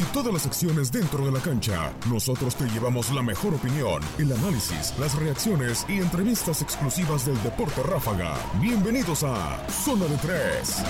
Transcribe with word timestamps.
y 0.00 0.04
todas 0.14 0.32
las 0.32 0.46
acciones 0.46 0.90
dentro 0.90 1.26
de 1.26 1.32
la 1.32 1.40
cancha. 1.40 1.92
Nosotros 2.08 2.56
te 2.56 2.64
llevamos 2.68 3.10
la 3.12 3.22
mejor 3.22 3.54
opinión, 3.54 4.02
el 4.18 4.32
análisis, 4.32 4.94
las 4.98 5.14
reacciones 5.14 5.84
y 5.88 5.98
entrevistas 5.98 6.62
exclusivas 6.62 7.26
del 7.26 7.40
deporte 7.42 7.82
ráfaga. 7.82 8.34
Bienvenidos 8.60 9.22
a 9.24 9.62
Zona 9.68 10.06
de 10.06 10.16
Tres. 10.16 10.82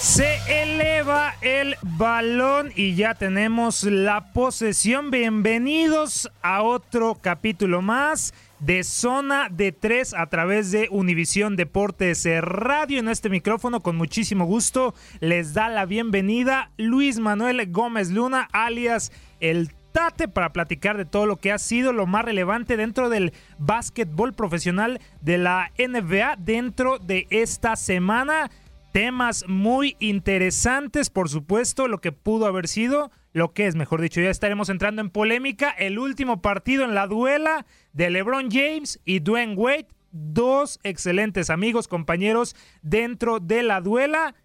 Se 0.00 0.38
eleva 0.62 1.34
el 1.40 1.76
balón 1.82 2.70
y 2.76 2.94
ya 2.94 3.14
tenemos 3.14 3.82
la 3.82 4.32
posesión. 4.32 5.10
Bienvenidos 5.10 6.30
a 6.40 6.62
otro 6.62 7.18
capítulo 7.20 7.82
más 7.82 8.32
de 8.64 8.82
Zona 8.82 9.48
de 9.50 9.72
Tres 9.72 10.14
a 10.14 10.26
través 10.26 10.70
de 10.70 10.88
Univisión 10.90 11.54
Deportes 11.54 12.26
Radio. 12.40 12.98
En 12.98 13.08
este 13.08 13.28
micrófono, 13.28 13.80
con 13.80 13.96
muchísimo 13.96 14.46
gusto, 14.46 14.94
les 15.20 15.52
da 15.52 15.68
la 15.68 15.84
bienvenida 15.84 16.70
Luis 16.78 17.18
Manuel 17.18 17.70
Gómez 17.70 18.10
Luna, 18.10 18.48
alias 18.52 19.12
el 19.40 19.70
Tate, 19.92 20.28
para 20.28 20.54
platicar 20.54 20.96
de 20.96 21.04
todo 21.04 21.26
lo 21.26 21.36
que 21.36 21.52
ha 21.52 21.58
sido 21.58 21.92
lo 21.92 22.06
más 22.06 22.24
relevante 22.24 22.78
dentro 22.78 23.10
del 23.10 23.34
básquetbol 23.58 24.32
profesional 24.32 24.98
de 25.20 25.36
la 25.36 25.70
NBA 25.78 26.36
dentro 26.38 26.98
de 26.98 27.26
esta 27.28 27.76
semana. 27.76 28.50
Temas 28.92 29.44
muy 29.46 29.94
interesantes, 29.98 31.10
por 31.10 31.28
supuesto, 31.28 31.86
lo 31.86 32.00
que 32.00 32.12
pudo 32.12 32.46
haber 32.46 32.66
sido, 32.68 33.10
lo 33.34 33.52
que 33.52 33.66
es, 33.66 33.74
mejor 33.74 34.00
dicho, 34.00 34.20
ya 34.20 34.30
estaremos 34.30 34.68
entrando 34.68 35.02
en 35.02 35.10
polémica. 35.10 35.70
El 35.70 35.98
último 35.98 36.40
partido 36.40 36.84
en 36.84 36.94
la 36.94 37.08
duela 37.08 37.66
de 37.92 38.08
LeBron 38.08 38.48
James 38.48 39.00
y 39.04 39.18
Dwayne 39.18 39.56
Wade, 39.56 39.88
dos 40.12 40.78
excelentes 40.84 41.50
amigos, 41.50 41.88
compañeros 41.88 42.54
dentro 42.82 43.40
de 43.40 43.64
la 43.64 43.80
duela, 43.80 44.36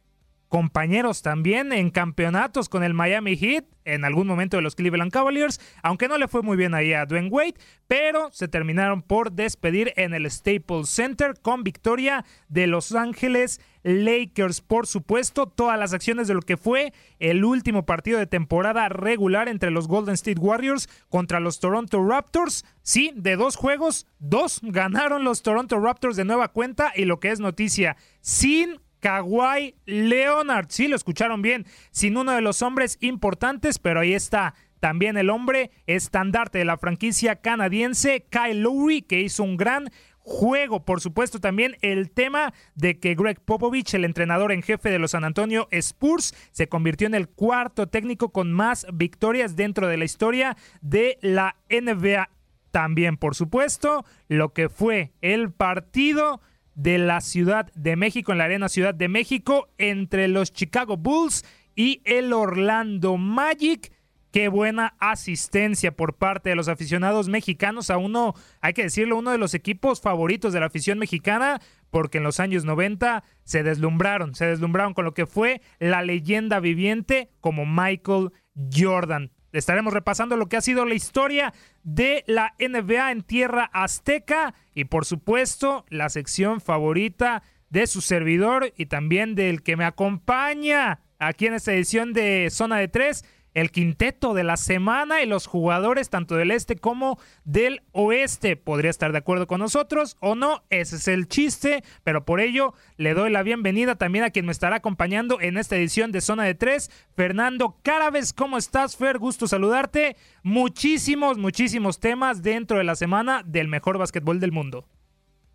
compañeros 0.47 1.21
también 1.21 1.71
en 1.71 1.91
campeonatos 1.91 2.67
con 2.67 2.83
el 2.83 2.95
Miami 2.95 3.37
Heat, 3.37 3.65
en 3.85 4.05
algún 4.05 4.25
momento 4.25 4.57
de 4.57 4.63
los 4.63 4.75
Cleveland 4.75 5.11
Cavaliers, 5.11 5.61
aunque 5.83 6.07
no 6.07 6.17
le 6.17 6.27
fue 6.27 6.41
muy 6.41 6.57
bien 6.57 6.73
ahí 6.73 6.93
a 6.93 7.05
Dwayne 7.05 7.29
Wade, 7.29 7.53
pero 7.87 8.31
se 8.31 8.47
terminaron 8.47 9.03
por 9.03 9.31
despedir 9.31 9.93
en 9.97 10.15
el 10.15 10.29
Staples 10.31 10.89
Center 10.89 11.35
con 11.39 11.63
victoria 11.63 12.25
de 12.47 12.65
Los 12.65 12.95
Ángeles 12.95 13.61
Lakers, 13.83 14.61
por 14.61 14.87
supuesto, 14.87 15.47
todas 15.47 15.79
las 15.79 15.93
acciones 15.93 16.27
de 16.27 16.33
lo 16.33 16.41
que 16.41 16.57
fue 16.57 16.93
el 17.19 17.45
último 17.45 17.85
partido 17.85 18.19
de 18.19 18.27
temporada 18.27 18.89
regular 18.89 19.47
entre 19.47 19.71
los 19.71 19.87
Golden 19.87 20.15
State 20.15 20.39
Warriors 20.39 20.89
contra 21.09 21.39
los 21.39 21.59
Toronto 21.59 22.05
Raptors. 22.05 22.65
Sí, 22.81 23.11
de 23.15 23.35
dos 23.35 23.55
juegos, 23.55 24.07
dos 24.19 24.59
ganaron 24.63 25.23
los 25.23 25.41
Toronto 25.41 25.79
Raptors 25.79 26.15
de 26.15 26.25
nueva 26.25 26.49
cuenta 26.49 26.91
y 26.95 27.05
lo 27.05 27.19
que 27.19 27.31
es 27.31 27.39
noticia, 27.39 27.97
sin 28.21 28.79
Kawhi 28.99 29.75
Leonard. 29.85 30.67
Sí, 30.69 30.87
lo 30.87 30.95
escucharon 30.95 31.41
bien, 31.41 31.65
sin 31.91 32.17
uno 32.17 32.33
de 32.33 32.41
los 32.41 32.61
hombres 32.61 32.97
importantes, 33.01 33.79
pero 33.79 34.01
ahí 34.01 34.13
está 34.13 34.55
también 34.79 35.17
el 35.17 35.29
hombre 35.29 35.71
estandarte 35.87 36.59
de 36.59 36.65
la 36.65 36.77
franquicia 36.77 37.35
canadiense, 37.37 38.25
Kyle 38.29 38.61
Lowry, 38.61 39.01
que 39.01 39.21
hizo 39.21 39.43
un 39.43 39.57
gran 39.57 39.91
juego. 40.19 40.85
Por 40.85 41.01
supuesto, 41.01 41.39
también 41.39 41.77
el 41.81 42.11
tema 42.11 42.53
de 42.75 42.99
que 42.99 43.15
Greg 43.15 43.41
Popovich, 43.41 43.93
el 43.93 44.05
entrenador 44.05 44.51
en 44.51 44.61
jefe 44.61 44.89
de 44.89 44.99
los 44.99 45.11
San 45.11 45.23
Antonio 45.23 45.67
Spurs, 45.71 46.35
se 46.51 46.67
convirtió 46.67 47.07
en 47.07 47.15
el 47.15 47.27
cuarto 47.27 47.87
técnico 47.87 48.29
con 48.29 48.53
más 48.53 48.85
victorias 48.93 49.55
dentro 49.55 49.87
de 49.87 49.97
la 49.97 50.05
historia 50.05 50.57
de 50.81 51.17
la 51.21 51.55
NBA. 51.69 52.29
También, 52.71 53.17
por 53.17 53.35
supuesto, 53.35 54.05
lo 54.27 54.53
que 54.53 54.69
fue 54.69 55.13
el 55.21 55.51
partido 55.51 56.41
de 56.75 56.97
la 56.97 57.19
Ciudad 57.19 57.71
de 57.73 57.95
México, 57.95 58.31
en 58.31 58.37
la 58.37 58.45
Arena 58.45 58.69
Ciudad 58.69 58.93
de 58.93 59.09
México, 59.09 59.69
entre 59.77 60.27
los 60.27 60.53
Chicago 60.53 60.95
Bulls 60.95 61.43
y 61.75 62.01
el 62.05 62.31
Orlando 62.33 63.17
Magic. 63.17 63.91
Qué 64.31 64.47
buena 64.47 64.95
asistencia 64.99 65.95
por 65.95 66.15
parte 66.15 66.49
de 66.49 66.55
los 66.55 66.67
aficionados 66.67 67.29
mexicanos 67.29 67.89
a 67.89 67.97
uno, 67.97 68.35
hay 68.61 68.73
que 68.73 68.83
decirlo, 68.83 69.17
uno 69.17 69.31
de 69.31 69.39
los 69.39 69.55
equipos 69.55 70.01
favoritos 70.01 70.53
de 70.53 70.59
la 70.59 70.67
afición 70.67 70.99
mexicana, 70.99 71.59
porque 71.89 72.19
en 72.19 72.23
los 72.23 72.39
años 72.39 72.63
90 72.63 73.23
se 73.43 73.63
deslumbraron, 73.63 74.35
se 74.35 74.45
deslumbraron 74.45 74.93
con 74.93 75.05
lo 75.05 75.15
que 75.15 75.25
fue 75.25 75.61
la 75.79 76.03
leyenda 76.03 76.59
viviente 76.59 77.31
como 77.41 77.65
Michael 77.65 78.31
Jordan. 78.71 79.31
Estaremos 79.51 79.93
repasando 79.93 80.37
lo 80.37 80.47
que 80.47 80.57
ha 80.57 80.61
sido 80.61 80.85
la 80.85 80.93
historia 80.93 81.53
de 81.83 82.23
la 82.27 82.53
NBA 82.59 83.11
en 83.11 83.23
tierra 83.23 83.69
azteca 83.73 84.53
y 84.75 84.85
por 84.85 85.05
supuesto 85.05 85.85
la 85.89 86.09
sección 86.09 86.61
favorita 86.61 87.41
de 87.69 87.87
su 87.87 88.01
servidor 88.01 88.73
y 88.77 88.85
también 88.85 89.33
del 89.33 89.63
que 89.63 89.75
me 89.75 89.85
acompaña 89.85 90.99
aquí 91.17 91.47
en 91.47 91.55
esta 91.55 91.73
edición 91.73 92.13
de 92.13 92.49
Zona 92.51 92.77
de 92.77 92.87
Tres, 92.87 93.25
el 93.53 93.71
quinteto 93.71 94.33
de 94.33 94.43
la 94.43 94.57
semana 94.57 95.21
y 95.21 95.25
los 95.25 95.47
jugadores 95.47 96.09
tanto 96.09 96.35
del 96.35 96.51
este 96.51 96.75
como 96.75 97.19
del 97.43 97.81
oeste. 97.91 98.55
Podría 98.55 98.91
estar 98.91 99.11
de 99.11 99.17
acuerdo 99.17 99.47
con 99.47 99.59
nosotros 99.59 100.17
o 100.19 100.35
no, 100.35 100.63
ese 100.69 100.97
es 100.97 101.07
el 101.07 101.27
chiste, 101.27 101.83
pero 102.03 102.25
por 102.25 102.39
ello 102.41 102.73
le 102.97 103.13
doy 103.13 103.31
la 103.31 103.43
bienvenida 103.43 103.95
también 103.95 104.23
a 104.23 104.29
quien 104.29 104.45
me 104.45 104.51
estará 104.51 104.77
acompañando 104.77 105.41
en 105.41 105.57
esta 105.57 105.75
edición 105.75 106.11
de 106.11 106.21
Zona 106.21 106.43
de 106.43 106.55
Tres, 106.55 106.91
Fernando 107.15 107.77
Carabes. 107.83 108.33
¿Cómo 108.33 108.57
estás, 108.57 108.95
Fer? 108.95 109.17
Gusto 109.17 109.47
saludarte. 109.47 110.15
Muchísimos, 110.43 111.37
muchísimos 111.37 111.99
temas 111.99 112.41
dentro 112.41 112.77
de 112.77 112.83
la 112.83 112.95
semana 112.95 113.43
del 113.45 113.67
mejor 113.67 113.97
básquetbol 113.97 114.39
del 114.39 114.51
mundo. 114.51 114.85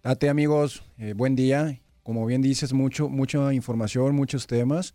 Date 0.02 0.28
amigos, 0.28 0.82
eh, 0.98 1.14
buen 1.14 1.34
día. 1.34 1.80
Como 2.02 2.26
bien 2.26 2.42
dices, 2.42 2.74
mucho, 2.74 3.08
mucha 3.08 3.54
información, 3.54 4.14
muchos 4.14 4.46
temas. 4.46 4.94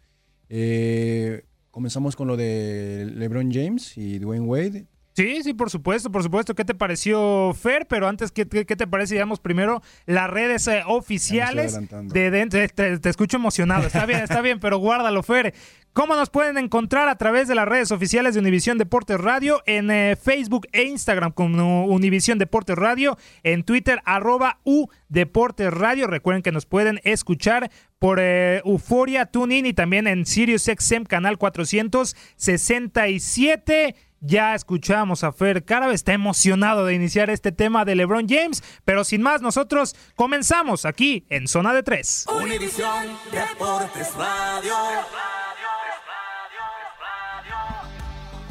Eh, 0.49 1.45
comenzamos 1.79 2.17
con 2.17 2.27
lo 2.27 2.35
de 2.35 3.09
LeBron 3.15 3.53
James 3.53 3.97
y 3.97 4.19
Dwayne 4.19 4.45
Wade. 4.45 4.85
Sí, 5.13 5.43
sí, 5.43 5.53
por 5.53 5.69
supuesto, 5.69 6.11
por 6.11 6.23
supuesto. 6.23 6.53
¿Qué 6.53 6.65
te 6.65 6.75
pareció, 6.75 7.53
Fer? 7.53 7.87
Pero 7.87 8.09
antes, 8.09 8.33
¿qué, 8.33 8.45
qué 8.45 8.75
te 8.75 8.85
parece? 8.85 9.15
Digamos 9.15 9.39
primero 9.39 9.81
las 10.05 10.29
redes 10.29 10.67
eh, 10.67 10.81
oficiales 10.85 11.79
de 11.89 12.31
dentro. 12.31 12.59
Te, 12.75 12.99
te, 12.99 13.09
escucho 13.09 13.37
emocionado. 13.37 13.87
Está 13.87 14.05
bien, 14.05 14.19
está 14.19 14.41
bien, 14.41 14.59
pero 14.59 14.77
guárdalo, 14.77 15.23
Fer. 15.23 15.53
¿Cómo 15.93 16.15
nos 16.15 16.29
pueden 16.29 16.57
encontrar? 16.57 17.07
A 17.09 17.17
través 17.17 17.47
de 17.47 17.55
las 17.55 17.67
redes 17.67 17.91
oficiales 17.91 18.35
de 18.35 18.39
Univisión 18.39 18.77
Deportes 18.77 19.19
Radio, 19.19 19.63
en 19.65 19.89
eh, 19.89 20.15
Facebook 20.15 20.67
e 20.71 20.83
Instagram 20.83 21.31
como 21.31 21.87
Univisión 21.87 22.37
Deportes 22.37 22.75
Radio, 22.75 23.17
en 23.43 23.63
Twitter 23.63 23.99
arroba 24.05 24.59
U 24.63 24.85
Deportes 25.09 25.73
Radio. 25.73 26.05
Recuerden 26.07 26.43
que 26.43 26.51
nos 26.51 26.67
pueden 26.67 27.01
escuchar 27.03 27.71
por 27.97 28.19
eh, 28.21 28.61
Euforia 28.65 29.25
TuneIn 29.25 29.65
y 29.65 29.73
también 29.73 30.05
en 30.05 30.27
SiriusXM 30.27 31.05
canal 31.05 31.39
467. 31.39 33.95
Ya 34.21 34.53
escuchamos 34.53 35.23
a 35.23 35.31
Fer 35.31 35.63
Carabe, 35.63 35.95
está 35.95 36.11
emocionado 36.13 36.85
de 36.85 36.93
iniciar 36.93 37.29
este 37.29 37.51
tema 37.51 37.85
de 37.85 37.95
LeBron 37.95 38.27
James, 38.27 38.61
pero 38.85 39.05
sin 39.05 39.21
más, 39.21 39.41
nosotros 39.41 39.95
comenzamos 40.15 40.85
aquí 40.85 41.25
en 41.29 41.47
Zona 41.47 41.73
de 41.73 41.83
Tres. 41.83 42.25
Univisión 42.29 43.17
Deportes 43.31 44.13
Radio. 44.15 44.73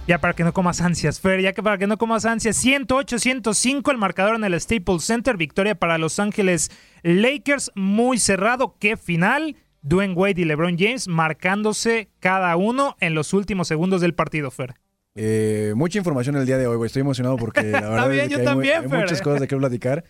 Ya 0.08 0.18
para 0.18 0.32
que 0.32 0.42
no 0.42 0.54
comas 0.54 0.80
ansias, 0.80 1.20
Fer, 1.20 1.42
ya 1.42 1.52
que 1.52 1.62
para 1.62 1.76
que 1.76 1.86
no 1.86 1.98
comas 1.98 2.24
ansias, 2.24 2.64
108-105 2.64 3.90
el 3.90 3.98
marcador 3.98 4.36
en 4.36 4.44
el 4.44 4.58
Staples 4.58 5.04
Center, 5.04 5.36
victoria 5.36 5.74
para 5.74 5.98
Los 5.98 6.18
Ángeles 6.18 6.70
Lakers, 7.02 7.70
muy 7.74 8.16
cerrado, 8.16 8.78
qué 8.80 8.96
final. 8.96 9.56
Dwayne 9.82 10.14
Wade 10.14 10.40
y 10.40 10.46
LeBron 10.46 10.78
James 10.78 11.08
marcándose 11.08 12.08
cada 12.20 12.56
uno 12.56 12.96
en 13.00 13.12
los 13.14 13.34
últimos 13.34 13.68
segundos 13.68 14.00
del 14.00 14.14
partido, 14.14 14.50
Fer. 14.50 14.76
Eh, 15.14 15.74
mucha 15.76 15.98
información 15.98 16.36
el 16.36 16.46
día 16.46 16.56
de 16.56 16.66
hoy, 16.66 16.86
Estoy 16.86 17.00
emocionado 17.00 17.36
porque 17.36 17.64
la 17.64 17.80
verdad 17.90 18.14
es 18.14 18.28
que 18.28 18.34
hay, 18.36 18.44
también, 18.46 18.88
muchas 18.88 19.20
cosas 19.20 19.42
de 19.42 19.46
qué 19.46 19.58
platicar. 19.58 20.04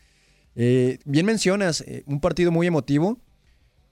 Eh, 0.55 1.01
bien 1.07 1.27
mencionas, 1.27 1.81
eh, 1.81 2.05
un 2.07 2.21
partido 2.21 2.53
muy 2.53 2.69
emotivo. 2.69 3.19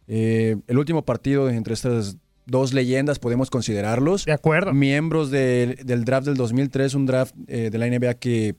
el 0.06 0.78
último 0.78 1.04
partido 1.04 1.50
entre 1.50 1.74
estas 1.74 2.16
dos 2.46 2.72
leyendas, 2.72 3.18
podemos 3.18 3.50
considerarlos. 3.50 4.24
De 4.24 4.32
acuerdo. 4.32 4.72
Miembros 4.72 5.30
del 5.30 6.04
draft 6.04 6.26
del 6.26 6.36
2003, 6.36 6.94
un 6.94 7.06
draft 7.06 7.34
eh, 7.48 7.70
de 7.70 7.78
la 7.78 7.86
NBA 7.88 8.14
que 8.14 8.54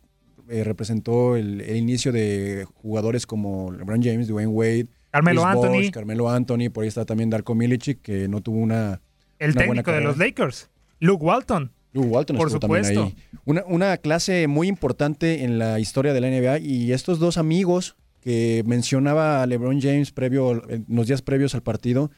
eh, 0.49 0.63
representó 0.63 1.35
el, 1.35 1.61
inicio 1.75 2.11
de 2.11 2.67
jugadores 2.75 3.25
como 3.25 3.71
LeBron 3.71 4.03
James, 4.03 4.27
Dwayne 4.27 4.51
Wade, 4.51 4.87
Carmelo 5.11 5.45
Anthony. 5.45 5.91
Carmelo 5.91 6.29
Anthony, 6.29 6.69
por 6.71 6.83
ahí 6.83 6.89
está 6.89 7.05
también 7.05 7.29
Darko 7.29 7.55
Milicic, 7.55 8.01
que 8.01 8.27
no 8.27 8.41
tuvo 8.41 8.57
una. 8.57 9.01
El 9.39 9.55
técnico 9.55 9.91
de 9.91 10.01
los 10.01 10.17
Lakers, 10.17 10.69
Luke 10.99 11.23
Walton. 11.23 11.71
Luke 11.93 12.07
Walton 12.09 12.37
por 12.37 12.51
supuesto. 12.51 13.03
ahí. 13.05 13.15
Una, 13.45 13.63
una 13.65 13.97
clase 13.97 14.47
muy 14.47 14.67
importante 14.67 15.43
en 15.43 15.57
la 15.57 15.79
historia 15.79 16.13
de 16.13 16.21
la 16.21 16.29
NBA 16.29 16.59
y 16.59 16.91
estos 16.91 17.17
dos 17.17 17.37
amigos 17.37 17.95
que 18.21 18.63
mencionaba 18.65 19.45
LeBron 19.45 19.81
James 19.81 20.11
previo, 20.11 20.61
en 20.69 20.85
los 20.89 21.07
días 21.07 21.21
previos 21.21 21.55
al 21.55 21.63
partido, 21.63 22.11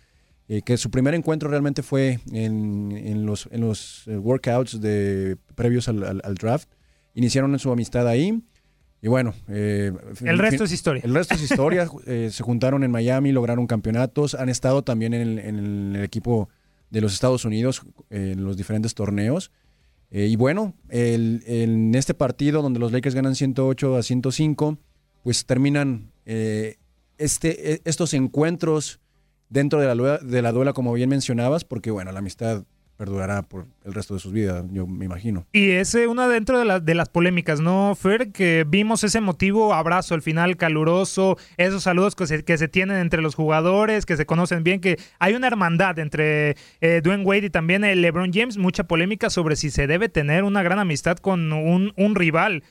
eh, 0.51 0.63
que 0.63 0.77
su 0.77 0.89
primer 0.89 1.13
encuentro 1.13 1.47
realmente 1.47 1.83
fue 1.83 2.21
en, 2.31 3.23
los, 3.23 3.47
en 3.51 3.61
los 3.61 4.07
eh, 4.07 4.17
workouts 4.17 4.81
de, 4.81 5.37
previos 5.53 5.87
al, 5.87 6.35
draft. 6.39 6.67
Iniciaron 7.13 7.57
su 7.59 7.71
amistad 7.71 8.07
ahí. 8.07 8.41
Y 8.99 9.07
bueno. 9.07 9.35
Eh, 9.47 9.93
el 10.25 10.39
resto 10.39 10.63
es 10.63 10.71
historia. 10.71 11.03
El 11.05 11.13
resto 11.13 11.35
es 11.35 11.43
historia. 11.43 11.87
se 12.31 12.43
juntaron 12.43 12.83
en 12.83 12.89
Miami, 12.89 13.31
lograron 13.31 13.67
campeonatos. 13.67 14.33
Han 14.33 14.49
estado 14.49 14.83
también 14.83 15.13
en 15.13 15.37
el, 15.37 16.03
equipo 16.03 16.49
de 16.89 17.01
los 17.01 17.13
Estados 17.13 17.45
Unidos 17.45 17.83
en 18.09 18.43
los 18.43 18.57
diferentes 18.57 18.95
torneos. 18.95 19.51
y 20.09 20.35
bueno, 20.35 20.73
en 20.89 21.93
este 21.93 22.15
partido 22.15 22.63
donde 22.63 22.79
los 22.79 22.91
Lakers 22.91 23.13
ganan 23.13 23.35
108 23.35 23.97
a 23.97 24.01
105, 24.01 24.79
pues 25.21 25.45
terminan 25.45 26.11
este, 27.19 27.73
e, 27.73 27.81
estos 27.85 28.15
encuentros 28.15 28.99
dentro 29.49 29.79
de 29.79 29.93
la, 29.93 30.17
de 30.17 30.41
la 30.41 30.51
duela, 30.51 30.73
como 30.73 30.93
bien 30.93 31.09
mencionabas, 31.09 31.63
porque 31.65 31.91
bueno, 31.91 32.11
la 32.11 32.19
amistad 32.19 32.63
perdurará 32.99 33.43
por 33.43 33.65
el 33.85 33.93
resto 33.93 34.13
de 34.13 34.19
sus 34.19 34.33
vidas, 34.33 34.65
yo 34.73 34.85
me 34.85 35.05
imagino. 35.05 35.45
Y 35.53 35.69
es 35.69 35.95
una 35.95 36.27
dentro 36.27 36.59
de, 36.59 36.81
de 36.81 36.95
las 36.95 37.07
polémicas, 37.07 37.61
¿no, 37.61 37.95
Fer? 37.95 38.33
Que 38.33 38.65
vimos 38.67 39.05
ese 39.05 39.21
motivo 39.21 39.73
abrazo 39.73 40.15
al 40.15 40.21
final 40.21 40.57
caluroso, 40.57 41.37
esos 41.55 41.83
saludos 41.83 42.13
que 42.15 42.27
se, 42.27 42.43
que 42.43 42.57
se 42.57 42.67
tienen 42.67 42.97
entre 42.97 43.21
los 43.21 43.35
jugadores, 43.35 44.05
que 44.05 44.17
se 44.17 44.25
conocen 44.25 44.65
bien, 44.65 44.81
que 44.81 44.97
hay 45.17 45.33
una 45.33 45.47
hermandad 45.47 45.97
entre 45.97 46.57
eh, 46.81 46.99
Dwayne 47.01 47.23
Wade 47.23 47.45
y 47.45 47.49
también 47.49 47.83
LeBron 47.83 48.33
James, 48.33 48.57
mucha 48.57 48.83
polémica 48.83 49.29
sobre 49.29 49.55
si 49.55 49.69
se 49.69 49.87
debe 49.87 50.09
tener 50.09 50.43
una 50.43 50.61
gran 50.61 50.77
amistad 50.77 51.19
con 51.19 51.53
un, 51.53 51.93
un 51.95 52.15
rival 52.15 52.63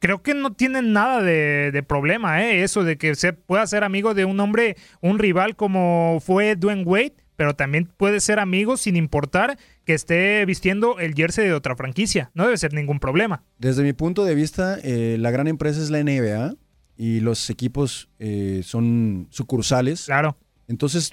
creo 0.00 0.22
que 0.22 0.34
no 0.34 0.52
tienen 0.52 0.92
nada 0.92 1.22
de, 1.22 1.84
problema, 1.86 2.42
¿eh? 2.42 2.64
Eso 2.64 2.82
de 2.82 2.98
que 2.98 3.14
se 3.14 3.32
pueda 3.32 3.66
ser 3.66 3.84
amigo 3.84 4.14
de 4.14 4.24
un 4.24 4.40
hombre, 4.40 4.76
un 5.00 5.18
rival 5.18 5.54
como 5.54 6.18
fue 6.24 6.56
Dwayne 6.56 6.82
Wade, 6.84 7.14
pero 7.36 7.54
también 7.54 7.88
puede 7.96 8.20
ser 8.20 8.38
amigo 8.38 8.76
sin 8.76 8.96
importar 8.96 9.58
que 9.84 9.94
esté 9.94 10.44
vistiendo 10.44 10.98
el 10.98 11.14
jersey 11.14 11.46
de 11.46 11.54
otra 11.54 11.76
franquicia. 11.76 12.30
No 12.34 12.44
debe 12.44 12.58
ser 12.58 12.74
ningún 12.74 12.98
problema. 12.98 13.44
Desde 13.58 13.82
mi 13.82 13.92
punto 13.92 14.24
de 14.24 14.34
vista, 14.34 14.78
eh, 14.82 15.16
la 15.18 15.30
gran 15.30 15.46
empresa 15.46 15.80
es 15.80 15.90
la 15.90 16.02
NBA 16.02 16.54
y 16.96 17.20
los 17.20 17.48
equipos 17.48 18.08
eh, 18.18 18.62
son 18.64 19.28
sucursales. 19.30 20.06
Claro. 20.06 20.36
Entonces, 20.68 21.12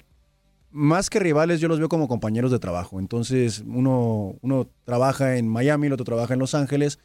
más 0.70 1.08
que 1.08 1.18
rivales, 1.18 1.60
yo 1.60 1.68
los 1.68 1.78
veo 1.78 1.88
como 1.88 2.08
compañeros 2.08 2.50
de 2.50 2.58
trabajo. 2.58 3.00
Entonces, 3.00 3.64
uno, 3.66 4.36
uno 4.42 4.68
trabaja 4.84 5.36
en 5.36 5.48
Miami, 5.48 5.86
el 5.86 5.94
otro 5.94 6.04
trabaja 6.04 6.34
en 6.34 6.40
Los 6.40 6.54
Ángeles 6.54 6.98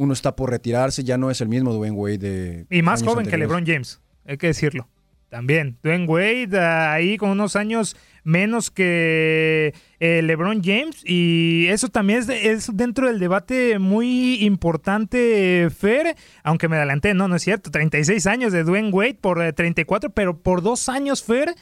uno 0.00 0.14
está 0.14 0.34
por 0.34 0.48
retirarse, 0.48 1.04
ya 1.04 1.18
no 1.18 1.30
es 1.30 1.42
el 1.42 1.48
mismo 1.48 1.74
Dwayne 1.74 1.94
Wade 1.94 2.18
de... 2.18 2.66
Y 2.70 2.80
más 2.80 3.02
joven 3.02 3.26
que 3.26 3.36
LeBron 3.36 3.66
James, 3.66 4.00
hay 4.24 4.38
que 4.38 4.46
decirlo. 4.46 4.88
También, 5.28 5.76
Dwayne 5.82 6.06
Wade 6.06 6.58
ahí 6.58 7.18
con 7.18 7.28
unos 7.28 7.54
años 7.54 7.96
menos 8.24 8.70
que 8.70 9.74
eh, 10.00 10.22
LeBron 10.22 10.62
James 10.64 11.02
y 11.04 11.66
eso 11.68 11.90
también 11.90 12.24
es, 12.30 12.74
dentro 12.74 13.08
del 13.08 13.18
debate 13.18 13.78
muy 13.78 14.42
importante, 14.42 15.68
Fer, 15.70 16.16
aunque 16.44 16.68
me 16.68 16.76
adelanté, 16.76 17.12
no, 17.12 17.28
no 17.28 17.36
es 17.36 17.42
cierto, 17.42 17.70
36 17.70 18.26
años 18.26 18.54
de 18.54 18.64
Dwayne 18.64 18.90
Wade 18.90 19.18
por 19.20 19.52
34, 19.52 20.08
eh, 20.08 20.12
pero 20.14 20.38
por 20.38 20.62
dos 20.62 20.88
años, 20.88 21.22
Fer, 21.22 21.54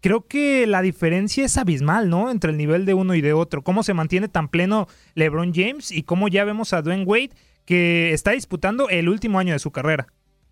creo 0.00 0.28
que 0.28 0.68
la 0.68 0.80
diferencia 0.80 1.44
es 1.44 1.58
abismal, 1.58 2.08
¿no? 2.08 2.30
Entre 2.30 2.52
el 2.52 2.56
nivel 2.56 2.86
de 2.86 2.94
uno 2.94 3.16
y 3.16 3.20
de 3.20 3.32
otro. 3.32 3.62
Cómo 3.62 3.82
se 3.82 3.94
mantiene 3.94 4.28
tan 4.28 4.48
pleno 4.48 4.86
LeBron 5.14 5.52
James 5.52 5.90
y 5.90 6.04
cómo 6.04 6.28
ya 6.28 6.44
vemos 6.44 6.72
a 6.72 6.82
Dwayne 6.82 7.04
Wade 7.04 7.30
que 7.64 8.12
está 8.12 8.32
disputando 8.32 8.88
el 8.88 9.08
último 9.08 9.38
año 9.38 9.52
de 9.52 9.58
su 9.58 9.70
carrera. 9.70 10.06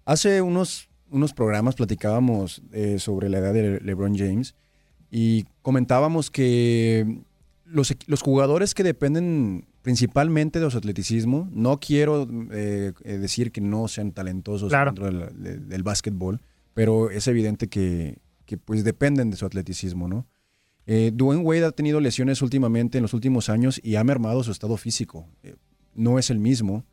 Hace 0.05 0.43
unos, 0.43 0.89
unos 1.11 1.33
programas 1.33 1.75
platicábamos 1.75 2.63
eh, 2.73 2.99
sobre 2.99 3.29
la 3.29 3.39
edad 3.39 3.53
de 3.53 3.81
LeBron 3.81 4.17
James 4.17 4.55
y 5.11 5.45
comentábamos 5.63 6.31
que 6.31 7.21
los, 7.67 7.95
los, 8.07 8.23
jugadores 8.23 8.75
que 8.75 8.83
dependen 8.83 9.67
principalmente 9.83 10.61
de 10.61 10.71
su 10.71 10.79
atleticismo, 10.79 11.49
no 11.53 11.79
quiero 11.81 12.29
eh, 12.53 12.93
eh, 13.05 13.19
decir 13.19 13.53
que 13.53 13.61
no 13.61 13.89
sean 13.89 14.13
talentosos 14.13 14.71
dentro 14.71 15.07
del, 15.07 15.69
del, 15.69 15.83
básquetbol, 15.83 16.41
pero 16.73 17.11
es 17.11 17.27
evidente 17.29 17.69
que, 17.69 18.19
que, 18.47 18.57
pues 18.57 18.85
dependen 18.85 19.31
de 19.31 19.37
su 19.37 19.45
atleticismo, 19.47 20.09
¿no? 20.09 20.27
Dwayne 20.85 21.45
Wade 21.45 21.65
ha 21.65 21.71
tenido 21.71 22.01
lesiones 22.01 22.43
últimamente 22.43 22.99
en 22.99 23.03
los 23.03 23.15
últimos 23.15 23.49
años 23.49 23.81
y 23.85 23.95
ha 23.95 24.05
mermado 24.05 24.43
su 24.43 24.51
estado 24.51 24.77
físico. 24.77 25.29
no 25.95 26.19
es 26.19 26.29
el 26.29 26.41
mismo 26.41 26.85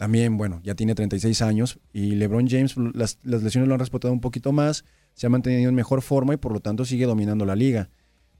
también, 0.00 0.38
bueno, 0.38 0.62
ya 0.64 0.74
tiene 0.74 0.94
36 0.94 1.42
años 1.42 1.78
y 1.92 2.12
LeBron 2.12 2.48
James, 2.48 2.74
las, 2.94 3.18
lesiones 3.22 3.68
lo 3.68 3.74
han 3.74 3.80
respetado 3.80 4.14
un 4.14 4.22
poquito 4.22 4.50
más, 4.50 4.86
se 5.12 5.26
ha 5.26 5.28
mantenido 5.28 5.68
en 5.68 5.74
mejor 5.74 6.00
forma 6.00 6.32
y 6.32 6.38
por 6.38 6.52
lo 6.52 6.60
tanto 6.60 6.86
sigue 6.86 7.04
dominando 7.04 7.44
la 7.44 7.54
liga. 7.54 7.90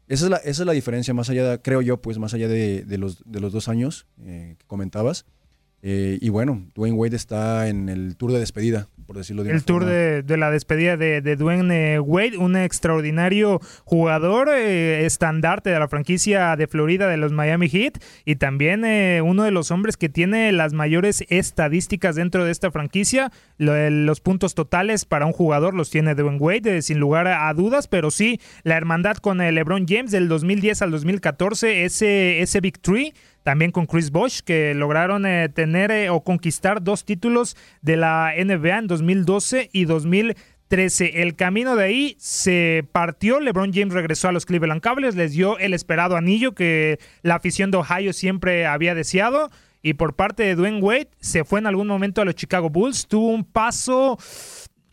Esa 0.09 0.25
es 0.25 0.31
la, 0.31 0.37
esa 0.39 0.63
es 0.63 0.67
la 0.67 0.73
diferencia, 0.73 1.13
más 1.13 1.29
allá, 1.29 1.61
creo 1.61 1.83
yo, 1.83 2.01
pues 2.01 2.19
más 2.19 2.33
allá 2.33 2.49
de, 2.49 2.87
los, 2.97 3.23
de 3.27 3.41
los 3.41 3.53
dos 3.53 3.69
años 3.69 4.07
eh, 4.23 4.55
que 4.59 4.67
comentabas. 4.67 5.27
Eh, 5.83 6.19
y 6.21 6.29
bueno, 6.29 6.63
Dwayne 6.75 6.97
Wade 6.97 7.17
está 7.17 7.69
en 7.69 7.89
el 7.89 8.17
tour 8.17 8.33
de 8.33 8.39
despedida, 8.39 8.87
por 9.07 9.17
decirlo 9.17 9.43
de 9.45 9.51
El 9.53 9.65
tour 9.65 9.87
de, 9.87 10.23
de 10.23 10.37
la 10.37 10.51
despedida 10.51 10.97
de, 10.99 11.23
de 11.23 11.37
Dwayne 11.37 11.95
eh, 11.95 11.99
Wade, 12.01 12.37
un 12.37 12.55
extraordinario 12.55 13.61
jugador, 13.85 14.51
eh, 14.53 15.07
estandarte 15.07 15.71
de 15.71 15.79
la 15.79 15.89
franquicia 15.89 16.55
de 16.57 16.67
Florida 16.67 17.09
de 17.09 17.17
los 17.17 17.33
Miami 17.33 17.69
Heat 17.69 17.95
y 18.27 18.37
también 18.37 18.85
eh, 18.85 19.23
uno 19.25 19.43
de 19.45 19.51
los 19.53 19.71
hombres 19.71 19.97
que 19.97 20.09
tiene 20.11 20.53
las 20.53 20.73
mayores 20.75 21.25
estadísticas 21.29 22.15
dentro 22.15 22.45
de 22.45 22.53
esta 22.53 22.71
franquicia. 22.71 23.33
Lo- 23.57 23.75
eh, 23.75 23.91
los 23.91 24.21
puntos 24.21 24.55
totales 24.55 25.05
para 25.07 25.25
un 25.27 25.33
jugador 25.33 25.75
los 25.75 25.89
tiene 25.91 26.15
Dwayne 26.15 26.39
Wade, 26.39 26.83
sin 26.83 26.99
lugar 26.99 27.27
a, 27.27 27.49
a 27.49 27.55
dudas, 27.55 27.89
pero 27.89 28.11
sí, 28.11 28.39
la 28.65 28.77
hermandad 28.77 29.17
con 29.17 29.41
el 29.41 29.55
LeBron 29.55 29.87
James 29.89 30.11
del 30.11 30.29
2010 30.29 30.83
al 30.83 30.91
2014, 30.91 31.85
ese, 31.85 32.43
ese 32.43 32.61
Big 32.61 32.79
Three 32.81 33.15
también 33.43 33.71
con 33.71 33.87
Chris 33.87 34.11
Bosh, 34.11 34.41
que 34.41 34.75
lograron 34.75 35.27
eh, 35.27 35.49
tener 35.49 35.91
eh, 35.91 36.11
o 36.11 36.23
conquistar 36.23 36.83
dos 36.83 37.05
títulos 37.05 37.57
de 37.83 37.97
la 37.97 38.33
NBA 38.37 38.79
en 38.79 38.87
2012 38.87 39.71
y 39.73 39.85
2013. 39.85 41.23
El 41.23 41.35
camino 41.37 41.75
de 41.77 41.85
ahí 41.85 42.17
se 42.19 42.85
partió. 42.93 43.41
LeBron 43.41 43.73
James 43.73 43.95
regresó 43.95 44.29
a 44.29 44.33
los 44.33 44.47
Cleveland 44.47 44.81
Cavaliers, 44.81 45.17
les 45.17 45.33
dio 45.33 45.59
el 45.59 45.75
esperado 45.75 46.17
anillo 46.17 46.55
que 46.55 46.99
la 47.23 47.37
afición 47.37 47.71
de 47.71 47.79
Ohio 47.79 48.13
siempre 48.13 48.67
había 48.67 48.95
deseado. 48.95 49.51
Y 49.83 49.95
por 49.95 50.15
parte 50.15 50.43
de 50.43 50.55
Dwayne 50.55 50.81
Wade, 50.81 51.11
se 51.21 51.45
fue 51.45 51.59
en 51.59 51.67
algún 51.67 51.87
momento 51.87 52.21
a 52.21 52.25
los 52.25 52.35
Chicago 52.35 52.69
Bulls. 52.69 53.07
Tuvo 53.07 53.29
un 53.29 53.45
paso, 53.45 54.19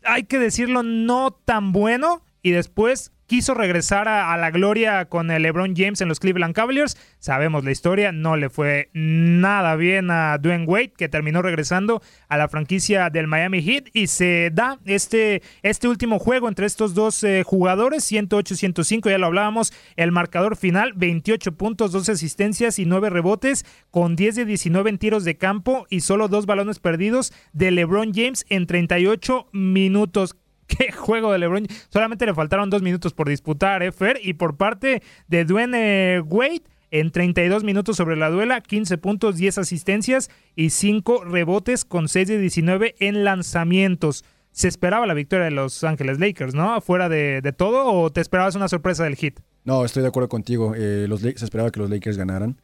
hay 0.04 0.24
que 0.24 0.40
decirlo, 0.40 0.82
no 0.82 1.32
tan 1.32 1.74
bueno. 1.74 2.24
Y 2.42 2.52
después 2.52 3.12
quiso 3.28 3.54
regresar 3.54 4.08
a, 4.08 4.36
la 4.38 4.52
gloria 4.52 5.06
con 5.06 5.30
el 5.30 5.44
LeBron 5.44 5.76
James 5.76 6.02
en 6.02 6.08
los 6.08 6.20
Cleveland 6.20 6.56
Cavaliers. 6.56 6.98
Sabemos 7.20 7.64
la 7.64 7.72
historia, 7.72 8.12
no 8.12 8.38
le 8.38 8.50
fue 8.50 8.90
nada 8.94 9.76
bien 9.76 10.10
a 10.10 10.38
Dwayne 10.38 10.66
Wade, 10.66 10.94
que 10.98 11.10
terminó 11.10 11.42
regresando 11.42 12.02
a 12.30 12.38
la 12.38 12.48
franquicia 12.48 13.10
del 13.10 13.28
Miami 13.28 13.62
Heat. 13.62 13.90
Y 13.94 14.08
se 14.08 14.50
da 14.54 14.80
este, 14.86 15.44
este 15.62 15.88
último 15.88 16.20
juego 16.20 16.48
entre 16.48 16.66
estos 16.66 16.94
dos 16.94 17.24
eh, 17.24 17.44
jugadores, 17.46 18.10
108-105, 18.12 19.10
ya 19.10 19.18
lo 19.18 19.28
hablábamos, 19.28 19.74
el 19.98 20.12
marcador 20.12 20.56
final, 20.56 20.94
28 20.96 21.52
puntos, 21.54 21.92
12 21.92 22.14
asistencias 22.14 22.80
y 22.80 22.86
9 22.86 23.10
rebotes, 23.10 23.66
con 23.92 24.16
10 24.16 24.36
de 24.36 24.46
19 24.46 24.90
en 24.90 24.98
tiros 24.98 25.26
de 25.26 25.38
campo 25.38 25.86
y 25.90 26.02
solo 26.02 26.30
dos 26.30 26.46
balones 26.46 26.80
perdidos 26.80 27.34
de 27.52 27.72
LeBron 27.72 28.14
James 28.14 28.46
en 28.50 28.68
38 28.68 29.50
minutos. 29.52 30.38
Qué 30.68 30.92
juego 30.92 31.32
de 31.32 31.40
LeBron. 31.40 31.68
Solamente 31.90 32.26
le 32.26 32.34
faltaron 32.34 32.70
dos 32.70 32.82
minutos 32.82 33.14
por 33.14 33.30
disputar, 33.30 33.84
¿eh, 33.84 33.92
Fer? 33.92 34.20
Y 34.22 34.34
por 34.34 34.58
parte 34.58 35.02
de 35.28 35.46
Dwayne 35.46 36.22
Wade, 36.22 36.64
en 36.92 37.12
32 37.12 37.64
minutos 37.64 37.98
sobre 37.98 38.16
la 38.16 38.30
duela, 38.30 38.62
15 38.62 38.98
puntos, 38.98 39.38
10 39.38 39.58
asistencias 39.58 40.30
y 40.56 40.70
5 40.70 41.26
rebotes 41.26 41.86
con 41.86 42.08
6 42.08 42.28
de 42.28 42.38
19 42.38 42.96
en 43.00 43.24
lanzamientos. 43.24 44.24
Se 44.52 44.68
esperaba 44.68 45.06
la 45.06 45.14
victoria 45.14 45.46
de 45.46 45.52
Los 45.52 45.84
Ángeles 45.84 46.20
Lakers, 46.20 46.56
¿no? 46.56 46.80
Fuera 46.82 47.10
de, 47.10 47.42
todo, 47.56 47.86
o 47.86 48.12
te 48.12 48.22
esperabas 48.22 48.56
una 48.56 48.68
sorpresa 48.68 49.04
del 49.04 49.16
hit? 49.16 49.40
No, 49.66 49.86
estoy 49.86 50.02
de 50.02 50.08
acuerdo 50.08 50.30
contigo. 50.30 50.74
Eh, 50.76 51.08
se 51.36 51.46
esperaba 51.46 51.72
que 51.72 51.80
los 51.80 51.90
Lakers 51.90 52.18
ganaran. 52.18 52.60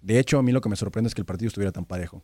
De 0.00 0.18
hecho, 0.18 0.38
a 0.38 0.42
mí 0.42 0.52
lo 0.52 0.60
que 0.60 0.68
me 0.68 0.76
sorprende 0.76 1.08
es 1.08 1.14
que 1.14 1.20
el 1.20 1.26
partido 1.26 1.48
estuviera 1.48 1.72
tan 1.72 1.84
parejo. 1.84 2.22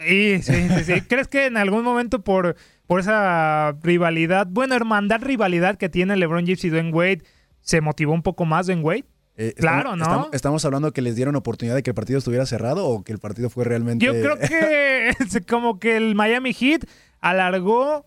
Sí, 0.00 0.42
sí, 0.42 0.68
sí, 0.68 0.84
sí. 0.84 1.00
¿Crees 1.02 1.28
que 1.28 1.46
en 1.46 1.56
algún 1.56 1.84
momento 1.84 2.22
por, 2.22 2.56
por 2.86 3.00
esa 3.00 3.76
rivalidad, 3.82 4.46
bueno, 4.48 4.74
hermandad 4.74 5.20
rivalidad 5.22 5.76
que 5.76 5.88
tiene 5.88 6.16
LeBron 6.16 6.44
James 6.44 6.64
y 6.64 6.70
Dwayne 6.70 6.92
Wade, 6.92 7.22
se 7.60 7.80
motivó 7.80 8.12
un 8.12 8.22
poco 8.22 8.44
más 8.44 8.66
Dwayne 8.66 8.82
Wade? 8.82 9.04
Eh, 9.36 9.54
Claro, 9.56 9.92
estamos, 9.92 9.98
¿no? 9.98 10.04
Estamos, 10.04 10.28
estamos 10.32 10.64
hablando 10.64 10.92
que 10.92 11.02
les 11.02 11.16
dieron 11.16 11.36
oportunidad 11.36 11.74
de 11.74 11.82
que 11.82 11.90
el 11.90 11.94
partido 11.94 12.18
estuviera 12.18 12.44
cerrado 12.46 12.86
o 12.86 13.02
que 13.02 13.12
el 13.12 13.18
partido 13.18 13.48
fue 13.48 13.64
realmente. 13.64 14.04
Yo 14.04 14.12
creo 14.12 14.38
que 14.38 15.08
es 15.18 15.40
como 15.48 15.78
que 15.78 15.96
el 15.96 16.14
Miami 16.14 16.52
Heat 16.52 16.84
alargó 17.20 18.04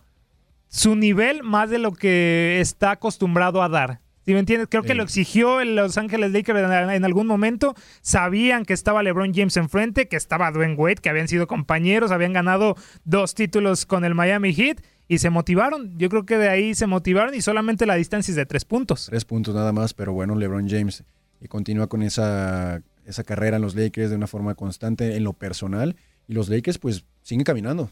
su 0.68 0.96
nivel 0.96 1.44
más 1.44 1.70
de 1.70 1.78
lo 1.80 1.92
que 1.92 2.60
está 2.60 2.92
acostumbrado 2.92 3.62
a 3.62 3.70
dar. 3.70 4.03
¿Sí 4.26 4.34
me 4.34 4.40
entiendes? 4.40 4.68
Creo 4.70 4.84
que 4.84 4.94
lo 4.94 5.04
exigió 5.04 5.60
el 5.60 5.76
Los 5.76 5.98
Ángeles 5.98 6.32
Lakers 6.32 6.60
en, 6.60 6.90
en 6.90 7.06
algún 7.06 7.28
momento. 7.28 7.76
Sabían 8.02 8.64
que 8.66 8.74
estaba 8.74 9.04
LeBron 9.04 9.34
James 9.34 9.58
enfrente, 9.58 10.08
que 10.08 10.16
estaba 10.16 10.52
Dwayne 10.52 10.76
Wade, 10.76 10.96
que 10.96 11.10
habían 11.10 11.28
sido 11.28 11.48
compañeros, 11.48 12.12
habían 12.12 12.34
ganado 12.34 12.76
dos 13.04 13.36
títulos 13.36 13.86
con 13.86 14.06
el 14.06 14.16
Miami 14.16 14.54
Heat 14.54 14.82
y 15.08 15.18
se 15.18 15.30
motivaron. 15.30 15.98
Yo 15.98 16.10
creo 16.10 16.26
que 16.26 16.38
de 16.38 16.50
ahí 16.50 16.74
se 16.74 16.88
motivaron 16.88 17.36
y 17.36 17.42
solamente 17.42 17.86
la 17.86 17.96
distancia 17.96 18.32
es 18.32 18.36
de 18.36 18.46
tres 18.46 18.64
puntos. 18.64 19.08
Tres 19.08 19.26
puntos 19.26 19.54
nada 19.54 19.74
más, 19.74 19.94
pero 19.94 20.14
bueno, 20.14 20.36
LeBron 20.36 20.70
James 20.70 21.04
y 21.44 21.48
continúa 21.48 21.88
con 21.88 22.02
esa, 22.02 22.82
esa 23.06 23.24
carrera 23.24 23.58
en 23.58 23.62
los 23.62 23.76
Lakers 23.76 24.10
de 24.10 24.16
una 24.16 24.28
forma 24.28 24.56
constante 24.56 25.18
en 25.18 25.24
lo 25.26 25.34
personal. 25.34 25.98
Y 26.28 26.34
los 26.34 26.48
Lakers, 26.48 26.78
pues, 26.78 27.04
siguen 27.22 27.44
caminando. 27.44 27.92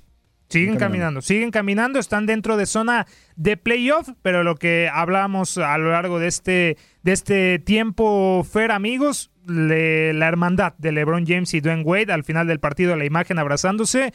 Siguen 0.51 0.75
caminando, 0.77 1.21
siguen 1.21 1.51
caminando, 1.51 1.99
están 1.99 2.25
dentro 2.25 2.57
de 2.57 2.65
zona 2.65 3.07
de 3.35 3.57
playoff, 3.57 4.09
pero 4.21 4.43
lo 4.43 4.55
que 4.55 4.89
hablamos 4.91 5.57
a 5.57 5.77
lo 5.77 5.91
largo 5.91 6.19
de 6.19 6.27
este, 6.27 6.77
de 7.03 7.11
este 7.11 7.59
tiempo, 7.59 8.43
Fer, 8.43 8.71
amigos, 8.71 9.31
le- 9.47 10.13
la 10.13 10.27
hermandad 10.27 10.73
de 10.77 10.91
LeBron 10.91 11.25
James 11.25 11.53
y 11.53 11.61
Dwayne 11.61 11.83
Wade 11.83 12.11
al 12.13 12.23
final 12.23 12.47
del 12.47 12.59
partido, 12.59 12.95
la 12.95 13.05
imagen 13.05 13.39
abrazándose, 13.39 14.13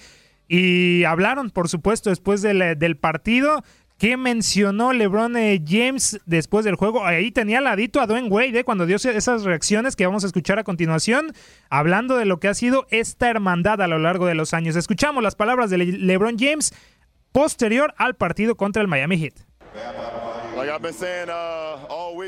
y 0.49 1.02
hablaron, 1.05 1.50
por 1.50 1.69
supuesto, 1.69 2.11
después 2.11 2.40
del 2.43 2.97
partido. 2.97 3.64
¿Qué 3.99 4.19
mencionó 4.19 4.93
LeBron 4.93 5.37
eh, 5.38 5.62
James 5.67 6.21
después 6.26 6.67
del 6.67 6.75
juego? 6.75 7.07
Ahí 7.07 7.31
tenía 7.33 7.59
al 7.59 7.65
ladito 7.65 8.00
a 8.00 8.07
Dwayne 8.07 8.29
Wade 8.29 8.59
eh, 8.59 8.65
cuando 8.65 8.85
dio 8.85 8.97
esas 8.97 9.45
reacciones 9.45 9.97
que 9.97 10.05
vamos 10.05 10.23
a 10.23 10.26
escuchar 10.26 10.59
a 10.59 10.65
continuación, 10.65 11.33
hablando 11.71 12.17
de 12.19 12.26
lo 12.26 12.38
que 12.38 12.49
ha 12.49 12.55
sido 12.55 12.87
esta 12.91 13.31
hermandad 13.31 13.81
a 13.81 13.87
lo 13.87 13.99
largo 13.99 14.26
de 14.26 14.35
los 14.35 14.53
años. 14.53 14.76
Escuchamos 14.76 15.23
las 15.23 15.35
palabras 15.35 15.71
de 15.71 15.79
Le- 15.79 15.99
LeBron 15.99 16.37
James 16.38 16.75
posterior 17.33 17.95
al 17.97 18.17
partido 18.17 18.55
contra 18.57 18.83
el 18.83 18.88
Miami 18.88 19.17
Heat. 19.19 19.35
Uh. 21.88 22.23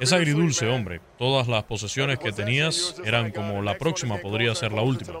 Es 0.00 0.12
agridulce, 0.12 0.68
hombre. 0.68 1.00
Todas 1.18 1.48
las 1.48 1.64
posesiones 1.64 2.18
que 2.18 2.32
tenías 2.32 2.96
eran 3.04 3.30
como 3.32 3.62
la 3.62 3.76
próxima 3.78 4.18
podría 4.18 4.54
ser 4.54 4.72
la 4.72 4.82
última. 4.82 5.12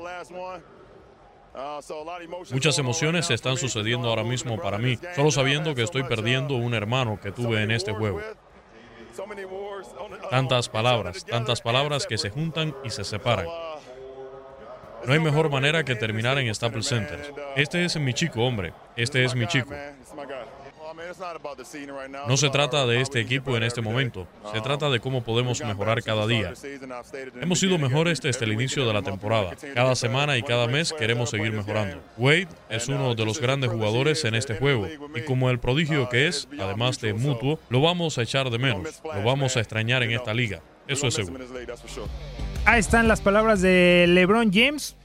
Muchas 2.50 2.78
emociones 2.78 3.30
están 3.30 3.56
sucediendo 3.56 4.08
ahora 4.08 4.24
mismo 4.24 4.58
para 4.58 4.78
mí, 4.78 4.98
solo 5.14 5.30
sabiendo 5.30 5.74
que 5.74 5.82
estoy 5.82 6.02
perdiendo 6.04 6.54
un 6.54 6.74
hermano 6.74 7.20
que 7.20 7.30
tuve 7.32 7.62
en 7.62 7.70
este 7.70 7.92
juego. 7.92 8.20
Tantas 10.30 10.68
palabras, 10.68 11.24
tantas 11.26 11.60
palabras 11.60 12.06
que 12.06 12.16
se 12.16 12.30
juntan 12.30 12.74
y 12.84 12.90
se 12.90 13.04
separan. 13.04 13.46
No 15.04 15.12
hay 15.12 15.18
mejor 15.18 15.50
manera 15.50 15.84
que 15.84 15.94
terminar 15.96 16.38
en 16.38 16.54
Staples 16.54 16.86
Center. 16.86 17.34
Este 17.56 17.84
es 17.84 17.96
mi 17.96 18.14
chico, 18.14 18.42
hombre. 18.42 18.72
Este 18.96 19.24
es 19.24 19.34
mi 19.34 19.46
chico. 19.46 19.74
No 22.26 22.36
se 22.36 22.50
trata 22.50 22.86
de 22.86 23.00
este 23.00 23.20
equipo 23.20 23.56
en 23.56 23.62
este 23.62 23.80
momento, 23.80 24.26
se 24.52 24.60
trata 24.60 24.90
de 24.90 25.00
cómo 25.00 25.22
podemos 25.22 25.60
mejorar 25.60 26.02
cada 26.02 26.26
día. 26.26 26.52
Hemos 27.40 27.58
sido 27.58 27.78
mejores 27.78 28.20
desde 28.20 28.44
el 28.44 28.52
inicio 28.52 28.86
de 28.86 28.92
la 28.92 29.02
temporada. 29.02 29.56
Cada 29.74 29.94
semana 29.94 30.36
y 30.36 30.42
cada 30.42 30.66
mes 30.66 30.92
queremos 30.92 31.30
seguir 31.30 31.52
mejorando. 31.52 32.02
Wade 32.16 32.48
es 32.68 32.88
uno 32.88 33.14
de 33.14 33.24
los 33.24 33.40
grandes 33.40 33.70
jugadores 33.70 34.24
en 34.24 34.34
este 34.34 34.56
juego. 34.56 34.88
y 35.14 35.22
como 35.22 35.50
el 35.50 35.58
prodigio 35.58 36.08
que 36.08 36.28
es, 36.28 36.48
además 36.58 37.00
de 37.00 37.14
mutuo, 37.14 37.58
lo 37.68 37.80
vamos 37.80 38.18
a 38.18 38.22
echar 38.22 38.50
de 38.50 38.58
menos, 38.58 39.02
lo 39.04 39.22
vamos 39.22 39.56
a 39.56 39.60
extrañar 39.60 40.02
en 40.02 40.12
esta 40.12 40.34
liga. 40.34 40.60
Eso 40.88 41.06
es 41.06 41.14
seguro. 41.14 41.44
Ahí 42.64 42.80
están 42.80 43.08
las 43.08 43.20
palabras 43.20 43.60
de 43.60 44.06
LeBron 44.08 44.52
James, 44.52 44.96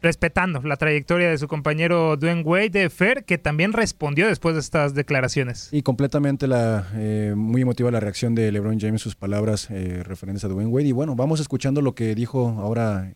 respetando 0.00 0.60
la 0.62 0.76
trayectoria 0.76 1.28
de 1.30 1.38
su 1.38 1.48
compañero 1.48 2.16
Dwayne 2.16 2.42
Wade 2.42 2.70
de 2.70 2.90
Fer, 2.90 3.24
que 3.24 3.38
también 3.38 3.72
respondió 3.72 4.28
después 4.28 4.54
de 4.54 4.60
estas 4.60 4.94
declaraciones. 4.94 5.68
Y 5.72 5.82
completamente 5.82 6.46
la, 6.46 6.86
eh, 6.94 7.34
muy 7.36 7.62
emotiva 7.62 7.90
la 7.90 8.00
reacción 8.00 8.34
de 8.34 8.52
LeBron 8.52 8.78
James, 8.78 9.02
sus 9.02 9.16
palabras 9.16 9.68
eh, 9.70 10.02
referentes 10.04 10.44
a 10.44 10.48
Dwayne 10.48 10.70
Wade. 10.70 10.88
Y 10.88 10.92
bueno, 10.92 11.16
vamos 11.16 11.40
escuchando 11.40 11.82
lo 11.82 11.94
que 11.94 12.14
dijo 12.14 12.56
ahora 12.60 13.12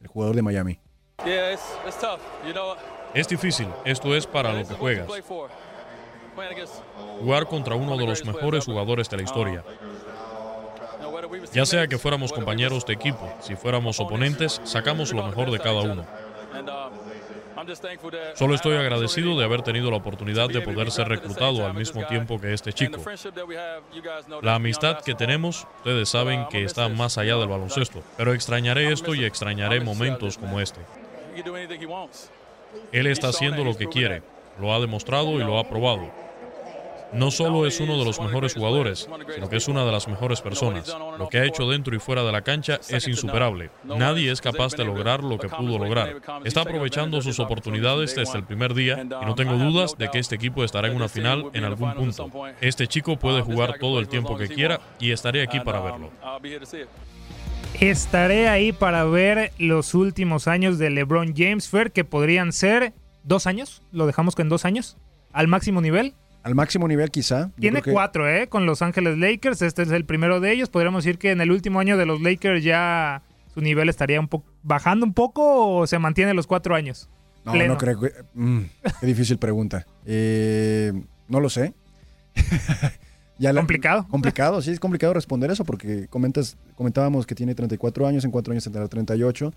el 0.00 0.06
jugador 0.06 0.36
de 0.36 0.42
Miami. 0.42 0.78
Es 3.14 3.28
difícil, 3.28 3.68
esto 3.84 4.16
es 4.16 4.26
para 4.26 4.52
lo 4.52 4.66
que 4.66 4.74
juegas. 4.74 5.08
Jugar 7.20 7.46
contra 7.46 7.74
uno 7.74 7.96
de 7.96 8.06
los 8.06 8.24
mejores 8.24 8.64
jugadores 8.64 9.08
de 9.10 9.16
la 9.18 9.22
historia. 9.22 9.64
Ya 11.52 11.66
sea 11.66 11.86
que 11.86 11.98
fuéramos 11.98 12.32
compañeros 12.32 12.86
de 12.86 12.94
equipo, 12.94 13.30
si 13.40 13.54
fuéramos 13.54 14.00
oponentes, 14.00 14.60
sacamos 14.64 15.12
lo 15.12 15.24
mejor 15.24 15.50
de 15.50 15.58
cada 15.58 15.80
uno. 15.82 16.06
That 16.52 16.92
Solo 18.34 18.54
estoy 18.54 18.76
agradecido 18.76 19.38
de 19.38 19.44
haber 19.44 19.62
tenido 19.62 19.90
la 19.90 19.98
oportunidad 19.98 20.48
de 20.48 20.60
poder 20.62 20.90
ser 20.90 21.08
reclutado 21.08 21.66
al 21.66 21.74
mismo 21.74 22.06
tiempo 22.06 22.40
que 22.40 22.52
este 22.52 22.72
chico. 22.72 23.00
La 24.42 24.54
amistad 24.54 25.02
que 25.02 25.14
tenemos, 25.14 25.66
ustedes 25.78 26.08
saben 26.08 26.46
que 26.48 26.64
está 26.64 26.88
más 26.88 27.18
allá 27.18 27.36
del 27.36 27.48
baloncesto, 27.48 28.02
pero 28.16 28.32
extrañaré 28.32 28.92
esto 28.92 29.14
y 29.14 29.24
extrañaré 29.24 29.80
momentos 29.80 30.38
como 30.38 30.60
este. 30.60 30.80
Él 32.90 33.06
está 33.06 33.28
haciendo 33.28 33.64
lo 33.64 33.76
que 33.76 33.86
quiere, 33.86 34.22
lo 34.58 34.74
ha 34.74 34.80
demostrado 34.80 35.32
y 35.32 35.44
lo 35.44 35.58
ha 35.58 35.68
probado. 35.68 36.21
No 37.12 37.30
solo 37.30 37.66
es 37.66 37.80
uno 37.80 37.98
de 37.98 38.04
los 38.04 38.20
mejores 38.20 38.54
jugadores, 38.54 39.08
sino 39.34 39.48
que 39.48 39.56
es 39.56 39.68
una 39.68 39.84
de 39.84 39.92
las 39.92 40.08
mejores 40.08 40.40
personas. 40.40 40.94
Lo 41.18 41.28
que 41.28 41.38
ha 41.38 41.44
hecho 41.44 41.68
dentro 41.68 41.94
y 41.94 41.98
fuera 41.98 42.22
de 42.22 42.32
la 42.32 42.42
cancha 42.42 42.80
es 42.88 43.06
insuperable. 43.08 43.70
Nadie 43.84 44.30
es 44.30 44.40
capaz 44.40 44.74
de 44.74 44.84
lograr 44.84 45.22
lo 45.22 45.38
que 45.38 45.48
pudo 45.48 45.78
lograr. 45.78 46.20
Está 46.44 46.62
aprovechando 46.62 47.20
sus 47.22 47.38
oportunidades 47.40 48.14
desde 48.16 48.38
el 48.38 48.44
primer 48.44 48.74
día 48.74 49.02
y 49.02 49.26
no 49.26 49.34
tengo 49.34 49.54
dudas 49.54 49.96
de 49.96 50.10
que 50.10 50.18
este 50.18 50.36
equipo 50.36 50.64
estará 50.64 50.88
en 50.88 50.96
una 50.96 51.08
final 51.08 51.50
en 51.52 51.64
algún 51.64 51.94
punto. 51.94 52.30
Este 52.60 52.86
chico 52.86 53.16
puede 53.16 53.42
jugar 53.42 53.78
todo 53.78 53.98
el 53.98 54.08
tiempo 54.08 54.36
que 54.36 54.48
quiera 54.48 54.80
y 54.98 55.10
estaré 55.10 55.42
aquí 55.42 55.60
para 55.60 55.80
verlo. 55.80 56.10
Estaré 57.80 58.48
ahí 58.48 58.72
para 58.72 59.04
ver 59.04 59.52
los 59.58 59.94
últimos 59.94 60.46
años 60.46 60.78
de 60.78 60.90
LeBron 60.90 61.34
James, 61.36 61.68
Fer, 61.68 61.90
que 61.90 62.04
podrían 62.04 62.52
ser 62.52 62.92
dos 63.24 63.46
años. 63.46 63.82
¿Lo 63.90 64.06
dejamos 64.06 64.36
con 64.36 64.48
dos 64.48 64.64
años? 64.64 64.98
¿Al 65.32 65.48
máximo 65.48 65.80
nivel? 65.80 66.14
Al 66.42 66.54
máximo 66.54 66.88
nivel 66.88 67.10
quizá. 67.10 67.46
Yo 67.56 67.60
Tiene 67.60 67.82
que- 67.82 67.92
cuatro, 67.92 68.28
¿eh? 68.28 68.48
Con 68.48 68.66
Los 68.66 68.82
Ángeles 68.82 69.16
Lakers. 69.18 69.62
Este 69.62 69.82
es 69.82 69.90
el 69.90 70.04
primero 70.04 70.40
de 70.40 70.52
ellos. 70.52 70.68
Podríamos 70.68 71.04
decir 71.04 71.18
que 71.18 71.30
en 71.30 71.40
el 71.40 71.50
último 71.52 71.78
año 71.80 71.96
de 71.96 72.06
los 72.06 72.20
Lakers 72.20 72.64
ya 72.64 73.22
su 73.54 73.60
nivel 73.60 73.88
estaría 73.88 74.18
un 74.18 74.28
poco 74.28 74.46
bajando 74.62 75.04
un 75.06 75.14
poco 75.14 75.76
o 75.76 75.86
se 75.86 75.98
mantiene 75.98 76.34
los 76.34 76.46
cuatro 76.46 76.74
años. 76.74 77.08
No, 77.44 77.52
Pleno. 77.52 77.74
no 77.74 77.78
creo 77.78 78.00
que... 78.00 78.12
mm, 78.34 78.60
qué 79.00 79.06
difícil 79.06 79.38
pregunta. 79.38 79.86
Eh, 80.06 80.92
no 81.28 81.40
lo 81.40 81.48
sé. 81.50 81.74
Ya 83.38 83.52
la- 83.52 83.60
complicado. 83.60 84.06
Complicado, 84.08 84.62
sí, 84.62 84.70
es 84.70 84.78
complicado 84.78 85.14
responder 85.14 85.50
eso 85.50 85.64
porque 85.64 86.06
comentas, 86.08 86.56
comentábamos 86.76 87.26
que 87.26 87.34
tiene 87.34 87.54
34 87.56 88.06
años, 88.06 88.24
en 88.24 88.30
cuatro 88.30 88.52
años 88.52 88.62
tendrá 88.62 88.86
38. 88.86 89.52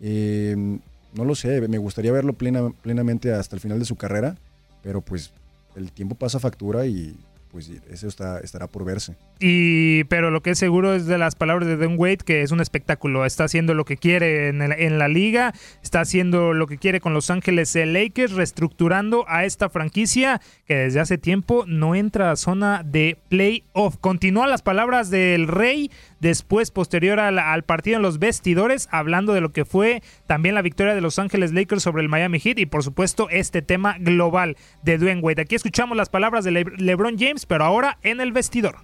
Eh, 0.00 0.78
no 1.14 1.24
lo 1.24 1.34
sé, 1.34 1.66
me 1.66 1.78
gustaría 1.78 2.12
verlo 2.12 2.34
plena- 2.34 2.70
plenamente 2.82 3.32
hasta 3.32 3.56
el 3.56 3.60
final 3.60 3.80
de 3.80 3.84
su 3.84 3.96
carrera, 3.96 4.36
pero 4.82 5.00
pues 5.00 5.32
el 5.76 5.92
tiempo 5.92 6.14
pasa 6.14 6.40
factura 6.40 6.86
y 6.86 7.14
pues 7.56 7.70
eso 7.88 8.08
está, 8.08 8.40
estará 8.40 8.66
por 8.66 8.84
verse. 8.84 9.14
Y, 9.38 10.04
pero 10.04 10.30
lo 10.30 10.42
que 10.42 10.50
es 10.50 10.58
seguro 10.58 10.94
es 10.94 11.06
de 11.06 11.16
las 11.16 11.36
palabras 11.36 11.66
de 11.66 11.78
Don 11.78 11.94
Wade, 11.96 12.18
que 12.18 12.42
es 12.42 12.50
un 12.50 12.60
espectáculo. 12.60 13.24
Está 13.24 13.44
haciendo 13.44 13.72
lo 13.72 13.86
que 13.86 13.96
quiere 13.96 14.48
en, 14.48 14.60
en 14.60 14.98
la 14.98 15.08
liga, 15.08 15.54
está 15.82 16.00
haciendo 16.00 16.52
lo 16.52 16.66
que 16.66 16.76
quiere 16.76 17.00
con 17.00 17.14
Los 17.14 17.30
Ángeles 17.30 17.74
Lakers, 17.74 18.32
reestructurando 18.32 19.24
a 19.28 19.46
esta 19.46 19.70
franquicia 19.70 20.42
que 20.66 20.74
desde 20.76 21.00
hace 21.00 21.16
tiempo 21.16 21.64
no 21.66 21.94
entra 21.94 22.30
a 22.30 22.36
zona 22.36 22.82
de 22.82 23.16
playoff. 23.30 23.96
Continúan 24.00 24.50
las 24.50 24.60
palabras 24.60 25.08
del 25.08 25.48
Rey 25.48 25.90
después, 26.20 26.70
posterior 26.70 27.20
al, 27.20 27.38
al 27.38 27.62
partido 27.64 27.96
en 27.96 28.02
los 28.02 28.18
vestidores, 28.18 28.88
hablando 28.90 29.32
de 29.32 29.40
lo 29.40 29.52
que 29.52 29.64
fue 29.64 30.02
también 30.26 30.54
la 30.54 30.62
victoria 30.62 30.94
de 30.94 31.00
Los 31.00 31.18
Ángeles 31.18 31.52
Lakers 31.52 31.82
sobre 31.82 32.02
el 32.02 32.08
Miami 32.08 32.38
Heat 32.40 32.58
y, 32.58 32.66
por 32.66 32.82
supuesto, 32.82 33.28
este 33.30 33.62
tema 33.62 33.96
global 33.98 34.56
de 34.82 34.98
Dwayne 34.98 35.20
Wade. 35.20 35.42
Aquí 35.42 35.54
escuchamos 35.54 35.96
las 35.96 36.08
palabras 36.08 36.44
de 36.44 36.50
Le- 36.50 36.64
LeBron 36.78 37.16
James, 37.18 37.46
pero 37.46 37.64
ahora 37.64 37.98
en 38.02 38.20
el 38.20 38.32
vestidor. 38.32 38.76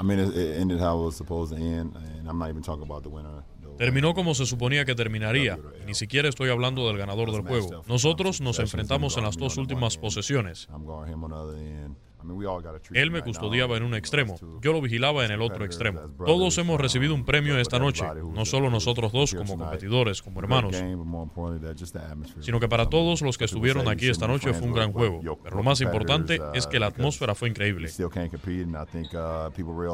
I 0.00 0.04
mean, 0.04 0.20
it, 0.20 0.28
it 0.36 0.58
ended 0.60 0.78
how 0.80 1.00
it 1.00 1.04
was 1.06 1.16
supposed 1.16 1.56
to 1.56 1.60
end, 1.60 1.96
and 1.96 2.28
I'm 2.28 2.38
not 2.38 2.48
even 2.50 2.62
talking 2.62 2.84
about 2.84 3.02
the 3.02 3.08
winner. 3.08 3.42
Terminó 3.78 4.12
como 4.14 4.34
se 4.34 4.44
suponía 4.44 4.84
que 4.84 4.96
terminaría. 4.96 5.56
Ni 5.86 5.94
siquiera 5.94 6.28
estoy 6.28 6.50
hablando 6.50 6.88
del 6.88 6.98
ganador 6.98 7.30
del 7.30 7.42
juego. 7.42 7.84
Nosotros 7.86 8.40
nos 8.40 8.58
enfrentamos 8.58 9.16
en 9.16 9.22
las 9.24 9.36
dos 9.36 9.56
últimas 9.56 9.96
posesiones. 9.96 10.68
Él 12.92 13.10
me 13.10 13.22
custodiaba 13.22 13.76
en 13.76 13.82
un 13.82 13.94
extremo, 13.94 14.36
yo 14.60 14.72
lo 14.72 14.80
vigilaba 14.80 15.24
en 15.24 15.30
el 15.30 15.42
otro 15.42 15.64
extremo. 15.64 16.00
Todos 16.24 16.58
hemos 16.58 16.80
recibido 16.80 17.14
un 17.14 17.24
premio 17.24 17.58
esta 17.58 17.78
noche, 17.78 18.04
no 18.32 18.44
solo 18.44 18.70
nosotros 18.70 19.12
dos 19.12 19.34
como 19.34 19.56
competidores, 19.56 20.22
como 20.22 20.40
hermanos, 20.40 20.76
sino 22.40 22.60
que 22.60 22.68
para 22.68 22.88
todos 22.88 23.22
los 23.22 23.38
que 23.38 23.44
estuvieron 23.44 23.88
aquí 23.88 24.08
esta 24.08 24.26
noche 24.26 24.52
fue 24.52 24.66
un 24.66 24.74
gran 24.74 24.92
juego. 24.92 25.20
Pero 25.42 25.56
lo 25.56 25.62
más 25.62 25.80
importante 25.80 26.40
es 26.54 26.66
que 26.66 26.78
la 26.78 26.86
atmósfera 26.86 27.34
fue 27.34 27.48
increíble. 27.48 27.90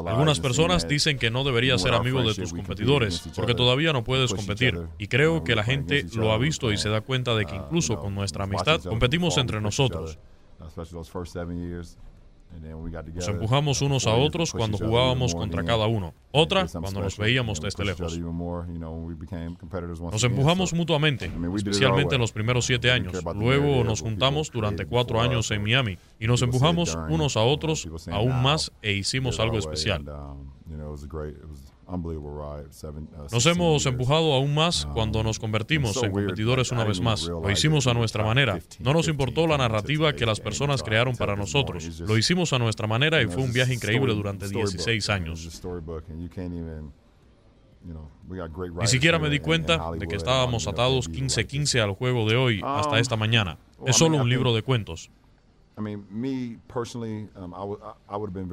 Algunas 0.05 0.39
personas 0.39 0.87
dicen 0.87 1.17
que 1.17 1.29
no 1.31 1.43
deberías 1.43 1.81
ser 1.81 1.93
amigo 1.93 2.21
de 2.23 2.33
tus 2.33 2.53
competidores 2.53 3.29
porque 3.35 3.53
todavía 3.55 3.93
no 3.93 4.03
puees 4.03 4.33
competir. 4.33 4.79
Y 4.97 5.07
creo 5.07 5.43
que 5.43 5.55
la 5.55 5.63
gente 5.63 6.05
lo 6.15 6.31
ha 6.31 6.37
visto 6.37 6.71
y 6.71 6.77
se 6.77 6.89
da 6.89 7.01
cuenta 7.01 7.35
de 7.35 7.45
que 7.45 7.55
incluso 7.55 7.99
con 7.99 8.15
nuestra 8.15 8.45
amistad 8.45 8.81
competimos 8.81 9.37
entre 9.37 9.61
nosotros. 9.61 10.17
Nos 13.15 13.27
empujamos 13.27 13.81
unos 13.81 14.07
a 14.07 14.15
otros 14.15 14.51
cuando 14.51 14.77
jugábamos 14.77 15.35
contra 15.35 15.63
cada 15.63 15.87
uno. 15.87 16.13
Otra 16.31 16.67
cuando 16.67 17.01
nos 17.01 17.17
veíamos 17.17 17.61
desde 17.61 17.85
lejos. 17.85 18.19
Nos 20.11 20.23
empujamos 20.23 20.73
mutuamente, 20.73 21.31
especialmente 21.55 22.15
en 22.15 22.21
los 22.21 22.31
primeros 22.31 22.65
siete 22.65 22.91
años. 22.91 23.13
Luego 23.35 23.83
nos 23.83 24.01
juntamos 24.01 24.51
durante 24.51 24.85
cuatro 24.85 25.21
años 25.21 25.51
en 25.51 25.63
Miami 25.63 25.97
y 26.19 26.27
nos 26.27 26.41
empujamos 26.41 26.97
unos 27.09 27.37
a 27.37 27.41
otros 27.41 27.87
aún 28.11 28.41
más 28.41 28.71
e 28.81 28.93
hicimos 28.93 29.39
algo 29.39 29.57
especial. 29.57 30.03
Nos 33.31 33.45
hemos 33.45 33.85
empujado 33.85 34.33
aún 34.33 34.53
más 34.53 34.87
cuando 34.93 35.23
nos 35.23 35.39
convertimos 35.39 36.01
en 36.03 36.11
competidores 36.11 36.71
una 36.71 36.83
vez 36.83 36.99
más. 36.99 37.27
Lo 37.27 37.49
hicimos 37.49 37.87
a 37.87 37.93
nuestra 37.93 38.23
manera. 38.23 38.59
No 38.79 38.93
nos 38.93 39.07
importó 39.07 39.47
la 39.47 39.57
narrativa 39.57 40.13
que 40.13 40.25
las 40.25 40.39
personas 40.39 40.83
crearon 40.83 41.15
para 41.15 41.35
nosotros. 41.35 41.99
Lo 42.01 42.17
hicimos 42.17 42.53
a 42.53 42.59
nuestra 42.59 42.87
manera 42.87 43.21
y 43.21 43.27
fue 43.27 43.43
un 43.43 43.53
viaje 43.53 43.73
increíble 43.73 44.13
durante 44.13 44.47
16 44.47 45.09
años. 45.09 45.61
Ni 48.79 48.87
siquiera 48.87 49.19
me 49.19 49.29
di 49.29 49.39
cuenta 49.39 49.91
de 49.91 50.07
que 50.07 50.15
estábamos 50.15 50.67
atados 50.67 51.09
15-15 51.09 51.81
al 51.81 51.91
juego 51.91 52.27
de 52.27 52.35
hoy 52.35 52.61
hasta 52.63 52.99
esta 52.99 53.15
mañana. 53.15 53.57
Es 53.85 53.97
solo 53.97 54.17
un 54.17 54.29
libro 54.29 54.53
de 54.55 54.63
cuentos. 54.63 55.11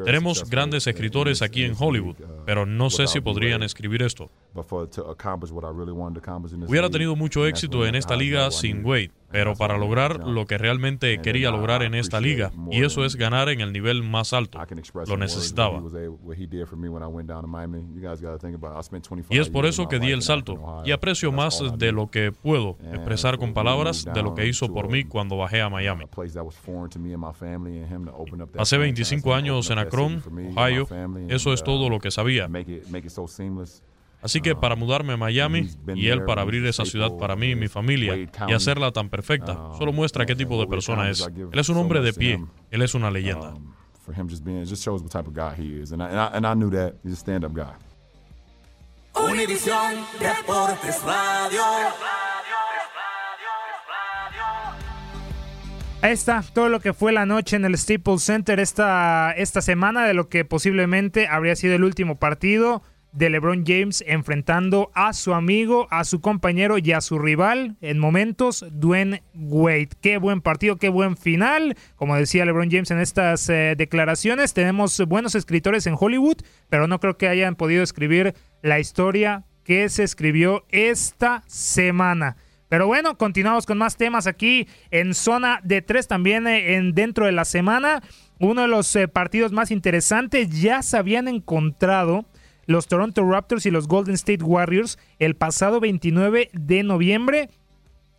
Tenemos 0.05 0.51
grandes 0.51 0.87
escritores 0.87 1.43
aquí 1.43 1.65
en 1.65 1.75
Hollywood, 1.79 2.17
pero 2.45 2.67
no 2.67 2.91
sé 2.91 3.07
si 3.07 3.21
podrían 3.21 3.63
escribir 3.63 4.03
esto. 4.03 4.31
Hubiera 6.69 6.91
tenido 6.91 7.17
mucho 7.17 7.47
éxito 7.47 7.87
en 7.87 7.95
esta 7.95 8.17
liga 8.17 8.51
sin 8.51 8.85
Wade, 8.85 9.11
pero 9.31 9.55
para 9.55 9.79
lograr 9.79 10.27
lo 10.27 10.47
que 10.47 10.59
realmente 10.59 11.21
quería 11.21 11.51
lograr 11.51 11.83
en 11.83 11.95
esta 11.95 12.21
liga, 12.21 12.53
y 12.71 12.83
eso 12.85 13.05
es 13.05 13.17
ganar 13.17 13.49
en 13.49 13.61
el 13.61 13.73
nivel 13.73 14.03
más 14.03 14.33
alto, 14.33 14.59
lo 15.07 15.17
necesitaba. 15.17 15.83
Y 19.31 19.39
es 19.39 19.49
por 19.49 19.67
eso 19.67 19.89
que 19.89 19.99
di 19.99 20.11
el 20.11 20.23
salto, 20.23 20.83
y 20.85 20.91
aprecio 20.93 21.33
más 21.33 21.63
de 21.79 21.93
lo 21.93 22.11
que 22.11 22.33
puedo 22.33 22.77
expresar 22.93 23.39
con 23.39 23.55
palabras 23.55 24.05
de 24.05 24.23
lo 24.23 24.35
que 24.35 24.47
hizo 24.47 24.73
por 24.73 24.89
mí 24.91 25.05
cuando 25.05 25.37
bajé 25.39 25.63
a 25.63 25.71
Miami. 25.71 26.05
Pasé 28.55 28.77
25 28.77 29.35
años 29.35 29.71
en 29.71 29.79
Akron, 29.79 30.23
Ohio, 30.55 30.87
eso 31.29 31.53
es 31.53 31.65
todo 31.65 31.89
lo 31.89 31.99
que 32.01 32.11
sabía. 32.11 32.49
Así 34.23 34.41
que 34.41 34.55
para 34.55 34.77
mudarme 34.77 35.15
a 35.15 35.17
Miami 35.17 35.69
y 35.95 36.07
él 36.07 36.25
para 36.25 36.43
abrir 36.43 36.65
esa 36.67 36.85
ciudad 36.85 37.11
para 37.19 37.35
mí 37.35 37.51
y 37.51 37.57
mi 37.57 37.69
familia 37.69 38.17
y 38.17 38.53
hacerla 38.53 38.93
tan 38.93 39.11
perfecta, 39.11 39.71
solo 39.77 39.93
muestra 39.93 40.25
qué 40.25 40.37
tipo 40.37 40.61
de 40.61 40.67
persona 40.67 41.11
es. 41.11 41.21
Él 41.21 41.59
es 41.59 41.69
un 41.69 41.77
hombre 41.77 42.01
de 42.01 42.13
pie, 42.13 42.43
él 42.71 42.83
es 42.83 42.95
una 42.95 43.11
leyenda. 43.11 43.55
For 44.05 44.13
him 44.13 44.29
just 44.29 44.45
being, 44.45 44.61
it 44.61 44.69
just 44.69 44.83
shows 44.83 45.01
what 45.01 45.13
type 45.13 45.29
of 45.29 45.35
guy 45.35 45.55
he 45.57 45.81
is, 45.81 45.93
and 45.93 46.03
I, 46.03 46.09
and 46.09 46.19
I, 46.19 46.31
and 46.37 46.45
I 46.45 46.55
knew 46.55 46.71
that 46.71 46.95
he's 47.05 47.13
a 47.13 47.17
stand-up 47.17 47.53
guy. 47.55 47.73
Univisión 49.15 50.05
Deportes 50.19 51.01
Radio. 51.05 51.63
Ahí 56.03 56.11
está 56.11 56.43
todo 56.53 56.69
lo 56.69 56.81
que 56.81 56.93
fue 56.93 57.13
la 57.13 57.27
noche 57.27 57.55
en 57.55 57.65
el 57.65 57.79
Staples 57.79 58.25
Center 58.25 58.59
esta, 58.59 59.31
esta 59.37 59.61
semana 59.61 60.05
de 60.05 60.15
lo 60.15 60.29
que 60.29 60.45
posiblemente 60.45 61.29
habría 61.29 61.55
sido 61.55 61.77
el 61.77 61.85
último 61.85 62.19
partido 62.19 62.83
de 63.13 63.31
LeBron 63.31 63.65
James 63.67 64.03
enfrentando 64.07 64.91
a 64.95 65.13
su 65.13 65.35
amigo, 65.35 65.87
a 65.91 66.05
su 66.05 66.21
compañero 66.21 66.79
y 66.79 66.93
a 66.93 67.01
su 67.01 67.19
rival 67.19 67.77
en 67.81 67.99
momentos, 67.99 68.65
Dwayne 68.73 69.23
Wade. 69.35 69.91
Qué 70.01 70.19
buen 70.19 70.41
partido, 70.41 70.77
qué 70.77 70.89
buen 70.89 71.17
final. 71.17 71.77
Como 71.97 72.17
decía 72.17 72.45
LeBron 72.45 72.71
James 72.71 72.91
en 72.91 73.01
estas 73.01 73.49
eh, 73.49 73.75
declaraciones, 73.77 74.55
tenemos 74.55 74.99
buenos 75.07 75.35
escritores 75.35 75.87
en 75.87 75.97
Hollywood, 75.99 76.39
pero 76.69 76.89
no 76.89 77.01
creo 77.01 77.17
que 77.17 77.29
hayan 77.29 77.57
podido 77.57 77.83
escribir 77.83 78.35
la 78.63 78.81
historia 78.81 79.45
que 79.65 79.89
se 79.89 80.03
escribió 80.03 80.65
esta 80.71 81.45
semana. 81.47 82.37
Pero 82.69 82.87
bueno, 82.87 83.19
continuamos 83.19 83.67
con 83.67 83.77
más 83.77 83.99
temas 83.99 84.27
aquí 84.27 84.67
en 84.91 85.13
zona 85.13 85.61
de 85.63 85.83
tres, 85.83 86.09
también 86.09 86.47
eh, 86.47 86.77
en 86.77 86.95
dentro 86.95 87.27
de 87.27 87.33
la 87.33 87.45
semana. 87.45 88.03
Uno 88.39 88.63
de 88.63 88.69
los 88.69 88.97
eh, 88.97 89.09
partidos 89.09 89.53
más 89.53 89.71
interesantes 89.71 90.63
ya 90.63 90.81
se 90.81 90.97
habían 90.97 91.29
encontrado 91.29 92.25
los 92.67 92.87
Toronto 92.87 93.29
Raptors 93.29 93.67
y 93.67 93.71
los 93.71 93.89
Golden 93.89 94.15
State 94.15 94.45
Warriors 94.45 94.99
el 95.19 95.37
pasado 95.37 95.81
29 95.81 96.51
de 96.53 96.83
noviembre. 96.83 97.49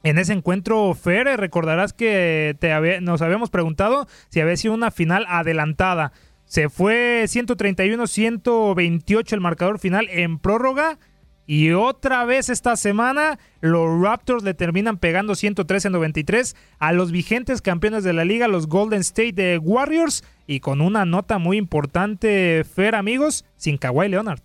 En 0.04 0.18
ese 0.18 0.34
encuentro, 0.34 0.92
Fer, 0.94 1.28
recordarás 1.40 1.94
que 1.94 2.58
te 2.60 3.02
nos 3.02 3.22
habíamos 3.22 3.50
preguntado 3.50 4.08
si 4.30 4.42
había 4.42 4.58
sido 4.58 4.74
una 4.74 4.92
final 4.92 5.26
adelantada. 5.30 6.12
Se 6.46 6.68
fue 6.70 7.24
131-128 7.26 9.34
el 9.34 9.40
marcador 9.40 9.80
final 9.80 10.10
en 10.10 10.40
prórroga 10.40 11.00
Y 11.46 11.72
otra 11.72 12.24
vez 12.24 12.50
esta 12.50 12.78
semana, 12.78 13.38
los 13.60 14.02
Raptors 14.02 14.44
le 14.44 14.54
terminan 14.54 14.98
pegando 14.98 15.34
113-93 15.34 16.56
a 16.80 16.94
los 16.94 17.12
vigentes 17.12 17.62
campeones 17.62 18.04
de 18.06 18.14
la 18.14 18.24
liga, 18.24 18.48
los 18.48 18.68
Golden 18.68 19.02
State 19.02 19.58
Warriors. 19.58 20.24
Y 20.48 20.62
con 20.62 20.80
una 20.80 21.06
nota 21.06 21.40
muy 21.40 21.58
importante, 21.58 22.64
Fer, 22.64 22.96
amigos, 22.96 23.46
sin 23.58 23.78
Kawhi 23.78 24.08
Leonard. 24.08 24.42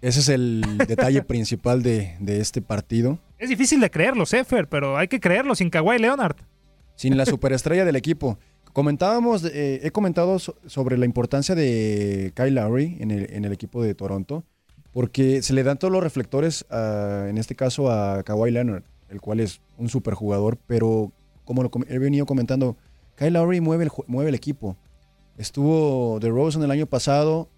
Ese 0.00 0.20
es 0.20 0.28
el 0.28 0.62
detalle 0.86 1.22
principal 1.22 1.82
de, 1.82 2.16
de, 2.20 2.40
este 2.40 2.62
partido. 2.62 3.18
Es 3.38 3.48
difícil 3.48 3.80
de 3.80 3.90
creerlo, 3.90 4.24
Fer, 4.26 4.68
pero 4.68 4.96
hay 4.96 5.08
que 5.08 5.20
creerlo 5.20 5.54
sin 5.54 5.68
Kawhi 5.68 5.98
Leonard. 5.98 6.36
Sin 6.94 7.16
la 7.16 7.26
superestrella 7.26 7.84
del 7.84 7.96
equipo. 7.96 8.38
Comentábamos, 8.72 9.44
eh, 9.44 9.80
he 9.82 9.90
comentado 9.90 10.38
so 10.38 10.54
sobre 10.66 10.96
la 10.96 11.04
importancia 11.04 11.56
de 11.56 12.32
Kyle 12.36 12.54
Lowry 12.54 12.98
en 13.00 13.10
el, 13.10 13.32
en 13.32 13.44
el 13.44 13.52
equipo 13.52 13.82
de 13.82 13.94
Toronto 13.94 14.44
porque 14.92 15.42
se 15.42 15.52
le 15.52 15.62
dan 15.62 15.78
todos 15.78 15.92
los 15.92 16.02
reflectores, 16.02 16.64
en 16.70 17.38
este 17.38 17.54
caso 17.54 17.90
a 17.90 18.22
Kawhi 18.22 18.50
Leonard, 18.50 18.82
el 19.08 19.20
cual 19.20 19.40
es 19.40 19.60
un 19.76 19.88
superjugador, 19.88 20.58
pero 20.66 21.12
como 21.44 21.62
lo 21.62 21.70
he 21.88 21.98
venido 21.98 22.26
comentando, 22.26 22.76
Kyle 23.16 23.32
Lowry 23.32 23.60
mueve 23.60 23.84
el, 23.84 23.90
mueve 24.06 24.30
el 24.30 24.34
equipo. 24.34 24.76
Estuvo 25.36 26.18
DeRozan 26.20 26.62
el 26.62 26.70
año 26.70 26.86
pasado, 26.86 27.48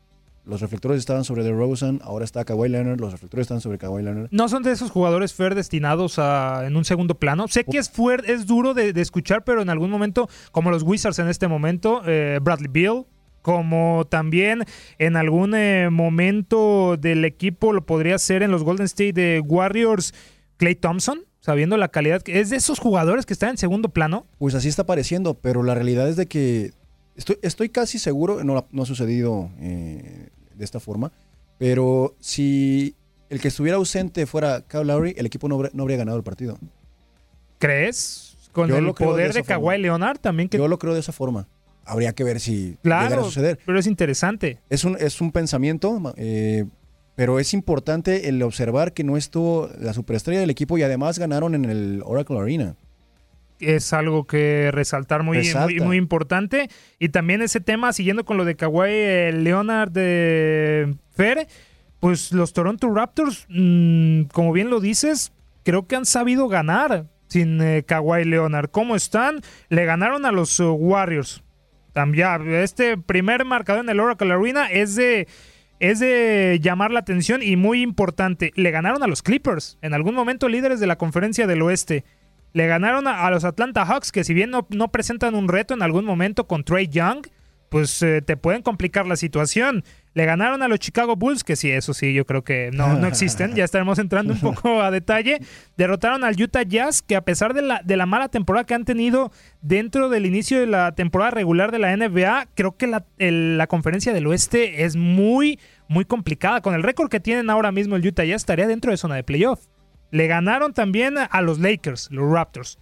los 0.44 0.60
reflectores 0.60 0.98
estaban 0.98 1.24
sobre 1.24 1.44
DeRozan, 1.44 2.00
ahora 2.02 2.24
está 2.24 2.44
Kawhi 2.44 2.68
Leonard, 2.68 3.00
los 3.00 3.12
reflectores 3.12 3.44
están 3.44 3.60
sobre 3.60 3.78
Kawhi 3.78 4.02
Leonard. 4.02 4.28
No 4.30 4.48
son 4.48 4.62
de 4.62 4.72
esos 4.72 4.90
jugadores 4.90 5.32
fair 5.34 5.54
destinados 5.54 6.18
a, 6.18 6.66
en 6.66 6.76
un 6.76 6.84
segundo 6.84 7.14
plano. 7.14 7.46
Sé 7.48 7.64
que 7.64 7.78
es 7.78 7.90
fuerte, 7.90 8.32
es 8.32 8.46
duro 8.46 8.74
de, 8.74 8.92
de, 8.92 9.00
escuchar, 9.00 9.44
pero 9.44 9.62
en 9.62 9.70
algún 9.70 9.90
momento, 9.90 10.28
como 10.50 10.70
los 10.70 10.82
Wizards 10.82 11.18
en 11.20 11.28
este 11.28 11.46
momento, 11.46 12.02
eh, 12.06 12.40
Bradley 12.42 12.68
Beal, 12.72 13.06
como 13.42 14.06
también 14.08 14.64
en 14.98 15.16
algún 15.16 15.54
eh, 15.54 15.90
momento 15.90 16.96
del 16.96 17.24
equipo 17.24 17.72
lo 17.72 17.84
podría 17.84 18.18
ser 18.18 18.42
en 18.42 18.50
los 18.50 18.62
Golden 18.62 18.86
State 18.86 19.40
Warriors, 19.40 20.14
Clay 20.56 20.76
Thompson, 20.76 21.24
sabiendo 21.40 21.76
la 21.76 21.88
calidad 21.88 22.22
que 22.22 22.40
es 22.40 22.50
de 22.50 22.56
esos 22.56 22.78
jugadores 22.78 23.26
que 23.26 23.32
están 23.32 23.50
en 23.50 23.58
segundo 23.58 23.90
plano. 23.90 24.26
Pues 24.38 24.54
así 24.54 24.68
está 24.68 24.86
pareciendo, 24.86 25.34
pero 25.34 25.62
la 25.62 25.74
realidad 25.74 26.08
es 26.08 26.16
de 26.16 26.26
que 26.26 26.72
estoy, 27.16 27.38
estoy 27.42 27.68
casi 27.68 27.98
seguro, 27.98 28.42
no, 28.44 28.66
no 28.70 28.82
ha 28.82 28.86
sucedido 28.86 29.50
eh, 29.60 30.30
de 30.54 30.64
esta 30.64 30.80
forma, 30.80 31.12
pero 31.58 32.14
si 32.20 32.94
el 33.28 33.40
que 33.40 33.48
estuviera 33.48 33.76
ausente 33.76 34.26
fuera 34.26 34.62
Kyle 34.62 34.86
Lowry, 34.86 35.14
el 35.16 35.26
equipo 35.26 35.48
no, 35.48 35.56
habría, 35.56 35.70
no 35.74 35.82
habría 35.82 35.98
ganado 35.98 36.16
el 36.16 36.22
partido. 36.22 36.58
¿Crees? 37.58 38.36
Con 38.52 38.68
Yo 38.68 38.76
el 38.76 38.92
poder 38.92 39.32
de 39.32 39.40
de, 39.40 39.44
Kawhi 39.44 39.78
Leonard 39.78 40.18
también 40.18 40.48
que 40.48 40.58
Yo 40.58 40.68
lo 40.68 40.78
creo 40.78 40.92
de 40.94 41.00
esa 41.00 41.12
forma. 41.12 41.48
Habría 41.84 42.12
que 42.12 42.24
ver 42.24 42.40
si 42.40 42.76
Claro, 42.82 43.04
llegara 43.04 43.22
a 43.22 43.24
suceder. 43.24 43.58
pero 43.66 43.78
es 43.78 43.86
interesante. 43.86 44.58
Es 44.70 44.84
un, 44.84 44.96
es 45.00 45.20
un 45.20 45.32
pensamiento, 45.32 46.00
eh, 46.16 46.64
pero 47.16 47.38
es 47.40 47.52
importante 47.54 48.28
el 48.28 48.42
observar 48.42 48.92
que 48.92 49.04
no 49.04 49.16
estuvo 49.16 49.68
la 49.78 49.92
superestrella 49.92 50.40
del 50.40 50.50
equipo 50.50 50.78
y 50.78 50.82
además 50.82 51.18
ganaron 51.18 51.54
en 51.54 51.64
el 51.66 52.02
Oracle 52.04 52.38
Arena. 52.38 52.76
es 53.60 53.92
algo 53.92 54.26
que 54.26 54.70
resaltar 54.72 55.22
muy, 55.22 55.38
muy, 55.54 55.80
muy 55.80 55.96
importante. 55.96 56.68
Y 56.98 57.10
también 57.10 57.42
ese 57.42 57.60
tema, 57.60 57.92
siguiendo 57.92 58.24
con 58.24 58.36
lo 58.36 58.44
de 58.44 58.56
Kawhi 58.56 58.88
eh, 58.90 59.32
Leonard 59.32 59.90
de 59.92 60.96
Fer, 61.14 61.46
pues 62.00 62.32
los 62.32 62.52
Toronto 62.52 62.90
Raptors, 62.92 63.46
mm, 63.48 64.22
como 64.32 64.52
bien 64.52 64.68
lo 64.68 64.80
dices, 64.80 65.30
creo 65.64 65.86
que 65.86 65.94
han 65.94 66.06
sabido 66.06 66.48
ganar 66.48 67.06
sin 67.28 67.60
eh, 67.62 67.84
Kawhi 67.86 68.24
Leonard. 68.24 68.68
¿Cómo 68.70 68.96
están? 68.96 69.42
Le 69.68 69.84
ganaron 69.84 70.26
a 70.26 70.32
los 70.32 70.58
eh, 70.58 70.64
Warriors. 70.64 71.44
También, 71.92 72.52
este 72.54 72.96
primer 72.96 73.44
marcador 73.44 73.84
en 73.84 73.90
el 73.90 74.00
Oracle 74.00 74.32
Arena 74.32 74.66
es 74.70 74.94
de 74.94 75.28
es 75.82 75.98
de 75.98 76.60
llamar 76.62 76.92
la 76.92 77.00
atención 77.00 77.42
y 77.42 77.56
muy 77.56 77.82
importante. 77.82 78.52
Le 78.54 78.70
ganaron 78.70 79.02
a 79.02 79.08
los 79.08 79.20
Clippers, 79.20 79.78
en 79.82 79.94
algún 79.94 80.14
momento 80.14 80.48
líderes 80.48 80.78
de 80.78 80.86
la 80.86 80.96
conferencia 80.96 81.48
del 81.48 81.60
oeste. 81.60 82.04
Le 82.52 82.68
ganaron 82.68 83.08
a, 83.08 83.28
los 83.32 83.44
Atlanta 83.44 83.84
Hawks, 83.84 84.12
que 84.12 84.22
si 84.22 84.32
bien 84.32 84.50
no, 84.50 84.64
no, 84.70 84.92
presentan 84.92 85.34
un 85.34 85.48
reto 85.48 85.74
en 85.74 85.82
algún 85.82 86.04
momento 86.04 86.46
con 86.46 86.62
Trey 86.62 86.86
Young, 86.86 87.26
pues 87.68 88.00
eh, 88.02 88.22
te 88.22 88.36
pueden 88.36 88.62
complicar 88.62 89.06
la 89.06 89.16
situación. 89.16 89.82
Le 90.14 90.26
ganaron 90.26 90.62
a 90.62 90.68
los 90.68 90.78
Chicago 90.78 91.16
Bulls, 91.16 91.42
que 91.42 91.56
sí, 91.56 91.70
eso 91.70 91.94
sí, 91.94 92.12
yo 92.12 92.26
creo 92.26 92.44
que 92.44 92.70
no, 92.72 92.94
no 92.98 93.06
existen. 93.06 93.54
Ya 93.54 93.64
estaremos 93.64 93.98
entrando 93.98 94.34
un 94.34 94.40
poco 94.54 94.82
a 94.82 94.90
detalle. 94.90 95.40
Derrotaron 95.76 96.22
al 96.22 96.40
Utah 96.40 96.62
Jazz, 96.62 97.00
que 97.00 97.16
a 97.16 97.22
pesar 97.22 97.54
de 97.54 97.62
la, 97.62 97.80
de 97.82 97.96
la 97.96 98.04
mala 98.04 98.28
temporada 98.28 98.64
que 98.64 98.74
han 98.74 98.84
tenido 98.84 99.32
dentro 99.62 100.10
del 100.10 100.26
inicio 100.26 100.60
de 100.60 100.66
la 100.66 100.92
temporada 100.92 101.30
regular 101.30 101.72
de 101.72 101.78
la 101.78 101.96
NBA, 101.96 102.48
creo 102.54 102.76
que 102.76 102.86
la, 102.86 103.06
el, 103.18 103.56
la 103.56 103.66
conferencia 103.66 104.12
del 104.12 104.26
oeste 104.26 104.84
es 104.84 104.96
muy, 104.96 105.58
muy 105.88 106.04
complicada. 106.04 106.60
Con 106.60 106.74
el 106.74 106.82
récord 106.82 107.08
que 107.08 107.20
tienen 107.20 107.48
ahora 107.48 107.72
mismo 107.72 107.96
el 107.96 108.06
Utah 108.06 108.24
Jazz, 108.24 108.42
estaría 108.42 108.66
dentro 108.66 108.90
de 108.90 108.98
zona 108.98 109.14
de 109.14 109.24
playoff. 109.24 109.66
Le 110.10 110.26
ganaron 110.26 110.74
también 110.74 111.14
a 111.16 111.40
los 111.40 111.58
Lakers, 111.58 112.10
los 112.10 112.30
Raptors. 112.30 112.78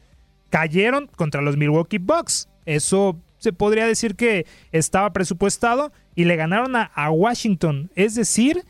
Cayeron 0.50 1.06
contra 1.06 1.42
los 1.42 1.56
Milwaukee 1.56 1.98
Bucks. 1.98 2.48
Eso 2.66 3.20
se 3.40 3.52
podría 3.52 3.86
decir 3.86 4.14
que 4.14 4.46
estaba 4.70 5.12
presupuestado 5.12 5.92
y 6.14 6.26
le 6.26 6.36
ganaron 6.36 6.76
a, 6.76 7.10
Washington. 7.10 7.90
Es 7.96 8.14
decir, 8.14 8.64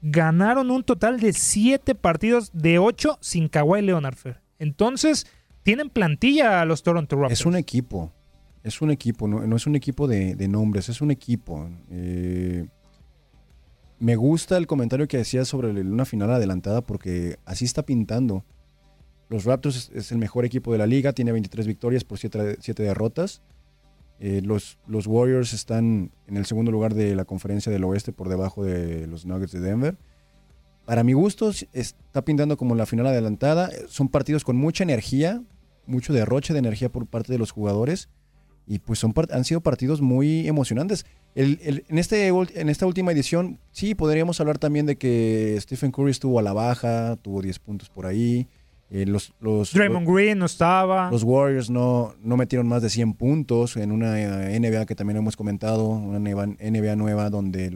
ganaron 0.00 0.70
un 0.70 0.84
total 0.84 1.20
de 1.20 1.32
7 1.32 1.94
partidos 1.96 2.50
de 2.54 2.78
8 2.78 3.18
sin 3.20 3.48
Kawhi 3.48 3.82
Leonard. 3.82 4.14
Fer. 4.14 4.40
Entonces, 4.60 5.26
tienen 5.64 5.90
plantilla 5.90 6.60
a 6.60 6.64
los 6.64 6.84
Toronto 6.84 7.16
Raptors. 7.16 7.40
Es 7.40 7.46
un 7.46 7.56
equipo. 7.56 8.12
Es 8.62 8.80
un 8.80 8.92
equipo, 8.92 9.26
no, 9.26 9.56
es 9.56 9.66
un 9.66 9.74
equipo 9.74 10.06
de, 10.06 10.36
de, 10.36 10.46
nombres, 10.46 10.88
es 10.88 11.00
un 11.00 11.10
equipo. 11.10 11.68
Eh, 11.90 12.64
me 13.98 14.14
gusta 14.14 14.56
el 14.56 14.68
comentario 14.68 15.08
que 15.08 15.16
decías 15.16 15.48
sobre 15.48 15.68
una 15.70 16.04
final 16.04 16.30
adelantada 16.30 16.80
porque 16.80 17.38
así 17.44 17.64
está 17.64 17.82
pintando. 17.82 18.44
Los 19.28 19.46
Raptors 19.46 19.76
es, 19.76 19.90
es 19.96 20.12
el 20.12 20.18
mejor 20.18 20.44
equipo 20.44 20.70
de 20.70 20.78
la 20.78 20.86
liga, 20.86 21.12
tiene 21.12 21.32
23 21.32 21.66
victorias 21.66 22.04
por 22.04 22.18
7, 22.18 22.58
7 22.60 22.82
derrotas. 22.84 23.42
Eh, 24.24 24.40
los, 24.40 24.78
los, 24.86 25.08
Warriors 25.08 25.52
están 25.52 26.12
en 26.28 26.36
el 26.36 26.46
segundo 26.46 26.70
lugar 26.70 26.94
de 26.94 27.16
la 27.16 27.24
conferencia 27.24 27.72
del 27.72 27.82
oeste 27.82 28.12
por 28.12 28.28
debajo 28.28 28.64
de 28.64 29.08
los 29.08 29.26
Nuggets 29.26 29.50
de 29.50 29.58
Denver. 29.58 29.96
Para 30.84 31.02
mi 31.02 31.12
gusto 31.12 31.50
está 31.72 32.24
pintando 32.24 32.56
como 32.56 32.76
la 32.76 32.86
final 32.86 33.08
adelantada. 33.08 33.68
Son 33.88 34.08
partidos 34.08 34.44
con 34.44 34.56
mucha 34.56 34.84
energía, 34.84 35.42
mucho 35.86 36.12
derroche 36.12 36.52
de 36.52 36.60
energía 36.60 36.88
por 36.88 37.08
parte 37.08 37.32
de 37.32 37.38
los 37.38 37.50
jugadores. 37.50 38.10
Y 38.64 38.78
pues 38.78 39.00
son, 39.00 39.12
han 39.32 39.44
sido 39.44 39.60
partidos 39.60 40.00
muy 40.00 40.46
emocionantes. 40.46 41.04
En, 41.34 41.82
este, 41.88 42.28
en 42.28 42.68
esta 42.68 42.86
última 42.86 43.10
edición, 43.10 43.58
sí, 43.72 43.96
podríamos 43.96 44.40
hablar 44.40 44.58
también 44.58 44.86
de 44.86 44.98
que 44.98 45.58
Stephen 45.60 45.90
Curry 45.90 46.12
estuvo 46.12 46.38
a 46.38 46.42
la 46.42 46.52
baja, 46.52 47.16
tuvo 47.16 47.42
10 47.42 47.58
puntos 47.58 47.90
por 47.90 48.06
ahí. 48.06 48.46
Eh, 48.94 49.06
los, 49.06 49.32
los, 49.40 49.72
Draymond 49.72 50.06
los, 50.06 50.14
Green 50.14 50.38
no 50.38 50.44
estaba. 50.44 51.10
Los 51.10 51.22
Warriors 51.22 51.70
no, 51.70 52.14
no 52.22 52.36
metieron 52.36 52.68
más 52.68 52.82
de 52.82 52.90
100 52.90 53.14
puntos 53.14 53.78
en 53.78 53.90
una 53.90 54.20
eh, 54.20 54.60
NBA 54.60 54.84
que 54.84 54.94
también 54.94 55.16
hemos 55.16 55.34
comentado, 55.34 55.88
una 55.88 56.18
NBA 56.18 56.96
nueva 56.96 57.30
donde 57.30 57.74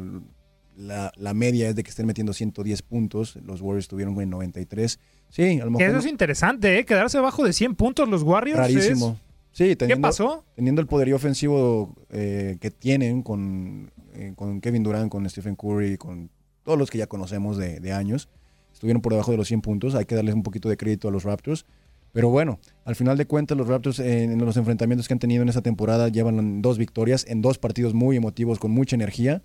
la, 0.76 1.10
la, 1.16 1.32
media 1.32 1.70
es 1.70 1.74
de 1.74 1.84
que 1.84 1.88
estén 1.88 2.04
metiendo 2.04 2.34
110 2.34 2.82
puntos. 2.82 3.36
Los 3.36 3.62
Warriors 3.62 3.88
tuvieron 3.88 4.20
en 4.20 4.28
93. 4.28 5.00
Sí, 5.30 5.58
a 5.58 5.64
lo 5.64 5.70
mejor. 5.70 5.88
Eso 5.88 5.98
es 6.00 6.06
interesante, 6.06 6.78
¿eh? 6.78 6.84
Quedarse 6.84 7.16
abajo 7.16 7.44
de 7.44 7.54
100 7.54 7.76
puntos 7.76 8.06
los 8.10 8.22
Warriors. 8.22 8.58
Rarísimo. 8.58 9.16
Es... 9.18 9.26
Sí, 9.52 9.74
teniendo, 9.74 10.06
¿Qué 10.06 10.10
pasó? 10.10 10.44
Teniendo 10.54 10.82
el 10.82 10.86
poderío 10.86 11.16
ofensivo 11.16 11.94
eh, 12.10 12.58
que 12.60 12.70
tienen 12.70 13.22
con, 13.22 13.90
eh, 14.12 14.34
con 14.36 14.60
Kevin 14.60 14.82
Durant, 14.82 15.10
con 15.10 15.26
Stephen 15.30 15.56
Curry, 15.56 15.96
con 15.96 16.28
todos 16.62 16.78
los 16.78 16.90
que 16.90 16.98
ya 16.98 17.06
conocemos 17.06 17.56
de, 17.56 17.80
de 17.80 17.92
años 17.94 18.28
estuvieron 18.76 19.00
por 19.00 19.12
debajo 19.12 19.30
de 19.30 19.38
los 19.38 19.48
100 19.48 19.62
puntos. 19.62 19.94
Hay 19.94 20.04
que 20.04 20.14
darles 20.14 20.34
un 20.34 20.42
poquito 20.42 20.68
de 20.68 20.76
crédito 20.76 21.08
a 21.08 21.10
los 21.10 21.24
Raptors. 21.24 21.64
Pero 22.12 22.28
bueno, 22.28 22.60
al 22.84 22.94
final 22.94 23.16
de 23.16 23.26
cuentas, 23.26 23.56
los 23.56 23.66
Raptors 23.66 23.98
en, 24.00 24.32
en 24.32 24.38
los 24.44 24.56
enfrentamientos 24.58 25.08
que 25.08 25.14
han 25.14 25.18
tenido 25.18 25.42
en 25.42 25.48
esta 25.48 25.62
temporada 25.62 26.08
llevan 26.08 26.60
dos 26.60 26.76
victorias 26.76 27.24
en 27.26 27.40
dos 27.40 27.58
partidos 27.58 27.94
muy 27.94 28.16
emotivos, 28.16 28.58
con 28.58 28.70
mucha 28.70 28.96
energía. 28.96 29.42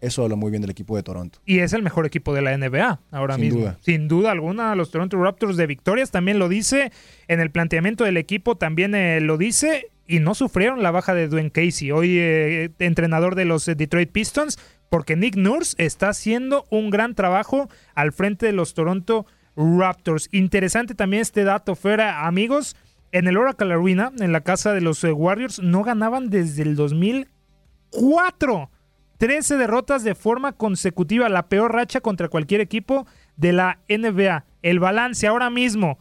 Eso 0.00 0.24
habla 0.24 0.34
muy 0.34 0.50
bien 0.50 0.62
del 0.62 0.70
equipo 0.70 0.96
de 0.96 1.02
Toronto. 1.02 1.38
Y 1.44 1.58
es 1.60 1.72
el 1.72 1.82
mejor 1.82 2.06
equipo 2.06 2.34
de 2.34 2.42
la 2.42 2.56
NBA 2.56 3.00
ahora 3.10 3.34
Sin 3.34 3.44
mismo. 3.44 3.60
duda. 3.60 3.78
Sin 3.82 4.08
duda 4.08 4.30
alguna, 4.32 4.74
los 4.74 4.90
Toronto 4.90 5.22
Raptors 5.22 5.56
de 5.56 5.66
victorias 5.66 6.10
también 6.10 6.38
lo 6.38 6.48
dice. 6.48 6.90
En 7.28 7.38
el 7.38 7.50
planteamiento 7.50 8.04
del 8.04 8.16
equipo 8.16 8.56
también 8.56 8.94
eh, 8.94 9.20
lo 9.20 9.36
dice. 9.38 9.90
Y 10.06 10.18
no 10.18 10.34
sufrieron 10.34 10.82
la 10.82 10.90
baja 10.90 11.14
de 11.14 11.28
Dwayne 11.28 11.52
Casey, 11.52 11.92
hoy 11.92 12.18
eh, 12.18 12.70
entrenador 12.80 13.36
de 13.36 13.44
los 13.44 13.68
eh, 13.68 13.76
Detroit 13.76 14.10
Pistons, 14.10 14.58
porque 14.90 15.16
Nick 15.16 15.36
Nurse 15.36 15.74
está 15.78 16.10
haciendo 16.10 16.66
un 16.68 16.90
gran 16.90 17.14
trabajo 17.14 17.70
al 17.94 18.12
frente 18.12 18.44
de 18.46 18.52
los 18.52 18.74
Toronto 18.74 19.24
Raptors. 19.56 20.28
Interesante 20.32 20.94
también 20.94 21.22
este 21.22 21.44
dato, 21.44 21.74
fuera 21.74 22.26
amigos. 22.26 22.76
En 23.12 23.26
el 23.26 23.36
Oracle 23.36 23.72
Arena, 23.72 24.12
en 24.20 24.32
la 24.32 24.42
casa 24.42 24.72
de 24.72 24.80
los 24.80 25.02
eh, 25.02 25.12
Warriors, 25.12 25.60
no 25.60 25.82
ganaban 25.82 26.28
desde 26.28 26.62
el 26.62 26.76
2004. 26.76 28.70
13 29.18 29.56
derrotas 29.56 30.02
de 30.02 30.14
forma 30.14 30.52
consecutiva, 30.52 31.28
la 31.28 31.48
peor 31.48 31.74
racha 31.74 32.00
contra 32.00 32.28
cualquier 32.28 32.60
equipo 32.60 33.06
de 33.36 33.52
la 33.52 33.80
NBA. 33.88 34.44
El 34.62 34.80
balance 34.80 35.26
ahora 35.26 35.50
mismo 35.50 35.98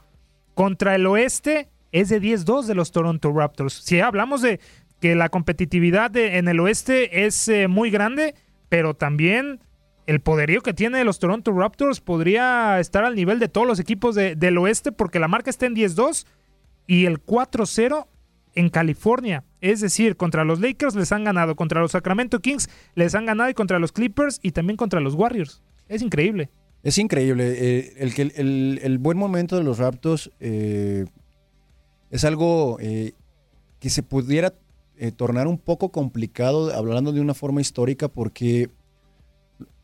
contra 0.54 0.96
el 0.96 1.06
oeste 1.06 1.70
es 1.92 2.10
de 2.10 2.22
10-2 2.22 2.66
de 2.66 2.76
los 2.76 2.92
Toronto 2.92 3.34
Raptors. 3.34 3.74
Si 3.74 4.00
hablamos 4.00 4.42
de 4.42 4.60
que 5.00 5.16
la 5.16 5.30
competitividad 5.30 6.16
en 6.16 6.48
el 6.48 6.60
oeste 6.60 7.26
es 7.26 7.48
eh, 7.48 7.68
muy 7.68 7.90
grande, 7.90 8.36
pero 8.70 8.94
también 8.94 9.60
el 10.08 10.22
poderío 10.22 10.62
que 10.62 10.74
tiene 10.74 11.04
los 11.04 11.20
Toronto 11.20 11.52
Raptors 11.52 12.00
podría 12.02 12.80
estar 12.80 13.04
al 13.04 13.16
nivel 13.16 13.40
de 13.40 13.48
todos 13.48 13.68
los 13.68 13.80
equipos 13.80 14.16
de- 14.16 14.36
del 14.36 14.58
oeste 14.58 14.92
porque 14.92 15.20
la 15.20 15.28
marca 15.28 15.50
está 15.50 15.66
en 15.68 15.76
10-2 15.76 16.26
y 16.88 17.06
el 17.06 17.20
4-0 17.20 18.08
en 18.56 18.70
California. 18.70 19.44
Es 19.62 19.82
decir, 19.82 20.16
contra 20.18 20.44
los 20.44 20.60
Lakers 20.60 20.96
les 20.96 21.12
han 21.12 21.24
ganado, 21.24 21.56
contra 21.56 21.82
los 21.82 21.92
Sacramento 21.92 22.40
Kings 22.40 22.70
les 22.96 23.14
han 23.14 23.26
ganado 23.28 23.50
y 23.50 23.54
contra 23.54 23.78
los 23.78 23.92
Clippers 23.92 24.40
y 24.42 24.52
también 24.52 24.78
contra 24.78 25.00
los 25.00 25.14
Warriors. 25.14 25.62
Es 25.88 26.02
increíble. 26.02 26.50
Es 26.82 26.98
increíble. 26.98 27.54
eh, 27.58 27.94
el, 27.98 28.14
el, 28.36 28.80
el 28.82 28.98
buen 28.98 29.18
momento 29.18 29.58
de 29.58 29.64
los 29.64 29.78
Raptors 29.78 30.32
eh, 30.40 31.06
es 32.10 32.24
algo 32.26 32.78
eh, 32.80 33.14
que 33.80 33.90
se 33.92 34.02
pudiera 34.02 34.54
eh, 35.02 35.12
tornar 35.12 35.48
un 35.48 35.58
poco 35.58 35.90
complicado, 35.92 36.72
hablando 36.76 37.12
de 37.14 37.22
una 37.22 37.34
forma 37.34 37.62
histórica, 37.62 38.10
porque 38.10 38.70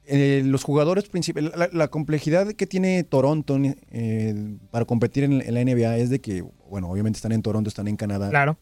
eh, 0.08 0.44
los 0.46 0.64
jugadores 0.64 1.06
principales, 1.10 1.52
la, 1.56 1.70
la 1.72 1.88
complejidad 1.88 2.52
que 2.54 2.68
tiene 2.68 3.04
Toronto 3.04 3.58
eh, 3.92 4.58
para 4.70 4.86
competir 4.86 5.24
en, 5.24 5.42
en 5.42 5.54
la 5.54 5.64
NBA 5.64 5.98
es 5.98 6.10
de 6.10 6.20
que, 6.20 6.44
bueno, 6.70 6.90
obviamente 6.92 7.18
están 7.18 7.32
en 7.32 7.42
Toronto, 7.42 7.70
están 7.70 7.88
en 7.88 7.96
Canadá. 7.98 8.30
Claro. 8.30 8.58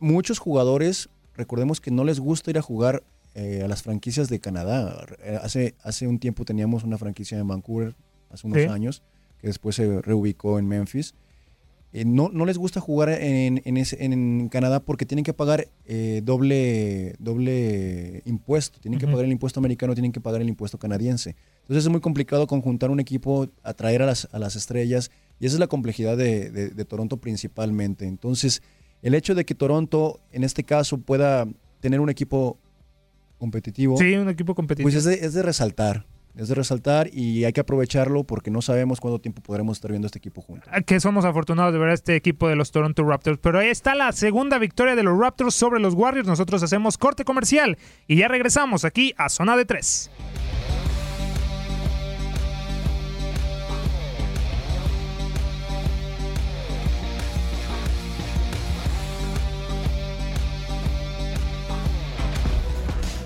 Muchos 0.00 0.38
jugadores, 0.38 1.08
recordemos 1.34 1.80
que 1.80 1.90
no 1.90 2.04
les 2.04 2.18
gusta 2.18 2.50
ir 2.50 2.58
a 2.58 2.62
jugar 2.62 3.02
a 3.36 3.68
las 3.68 3.82
franquicias 3.82 4.28
de 4.28 4.38
Canadá. 4.40 5.06
Hace, 5.42 5.74
hace 5.82 6.06
un 6.06 6.18
tiempo 6.18 6.44
teníamos 6.44 6.82
una 6.84 6.96
franquicia 6.98 7.38
en 7.38 7.46
Vancouver, 7.48 7.94
hace 8.30 8.46
unos 8.46 8.62
Sí. 8.62 8.68
años, 8.68 9.02
que 9.38 9.48
después 9.48 9.76
se 9.76 10.00
reubicó 10.02 10.58
en 10.58 10.66
Memphis. 10.66 11.14
Eh, 11.96 12.04
no, 12.04 12.28
no 12.32 12.44
les 12.44 12.58
gusta 12.58 12.80
jugar 12.80 13.08
en, 13.10 13.62
en, 13.64 13.76
ese- 13.76 14.04
en 14.04 14.48
Canadá 14.48 14.80
porque 14.80 15.06
tienen 15.06 15.22
que 15.24 15.32
pagar 15.32 15.68
eh, 15.86 16.22
doble, 16.24 17.14
doble 17.20 18.20
impuesto. 18.24 18.80
Tienen 18.80 18.98
que 18.98 19.06
pagar 19.06 19.24
el 19.24 19.30
impuesto 19.30 19.60
americano, 19.60 19.94
tienen 19.94 20.10
que 20.10 20.20
pagar 20.20 20.40
el 20.42 20.48
impuesto 20.48 20.76
canadiense. 20.76 21.36
Entonces 21.60 21.84
es 21.84 21.88
muy 21.90 22.00
complicado 22.00 22.48
conjuntar 22.48 22.90
un 22.90 22.98
equipo, 22.98 23.46
atraer 23.62 24.02
a 24.02 24.06
las, 24.06 24.28
a 24.32 24.40
las 24.40 24.56
estrellas. 24.56 25.12
Y 25.38 25.46
esa 25.46 25.54
es 25.54 25.60
la 25.60 25.68
complejidad 25.68 26.16
de, 26.16 26.50
de- 26.50 26.70
de 26.70 26.84
Toronto 26.84 27.18
principalmente. 27.18 28.06
Entonces, 28.06 28.60
el 29.02 29.14
hecho 29.14 29.36
de 29.36 29.44
que 29.44 29.54
Toronto, 29.54 30.18
en 30.32 30.42
este 30.42 30.64
caso, 30.64 30.98
pueda 30.98 31.46
tener 31.80 32.00
un 32.00 32.10
equipo 32.10 32.58
competitivo, 33.38 33.96
Sí, 33.98 34.14
un 34.14 34.28
equipo 34.28 34.54
competitivo. 34.54 34.86
pues 34.86 34.94
es 34.96 35.04
de, 35.04 35.24
es 35.26 35.32
de 35.34 35.42
resaltar. 35.42 36.06
Es 36.36 36.48
de 36.48 36.56
resaltar 36.56 37.08
y 37.12 37.44
hay 37.44 37.52
que 37.52 37.60
aprovecharlo 37.60 38.24
porque 38.24 38.50
no 38.50 38.60
sabemos 38.60 39.00
cuánto 39.00 39.20
tiempo 39.20 39.40
podremos 39.40 39.76
estar 39.76 39.92
viendo 39.92 40.06
este 40.06 40.18
equipo 40.18 40.42
juntos. 40.42 40.68
que 40.84 40.98
somos 40.98 41.24
afortunados 41.24 41.72
de 41.72 41.78
ver 41.78 41.90
a 41.90 41.94
este 41.94 42.16
equipo 42.16 42.48
de 42.48 42.56
los 42.56 42.72
Toronto 42.72 43.04
Raptors. 43.04 43.38
Pero 43.38 43.60
ahí 43.60 43.68
está 43.68 43.94
la 43.94 44.10
segunda 44.10 44.58
victoria 44.58 44.96
de 44.96 45.04
los 45.04 45.16
Raptors 45.16 45.54
sobre 45.54 45.78
los 45.78 45.94
Warriors. 45.94 46.26
Nosotros 46.26 46.62
hacemos 46.64 46.98
corte 46.98 47.24
comercial 47.24 47.78
y 48.08 48.16
ya 48.16 48.26
regresamos 48.26 48.84
aquí 48.84 49.14
a 49.16 49.28
Zona 49.28 49.56
de 49.56 49.64
3. 49.64 50.10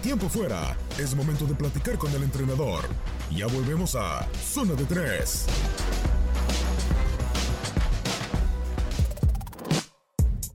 Tiempo 0.03 0.29
fuera. 0.29 0.77
Es 0.99 1.15
momento 1.15 1.47
de 1.47 1.55
platicar 1.55 1.97
con 1.97 2.13
el 2.13 2.25
entrenador. 2.25 2.85
Ya 3.31 3.47
volvemos 3.47 3.95
a 3.95 4.27
Zona 4.35 4.75
de 4.75 4.85
3. 4.85 5.47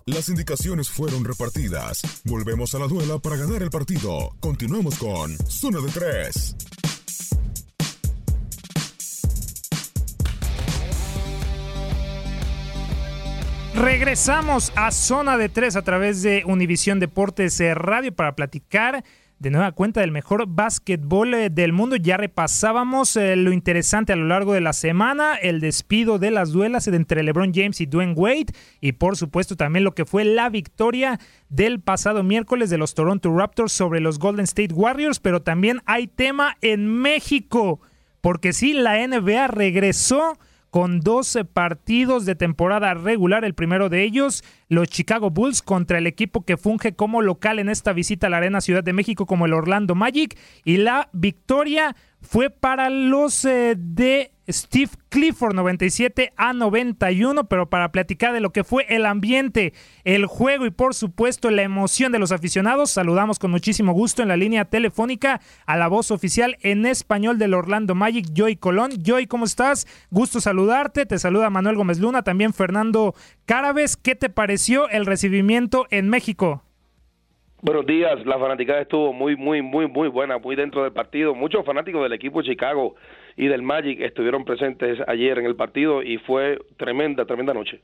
Las 0.05 0.27
indicaciones 0.27 0.89
fueron 0.89 1.23
repartidas. 1.23 2.01
Volvemos 2.25 2.75
a 2.75 2.79
la 2.79 2.87
duela 2.87 3.19
para 3.19 3.37
ganar 3.37 3.63
el 3.63 3.69
partido. 3.69 4.35
Continuamos 4.41 4.99
con 4.99 5.31
Zona 5.47 5.79
de 5.79 5.89
3. 5.89 6.55
Regresamos 13.75 14.73
a 14.75 14.91
Zona 14.91 15.37
de 15.37 15.47
3 15.47 15.77
a 15.77 15.81
través 15.83 16.21
de 16.21 16.43
Univisión 16.45 16.99
Deportes 16.99 17.57
eh, 17.61 17.73
Radio 17.73 18.13
para 18.13 18.35
platicar 18.35 19.05
de 19.39 19.49
nueva 19.49 19.71
cuenta 19.73 20.01
del 20.01 20.11
mejor 20.11 20.45
básquetbol 20.47 21.33
eh, 21.33 21.49
del 21.49 21.73
mundo. 21.73 21.95
Ya 21.95 22.17
repasábamos 22.17 23.15
eh, 23.15 23.35
lo 23.35 23.51
interesante 23.51 24.13
a 24.13 24.15
lo 24.15 24.27
largo 24.27 24.53
de 24.53 24.61
la 24.61 24.73
semana, 24.73 25.35
el 25.35 25.59
despido 25.59 26.19
de 26.19 26.31
las 26.31 26.51
duelas 26.51 26.87
entre 26.87 27.23
LeBron 27.23 27.53
James 27.53 27.81
y 27.81 27.85
Dwayne 27.85 28.13
Wade 28.13 28.53
y 28.81 28.93
por 28.93 29.17
supuesto 29.17 29.55
también 29.55 29.83
lo 29.83 29.93
que 29.93 30.05
fue 30.05 30.23
la 30.23 30.49
victoria 30.49 31.19
del 31.49 31.79
pasado 31.79 32.23
miércoles 32.23 32.69
de 32.69 32.77
los 32.77 32.93
Toronto 32.93 33.35
Raptors 33.35 33.73
sobre 33.73 33.99
los 33.99 34.19
Golden 34.19 34.45
State 34.45 34.73
Warriors, 34.73 35.19
pero 35.19 35.41
también 35.41 35.81
hay 35.85 36.07
tema 36.07 36.57
en 36.61 36.87
México, 36.87 37.81
porque 38.21 38.53
sí, 38.53 38.73
la 38.73 39.05
NBA 39.05 39.47
regresó 39.47 40.37
con 40.73 41.01
12 41.01 41.45
partidos 41.45 42.25
de 42.25 42.33
temporada 42.33 42.95
regular. 42.95 43.45
El 43.45 43.53
primero 43.53 43.89
de 43.89 44.01
ellos, 44.01 44.43
los 44.73 44.89
Chicago 44.89 45.29
Bulls 45.29 45.61
contra 45.61 45.97
el 45.97 46.07
equipo 46.07 46.43
que 46.45 46.57
funge 46.57 46.95
como 46.95 47.21
local 47.21 47.59
en 47.59 47.69
esta 47.69 47.93
visita 47.93 48.27
a 48.27 48.29
la 48.29 48.37
Arena 48.37 48.61
Ciudad 48.61 48.83
de 48.83 48.93
México 48.93 49.25
como 49.25 49.45
el 49.45 49.53
Orlando 49.53 49.95
Magic. 49.95 50.37
Y 50.65 50.77
la 50.77 51.09
victoria 51.13 51.95
fue 52.21 52.49
para 52.49 52.89
los 52.89 53.45
eh, 53.45 53.75
de 53.77 54.31
Steve 54.49 54.91
Clifford 55.07 55.55
97 55.55 56.33
a 56.35 56.51
91, 56.53 57.45
pero 57.45 57.69
para 57.69 57.91
platicar 57.91 58.33
de 58.33 58.41
lo 58.41 58.51
que 58.51 58.65
fue 58.65 58.85
el 58.89 59.05
ambiente, 59.05 59.73
el 60.03 60.25
juego 60.25 60.65
y 60.65 60.71
por 60.71 60.95
supuesto 60.95 61.49
la 61.49 61.61
emoción 61.61 62.11
de 62.11 62.19
los 62.19 62.33
aficionados, 62.33 62.91
saludamos 62.91 63.39
con 63.39 63.51
muchísimo 63.51 63.93
gusto 63.93 64.21
en 64.21 64.27
la 64.27 64.35
línea 64.35 64.65
telefónica 64.65 65.39
a 65.65 65.77
la 65.77 65.87
voz 65.87 66.11
oficial 66.11 66.57
en 66.61 66.85
español 66.85 67.37
del 67.37 67.53
Orlando 67.53 67.95
Magic, 67.95 68.27
Joy 68.33 68.57
Colón. 68.57 68.91
Joy, 69.01 69.27
¿cómo 69.27 69.45
estás? 69.45 69.87
Gusto 70.11 70.41
saludarte, 70.41 71.05
te 71.05 71.19
saluda 71.19 71.49
Manuel 71.49 71.77
Gómez 71.77 71.99
Luna, 71.99 72.23
también 72.23 72.53
Fernando 72.53 73.15
Carabes. 73.45 73.97
¿Qué 73.97 74.15
te 74.15 74.29
pareció 74.29 74.89
el 74.89 75.05
recibimiento 75.05 75.85
en 75.91 76.09
México? 76.09 76.63
Buenos 77.61 77.85
días, 77.85 78.25
la 78.25 78.37
fanaticada 78.37 78.81
estuvo 78.81 79.13
muy, 79.13 79.37
muy, 79.37 79.61
muy, 79.61 79.87
muy 79.87 80.09
buena, 80.09 80.37
muy 80.37 80.55
dentro 80.55 80.83
del 80.83 80.91
partido. 80.91 81.33
Muchos 81.33 81.65
fanáticos 81.65 82.03
del 82.03 82.11
equipo 82.11 82.41
Chicago 82.41 82.95
y 83.37 83.47
del 83.47 83.61
Magic 83.61 84.01
estuvieron 84.01 84.43
presentes 84.43 84.99
ayer 85.07 85.39
en 85.39 85.45
el 85.45 85.55
partido 85.55 86.03
y 86.03 86.17
fue 86.17 86.59
tremenda, 86.77 87.25
tremenda 87.25 87.53
noche. 87.53 87.79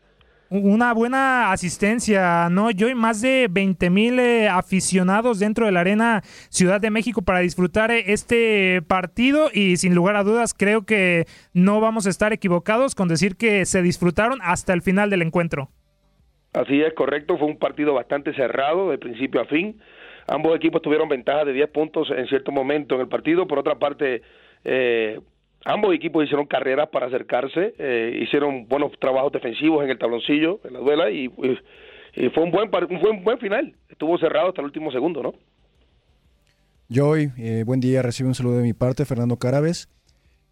Una 0.51 0.95
buena 0.95 1.51
asistencia, 1.51 2.49
¿no? 2.49 2.71
Yo 2.71 2.89
y 2.89 2.95
más 2.95 3.21
de 3.21 3.47
20 3.51 3.91
mil 3.91 4.17
eh, 4.17 4.49
aficionados 4.49 5.37
dentro 5.37 5.67
de 5.67 5.71
la 5.71 5.81
Arena 5.81 6.21
Ciudad 6.49 6.81
de 6.81 6.89
México 6.89 7.21
para 7.21 7.39
disfrutar 7.39 7.91
eh, 7.91 8.05
este 8.07 8.81
partido 8.81 9.51
y 9.53 9.77
sin 9.77 9.93
lugar 9.93 10.15
a 10.15 10.23
dudas 10.23 10.55
creo 10.57 10.87
que 10.87 11.25
no 11.53 11.79
vamos 11.81 12.07
a 12.07 12.09
estar 12.09 12.33
equivocados 12.33 12.95
con 12.95 13.07
decir 13.07 13.35
que 13.35 13.63
se 13.65 13.83
disfrutaron 13.83 14.39
hasta 14.41 14.73
el 14.73 14.81
final 14.81 15.11
del 15.11 15.21
encuentro. 15.21 15.69
Así 16.53 16.81
es, 16.81 16.95
correcto, 16.95 17.37
fue 17.37 17.47
un 17.47 17.59
partido 17.59 17.93
bastante 17.93 18.33
cerrado 18.33 18.89
de 18.89 18.97
principio 18.97 19.41
a 19.41 19.45
fin. 19.45 19.79
Ambos 20.27 20.55
equipos 20.55 20.81
tuvieron 20.81 21.09
ventaja 21.09 21.45
de 21.45 21.53
10 21.53 21.69
puntos 21.69 22.09
en 22.09 22.25
cierto 22.27 22.51
momento 22.51 22.95
en 22.95 23.01
el 23.01 23.07
partido. 23.07 23.47
Por 23.47 23.59
otra 23.59 23.77
parte, 23.77 24.23
eh, 24.63 25.19
ambos 25.65 25.93
equipos 25.93 26.23
hicieron 26.23 26.45
carreras 26.45 26.89
para 26.89 27.07
acercarse, 27.07 27.73
eh, 27.77 28.19
hicieron 28.21 28.67
buenos 28.67 28.91
trabajos 28.99 29.31
defensivos 29.31 29.83
en 29.83 29.89
el 29.89 29.97
tabloncillo, 29.97 30.59
en 30.63 30.73
la 30.73 30.79
duela, 30.79 31.11
y, 31.11 31.27
fue 31.27 32.43
un 32.43 32.51
buen, 32.51 32.69
par- 32.69 32.85
un 32.85 33.23
buen, 33.23 33.39
final. 33.39 33.75
Estuvo 33.89 34.17
cerrado 34.17 34.49
hasta 34.49 34.61
el 34.61 34.65
último 34.65 34.91
segundo, 34.91 35.21
¿no? 35.23 35.33
Joy, 36.89 37.31
eh, 37.37 37.63
buen 37.65 37.79
día, 37.79 38.01
recibe 38.01 38.29
un 38.29 38.35
saludo 38.35 38.57
de 38.57 38.63
mi 38.63 38.73
parte, 38.73 39.05
Fernando 39.05 39.37
Carabes. 39.37 39.87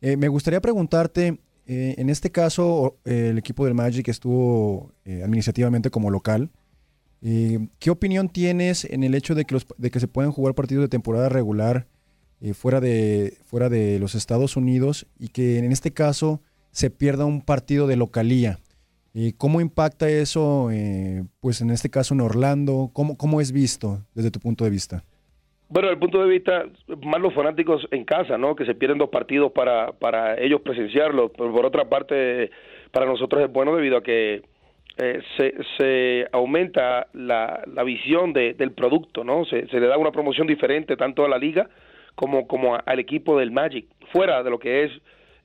Eh, 0.01 0.17
me 0.17 0.27
gustaría 0.27 0.61
preguntarte, 0.61 1.39
eh, 1.65 1.95
en 1.97 2.09
este 2.09 2.31
caso, 2.31 2.97
eh, 3.05 3.29
el 3.31 3.39
equipo 3.39 3.65
del 3.65 3.73
Magic 3.73 4.07
estuvo 4.07 4.91
administrativamente 5.05 5.89
como 5.89 6.11
local. 6.11 6.49
¿Qué 7.19 7.89
opinión 7.89 8.29
tienes 8.29 8.85
en 8.85 9.03
el 9.03 9.15
hecho 9.15 9.33
de 9.33 9.45
que, 9.45 9.55
los, 9.55 9.65
de 9.77 9.89
que 9.89 9.99
se 9.99 10.07
puedan 10.07 10.31
jugar 10.31 10.53
partidos 10.53 10.83
de 10.83 10.89
temporada 10.89 11.29
regular 11.29 11.87
eh, 12.41 12.53
fuera, 12.53 12.79
de, 12.79 13.33
fuera 13.45 13.69
de 13.69 13.99
los 13.99 14.15
Estados 14.15 14.55
Unidos 14.57 15.05
y 15.19 15.29
que 15.29 15.57
en 15.59 15.71
este 15.71 15.91
caso 15.91 16.41
se 16.71 16.89
pierda 16.89 17.25
un 17.25 17.41
partido 17.41 17.87
de 17.87 17.95
localía? 17.97 18.57
Eh, 19.13 19.33
¿Cómo 19.37 19.61
impacta 19.61 20.07
eso, 20.09 20.69
eh, 20.71 21.23
pues 21.39 21.61
en 21.61 21.71
este 21.71 21.89
caso 21.89 22.13
en 22.13 22.21
Orlando? 22.21 22.91
¿Cómo, 22.93 23.17
¿Cómo 23.17 23.41
es 23.41 23.51
visto 23.51 23.99
desde 24.13 24.29
tu 24.29 24.39
punto 24.39 24.63
de 24.63 24.69
vista? 24.69 25.03
Bueno, 25.69 25.89
el 25.89 25.97
punto 25.97 26.21
de 26.23 26.29
vista, 26.29 26.63
más 27.03 27.19
los 27.19 27.33
fanáticos 27.33 27.85
en 27.91 28.05
casa, 28.05 28.37
¿no? 28.37 28.55
Que 28.55 28.65
se 28.65 28.75
pierden 28.75 28.99
dos 28.99 29.09
partidos 29.09 29.51
para, 29.51 29.91
para 29.91 30.39
ellos 30.39 30.61
presenciarlo. 30.61 31.29
Pero 31.33 31.51
por 31.51 31.65
otra 31.65 31.89
parte, 31.89 32.51
para 32.91 33.05
nosotros 33.05 33.41
es 33.43 33.51
bueno 33.51 33.75
debido 33.75 33.97
a 33.97 34.03
que 34.03 34.43
eh, 34.97 35.19
se, 35.35 35.53
se 35.77 36.27
aumenta 36.31 37.07
la, 37.13 37.63
la 37.73 37.83
visión 37.83 38.31
de- 38.33 38.53
del 38.53 38.71
producto, 38.71 39.23
¿no? 39.25 39.43
Se, 39.45 39.67
se 39.67 39.79
le 39.79 39.87
da 39.87 39.97
una 39.97 40.11
promoción 40.11 40.47
diferente 40.47 40.95
tanto 40.95 41.25
a 41.25 41.29
la 41.29 41.37
liga 41.37 41.69
como, 42.17 42.47
como 42.47 42.75
al 42.83 42.99
equipo 42.99 43.37
del 43.39 43.51
Magic, 43.51 43.85
fuera 44.11 44.41
de 44.43 44.49
lo 44.49 44.57
que 44.59 44.83
es 44.83 44.91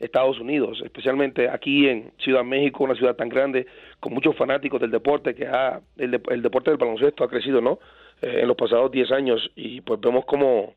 Estados 0.00 0.40
Unidos, 0.40 0.80
especialmente 0.84 1.48
aquí 1.48 1.86
en 1.88 2.10
Ciudad 2.18 2.42
México, 2.42 2.82
una 2.82 2.96
ciudad 2.96 3.14
tan 3.14 3.28
grande, 3.28 3.66
con 4.00 4.12
muchos 4.12 4.34
fanáticos 4.34 4.80
del 4.80 4.90
deporte, 4.90 5.34
que 5.34 5.46
ha, 5.46 5.80
el, 5.98 6.10
de- 6.10 6.22
el 6.30 6.42
deporte 6.42 6.70
del 6.70 6.78
baloncesto 6.78 7.22
ha 7.22 7.28
crecido, 7.28 7.60
¿no? 7.60 7.78
Eh, 8.20 8.40
en 8.42 8.48
los 8.48 8.56
pasados 8.56 8.90
10 8.90 9.12
años 9.12 9.50
y 9.54 9.80
pues 9.82 10.00
vemos 10.00 10.24
cómo, 10.24 10.74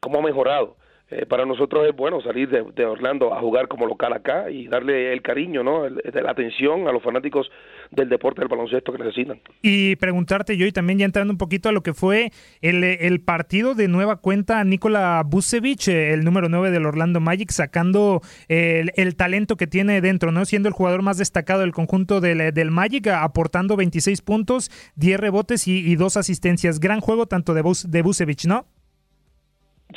cómo 0.00 0.20
ha 0.20 0.22
mejorado 0.22 0.76
eh, 1.10 1.26
para 1.26 1.44
nosotros 1.44 1.86
es 1.88 1.94
bueno 1.94 2.20
salir 2.20 2.48
de, 2.48 2.84
Orlando 2.84 3.34
a 3.34 3.40
jugar 3.40 3.68
como 3.68 3.86
local 3.86 4.12
acá 4.12 4.50
y 4.50 4.66
darle 4.68 5.12
el 5.12 5.22
cariño, 5.22 5.62
¿no? 5.62 5.84
El, 5.84 6.00
la 6.12 6.30
atención 6.30 6.88
a 6.88 6.92
los 6.92 7.02
fanáticos 7.02 7.50
del 7.90 8.08
deporte 8.08 8.40
del 8.40 8.48
baloncesto 8.48 8.92
que 8.92 8.98
necesitan. 8.98 9.40
Y 9.62 9.96
preguntarte 9.96 10.56
yo, 10.56 10.66
y 10.66 10.72
también 10.72 10.98
ya 10.98 11.04
entrando 11.04 11.32
un 11.32 11.38
poquito 11.38 11.68
a 11.68 11.72
lo 11.72 11.82
que 11.82 11.94
fue 11.94 12.30
el, 12.60 13.20
partido 13.20 13.74
de 13.74 13.88
nueva 13.88 14.16
cuenta, 14.16 14.62
Nikola 14.64 15.22
Vucevic, 15.26 15.88
el 15.88 16.24
número 16.24 16.48
9 16.48 16.70
del 16.70 16.86
Orlando 16.86 17.20
Magic, 17.20 17.50
sacando 17.50 18.20
el, 18.48 18.92
el, 18.96 19.16
talento 19.16 19.56
que 19.56 19.66
tiene 19.66 20.00
dentro, 20.00 20.32
¿no? 20.32 20.44
Siendo 20.44 20.68
el 20.68 20.74
jugador 20.74 21.02
más 21.02 21.18
destacado 21.18 21.60
del 21.60 21.72
conjunto 21.72 22.20
del, 22.20 22.52
del 22.54 22.70
Magic, 22.70 23.08
aportando 23.08 23.76
26 23.76 24.22
puntos, 24.22 24.70
10 24.96 25.20
rebotes 25.20 25.66
y, 25.66 25.96
dos 25.96 26.16
asistencias. 26.16 26.80
Gran 26.80 27.00
juego 27.00 27.26
tanto 27.26 27.54
de, 27.54 27.62
Bus, 27.62 27.90
de 27.90 28.02
¿no? 28.46 28.66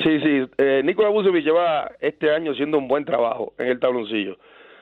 Sí, 0.01 0.19
sí. 0.21 0.45
Eh, 0.57 0.81
Nikola 0.83 1.09
Vucevic 1.09 1.43
lleva 1.43 1.91
este 1.99 2.31
año 2.31 2.51
haciendo 2.51 2.77
un 2.77 2.87
buen 2.87 3.05
trabajo 3.05 3.53
en 3.57 3.67
el 3.67 3.79
tabloncillo. 3.79 4.37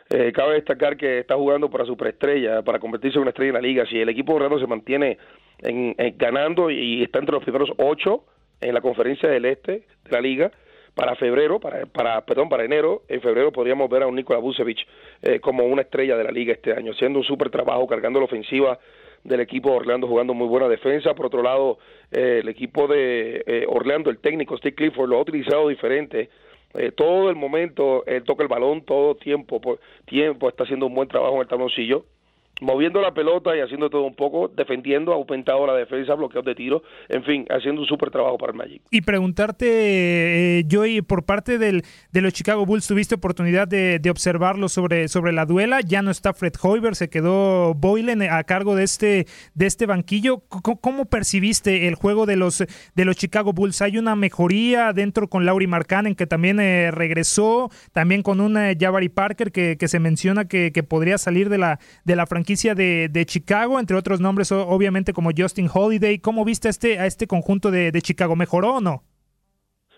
Eh, 0.09 0.31
cabe 0.33 0.55
destacar 0.55 0.97
que 0.97 1.19
está 1.19 1.35
jugando 1.35 1.69
para 1.69 1.85
superestrella, 1.85 2.61
para 2.63 2.79
convertirse 2.79 3.17
en 3.17 3.21
una 3.21 3.29
estrella 3.29 3.49
en 3.49 3.55
la 3.55 3.61
liga. 3.61 3.85
Si 3.85 3.99
el 3.99 4.09
equipo 4.09 4.33
Orlando 4.33 4.59
se 4.59 4.67
mantiene 4.67 5.17
en, 5.59 5.95
en 5.97 6.17
ganando 6.17 6.69
y 6.69 7.03
está 7.03 7.19
entre 7.19 7.33
los 7.33 7.43
primeros 7.43 7.71
ocho 7.77 8.25
en 8.59 8.73
la 8.73 8.81
conferencia 8.81 9.29
del 9.29 9.45
este 9.45 9.71
de 10.03 10.11
la 10.11 10.21
liga, 10.21 10.51
para 10.95 11.15
febrero, 11.15 11.59
para, 11.59 11.85
para 11.85 12.25
perdón, 12.25 12.49
para 12.49 12.65
enero, 12.65 13.03
en 13.07 13.21
febrero 13.21 13.51
podríamos 13.51 13.89
ver 13.89 14.03
a 14.03 14.07
un 14.07 14.15
Nikola 14.15 14.39
Vucevic 14.39 14.79
eh, 15.21 15.39
como 15.39 15.63
una 15.65 15.83
estrella 15.83 16.17
de 16.17 16.23
la 16.23 16.31
liga 16.31 16.53
este 16.53 16.73
año, 16.73 16.91
haciendo 16.91 17.19
un 17.19 17.25
super 17.25 17.49
trabajo, 17.49 17.87
cargando 17.87 18.19
la 18.19 18.25
ofensiva 18.25 18.77
del 19.23 19.39
equipo 19.39 19.71
Orlando 19.71 20.07
jugando 20.07 20.33
muy 20.33 20.47
buena 20.47 20.67
defensa. 20.67 21.13
Por 21.13 21.27
otro 21.27 21.43
lado, 21.43 21.79
eh, 22.11 22.39
el 22.41 22.49
equipo 22.49 22.87
de 22.87 23.43
eh, 23.45 23.65
Orlando, 23.67 24.09
el 24.09 24.19
técnico 24.19 24.57
Steve 24.57 24.75
Clifford, 24.75 25.09
lo 25.09 25.17
ha 25.17 25.21
utilizado 25.21 25.67
diferente. 25.67 26.29
Eh, 26.73 26.91
todo 26.91 27.29
el 27.29 27.35
momento 27.35 28.05
él 28.05 28.23
toca 28.23 28.43
el 28.43 28.49
balón, 28.49 28.83
todo 28.83 29.15
tiempo, 29.15 29.59
por 29.59 29.79
tiempo 30.05 30.47
está 30.47 30.63
haciendo 30.63 30.85
un 30.85 30.95
buen 30.95 31.07
trabajo 31.07 31.35
en 31.35 31.41
el 31.41 31.47
tabloncillo 31.47 32.05
moviendo 32.61 33.01
la 33.01 33.13
pelota 33.13 33.55
y 33.57 33.59
haciendo 33.59 33.89
todo 33.89 34.03
un 34.03 34.15
poco, 34.15 34.47
defendiendo, 34.47 35.13
aumentado 35.13 35.65
la 35.65 35.73
defensa, 35.73 36.13
bloqueos 36.13 36.45
de 36.45 36.55
tiro, 36.55 36.83
en 37.09 37.23
fin, 37.23 37.45
haciendo 37.49 37.81
un 37.81 37.87
súper 37.87 38.11
trabajo 38.11 38.37
para 38.37 38.51
el 38.51 38.57
Magic. 38.57 38.81
Y 38.91 39.01
preguntarte, 39.01 40.59
eh, 40.59 40.65
Joey, 40.71 41.01
por 41.01 41.25
parte 41.25 41.57
del, 41.57 41.83
de 42.11 42.21
los 42.21 42.33
Chicago 42.33 42.65
Bulls, 42.65 42.87
¿tuviste 42.87 43.15
oportunidad 43.15 43.67
de, 43.67 43.99
observarlo 44.11 44.69
sobre, 44.69 45.07
sobre 45.07 45.31
la 45.31 45.45
duela? 45.45 45.81
Ya 45.81 46.01
no 46.01 46.11
está 46.11 46.33
Fred 46.33 46.53
Hoiber, 46.61 46.95
se 46.95 47.09
quedó 47.09 47.73
Boylen 47.73 48.21
a 48.21 48.43
cargo 48.43 48.75
de 48.75 48.83
este, 48.83 49.25
de 49.55 49.65
este 49.65 49.87
banquillo. 49.87 50.39
¿Cómo, 50.47 50.79
¿Cómo, 50.79 51.05
percibiste 51.05 51.87
el 51.87 51.95
juego 51.95 52.25
de 52.25 52.35
los, 52.35 52.63
de 52.93 53.05
los 53.05 53.15
Chicago 53.15 53.53
Bulls? 53.53 53.81
¿Hay 53.81 53.97
una 53.97 54.15
mejoría 54.15 54.93
dentro 54.93 55.29
con 55.29 55.45
Lauri 55.45 55.65
Markkanen, 55.65 56.13
que 56.13 56.27
también 56.27 56.59
eh, 56.59 56.91
regresó, 56.91 57.71
también 57.91 58.21
con 58.21 58.39
un 58.39 58.57
eh, 58.57 58.77
Jabari 58.79 59.09
Parker 59.09 59.51
que, 59.51 59.77
que 59.77 59.87
se 59.87 59.99
menciona 59.99 60.45
que, 60.45 60.71
que 60.71 60.83
podría 60.83 61.17
salir 61.17 61.49
de 61.49 61.57
la, 61.57 61.79
de 62.03 62.15
la 62.15 62.27
franquicia 62.27 62.50
de, 62.55 63.23
Chicago, 63.25 63.79
entre 63.79 63.97
otros 63.97 64.19
nombres 64.19 64.51
obviamente 64.51 65.13
como 65.13 65.31
Justin 65.35 65.69
Holiday. 65.73 66.19
¿Cómo 66.19 66.45
viste 66.45 66.67
a 66.67 66.71
este, 66.71 66.99
a 66.99 67.05
este 67.05 67.27
conjunto 67.27 67.71
de, 67.71 67.91
de 67.91 68.01
Chicago? 68.01 68.35
¿Mejoró 68.35 68.75
o 68.75 68.81
no? 68.81 69.03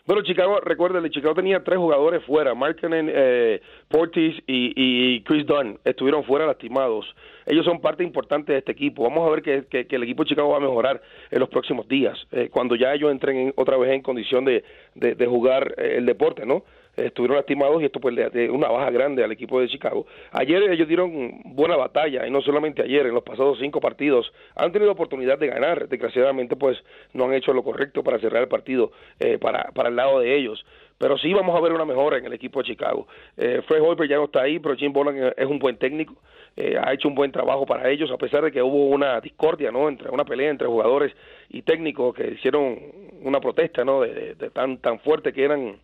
Bueno, 0.06 0.22
Chicago, 0.22 0.60
recuerden, 0.60 1.10
Chicago 1.12 1.34
tenía 1.34 1.63
tres 1.63 1.78
jugadores 1.78 2.26
fuera, 2.26 2.54
Markkanen, 2.54 3.10
eh, 3.10 3.62
Portis 3.88 4.36
y, 4.46 5.22
Chris 5.22 5.46
Dunn, 5.46 5.80
estuvieron 5.86 6.26
fuera 6.26 6.46
lastimados. 6.46 7.06
Ellos 7.46 7.63
son 7.63 7.80
parte 7.80 8.04
importante 8.04 8.52
de 8.52 8.60
este 8.60 8.74
equipo. 8.74 9.04
Vamos 9.04 9.26
a 9.26 9.32
ver 9.32 9.42
que, 9.42 9.86
que, 9.86 9.96
el 9.96 10.04
equipo 10.04 10.24
de 10.24 10.30
Chicago 10.30 10.50
va 10.50 10.58
a 10.58 10.60
mejorar 10.60 11.02
en 11.32 11.39
los 11.39 11.48
próximos 11.48 11.88
días, 11.88 12.18
eh, 12.34 12.50
cuando 12.52 12.76
ya 12.76 12.94
ellos 12.94 13.12
entren 13.12 13.38
en, 13.38 13.54
otra 13.56 13.78
vez 13.78 13.92
en 13.92 14.02
condición 14.02 14.44
de, 14.44 14.66
de, 14.94 15.16
de 15.16 15.26
jugar 15.26 15.74
eh, 15.78 15.96
el 16.00 16.06
deporte, 16.06 16.46
¿no? 16.46 16.66
Estuvieron 16.96 17.38
lastimados 17.38 17.82
y 17.82 17.86
esto 17.86 18.00
pues 18.00 18.16
de 18.16 18.50
una 18.50 18.68
baja 18.68 18.92
grande 18.92 19.24
al 19.24 19.32
equipo 19.32 19.60
de 19.60 19.68
Chicago. 19.68 20.06
Ayer 20.32 20.64
ellos 20.64 20.88
dieron 20.88 21.42
buena 21.46 21.76
batalla 21.76 22.28
y 22.28 22.32
no 22.32 22.42
solamente 22.42 22.82
ayer, 22.82 23.06
en 23.06 23.14
los 23.14 23.24
pasados 23.24 23.58
cinco 23.60 23.80
partidos 23.80 24.32
han 24.56 24.72
tenido 24.72 24.92
oportunidad 24.92 25.40
de 25.40 25.48
ganar, 25.48 25.88
desgraciadamente 25.88 26.56
pues 26.56 26.78
no 27.14 27.26
han 27.26 27.34
hecho 27.34 27.54
lo 27.54 27.64
correcto 27.64 28.04
para 28.04 28.20
cerrar 28.20 28.44
el 28.44 28.48
partido 28.48 28.92
eh, 29.20 29.38
para, 29.40 29.72
para 29.74 29.90
el 29.90 29.96
lado 29.96 30.20
de 30.20 30.36
ellos. 30.36 30.66
Pero 31.00 31.18
sí 31.18 31.34
vamos 31.34 31.56
a 31.56 31.60
ver 31.60 31.74
una 31.74 31.86
mejora 31.86 32.18
en 32.18 32.26
el 32.26 32.34
equipo 32.34 32.60
de 32.60 32.66
Chicago. 32.66 33.08
Eh, 33.36 33.62
Fred 33.68 33.82
Hoiberg 33.82 34.10
ya 34.10 34.18
no 34.18 34.26
está 34.26 34.44
ahí, 34.44 34.60
pero 34.60 34.76
Jim 34.76 34.94
Boland 34.94 35.34
es 35.36 35.48
un 35.48 35.60
buen 35.60 35.76
técnico, 35.78 36.14
eh, 36.56 36.78
ha 36.82 36.94
hecho 36.94 37.08
un 37.08 37.16
buen 37.16 37.32
trabajo 37.32 37.66
para 37.66 37.90
ellos, 37.90 38.12
a 38.12 38.18
pesar 38.18 38.44
de 38.44 38.52
que 38.52 38.62
hubo 38.62 38.88
una 38.88 39.20
discordia, 39.20 39.72
¿no? 39.72 39.90
Entre 39.90 40.10
una 40.10 40.24
pelea 40.24 40.52
entre 40.52 40.68
jugadores 40.68 41.12
y 41.50 41.64
técnicos 41.64 42.14
que 42.14 42.28
hicieron 42.28 42.80
una 43.22 43.42
protesta, 43.42 43.84
¿no? 43.84 44.02
De, 44.02 44.36
de 44.36 44.50
tan 44.52 44.78
tan 44.78 45.00
fuerte 45.00 45.34
que 45.34 45.44
eran 45.44 45.78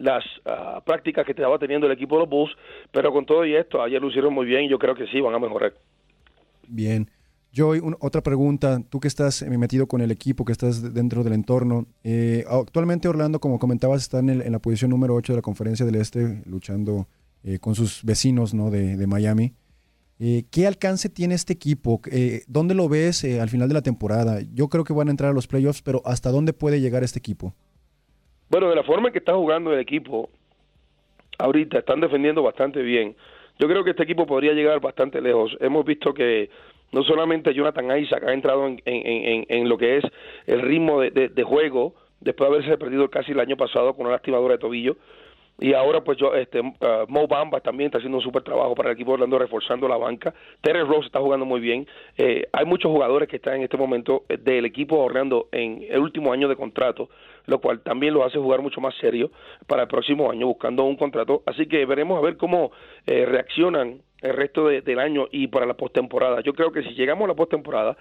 las 0.00 0.24
uh, 0.46 0.82
prácticas 0.84 1.26
que 1.26 1.32
estaba 1.32 1.58
teniendo 1.58 1.86
el 1.86 1.92
equipo 1.92 2.16
de 2.16 2.20
los 2.22 2.28
Bulls, 2.28 2.56
pero 2.90 3.12
con 3.12 3.26
todo 3.26 3.44
y 3.44 3.54
esto, 3.54 3.82
ayer 3.82 4.00
lo 4.00 4.08
hicieron 4.08 4.32
muy 4.32 4.46
bien 4.46 4.64
y 4.64 4.68
yo 4.68 4.78
creo 4.78 4.94
que 4.94 5.06
sí, 5.06 5.20
van 5.20 5.34
a 5.34 5.38
mejorar. 5.38 5.74
Bien. 6.66 7.10
Joy, 7.52 7.80
un, 7.80 7.96
otra 8.00 8.22
pregunta. 8.22 8.80
Tú 8.88 9.00
que 9.00 9.08
estás 9.08 9.42
eh, 9.42 9.50
metido 9.50 9.86
con 9.86 10.00
el 10.00 10.10
equipo, 10.10 10.44
que 10.44 10.52
estás 10.52 10.94
dentro 10.94 11.22
del 11.22 11.32
entorno. 11.34 11.86
Eh, 12.04 12.44
actualmente 12.48 13.08
Orlando, 13.08 13.40
como 13.40 13.58
comentabas, 13.58 14.02
está 14.02 14.20
en, 14.20 14.30
el, 14.30 14.42
en, 14.42 14.52
la 14.52 14.60
posición 14.60 14.90
número 14.90 15.14
8 15.14 15.32
de 15.32 15.36
la 15.38 15.42
Conferencia 15.42 15.84
del 15.84 15.96
Este, 15.96 16.42
luchando 16.46 17.06
eh, 17.42 17.58
con 17.58 17.74
sus 17.74 18.04
vecinos 18.04 18.54
¿no? 18.54 18.70
de, 18.70 18.96
de 18.96 19.06
Miami. 19.06 19.54
Eh, 20.18 20.44
¿Qué 20.50 20.66
alcance 20.66 21.08
tiene 21.08 21.34
este 21.34 21.54
equipo? 21.54 22.00
Eh, 22.10 22.42
¿Dónde 22.46 22.74
lo 22.74 22.88
ves 22.88 23.24
al 23.24 23.48
final 23.48 23.68
de 23.68 23.74
la 23.74 23.82
temporada? 23.82 24.40
Yo 24.52 24.68
creo 24.68 24.84
que 24.84 24.92
van 24.92 25.08
a 25.08 25.10
entrar 25.10 25.30
a 25.30 25.34
los 25.34 25.46
playoffs, 25.46 25.82
pero 25.82 26.02
¿hasta 26.04 26.30
dónde 26.30 26.52
puede 26.52 26.80
llegar 26.80 27.02
este 27.02 27.18
equipo? 27.18 27.54
Bueno, 28.50 28.68
de 28.68 28.74
la 28.74 28.82
forma 28.82 29.08
en 29.08 29.12
que 29.12 29.20
está 29.20 29.34
jugando 29.34 29.72
el 29.72 29.78
equipo, 29.78 30.28
ahorita 31.38 31.78
están 31.78 32.00
defendiendo 32.00 32.42
bastante 32.42 32.82
bien. 32.82 33.14
Yo 33.60 33.68
creo 33.68 33.84
que 33.84 33.90
este 33.90 34.02
equipo 34.02 34.26
podría 34.26 34.52
llegar 34.54 34.80
bastante 34.80 35.20
lejos. 35.20 35.56
Hemos 35.60 35.84
visto 35.84 36.12
que 36.12 36.50
no 36.90 37.04
solamente 37.04 37.54
Jonathan 37.54 37.96
Isaac 37.96 38.24
ha 38.24 38.32
entrado 38.32 38.66
en, 38.66 38.82
en, 38.84 39.46
en, 39.48 39.68
lo 39.68 39.78
que 39.78 39.98
es 39.98 40.04
el 40.48 40.62
ritmo 40.62 41.00
de, 41.00 41.12
de, 41.12 41.28
de, 41.28 41.42
juego, 41.44 41.94
después 42.20 42.50
de 42.50 42.56
haberse 42.56 42.76
perdido 42.76 43.08
casi 43.08 43.30
el 43.30 43.38
año 43.38 43.56
pasado 43.56 43.94
con 43.94 44.06
una 44.06 44.16
lastimadura 44.16 44.54
de 44.54 44.58
tobillo, 44.58 44.96
y 45.60 45.74
ahora 45.74 46.02
pues 46.02 46.18
yo 46.18 46.34
este 46.34 46.60
uh, 46.60 46.72
Mo 47.08 47.28
Bamba 47.28 47.60
también 47.60 47.86
está 47.86 47.98
haciendo 47.98 48.18
un 48.18 48.24
súper 48.24 48.42
trabajo 48.42 48.74
para 48.74 48.90
el 48.90 48.94
equipo 48.94 49.12
Orlando 49.12 49.38
reforzando 49.38 49.86
la 49.86 49.96
banca. 49.96 50.34
Terry 50.62 50.80
Rose 50.80 51.06
está 51.06 51.20
jugando 51.20 51.44
muy 51.44 51.60
bien. 51.60 51.86
Eh, 52.16 52.48
hay 52.52 52.64
muchos 52.64 52.90
jugadores 52.90 53.28
que 53.28 53.36
están 53.36 53.56
en 53.56 53.62
este 53.62 53.76
momento 53.76 54.24
eh, 54.28 54.38
del 54.38 54.64
equipo 54.64 54.96
Orlando 54.96 55.48
en 55.52 55.84
el 55.88 56.00
último 56.00 56.32
año 56.32 56.48
de 56.48 56.56
contrato 56.56 57.08
lo 57.46 57.58
cual 57.60 57.80
también 57.80 58.14
lo 58.14 58.24
hace 58.24 58.38
jugar 58.38 58.62
mucho 58.62 58.80
más 58.80 58.94
serio 59.00 59.30
para 59.66 59.82
el 59.82 59.88
próximo 59.88 60.30
año 60.30 60.46
buscando 60.46 60.84
un 60.84 60.96
contrato. 60.96 61.42
Así 61.46 61.66
que 61.66 61.84
veremos 61.84 62.16
a 62.18 62.20
ver 62.20 62.36
cómo 62.36 62.70
eh, 63.06 63.26
reaccionan 63.26 64.02
el 64.22 64.34
resto 64.34 64.68
de, 64.68 64.82
del 64.82 64.98
año 65.00 65.26
y 65.32 65.48
para 65.48 65.66
la 65.66 65.74
postemporada. 65.74 66.40
Yo 66.42 66.52
creo 66.54 66.70
que 66.70 66.82
si 66.82 66.90
llegamos 66.90 67.24
a 67.24 67.28
la 67.28 67.34
postemporada 67.34 67.96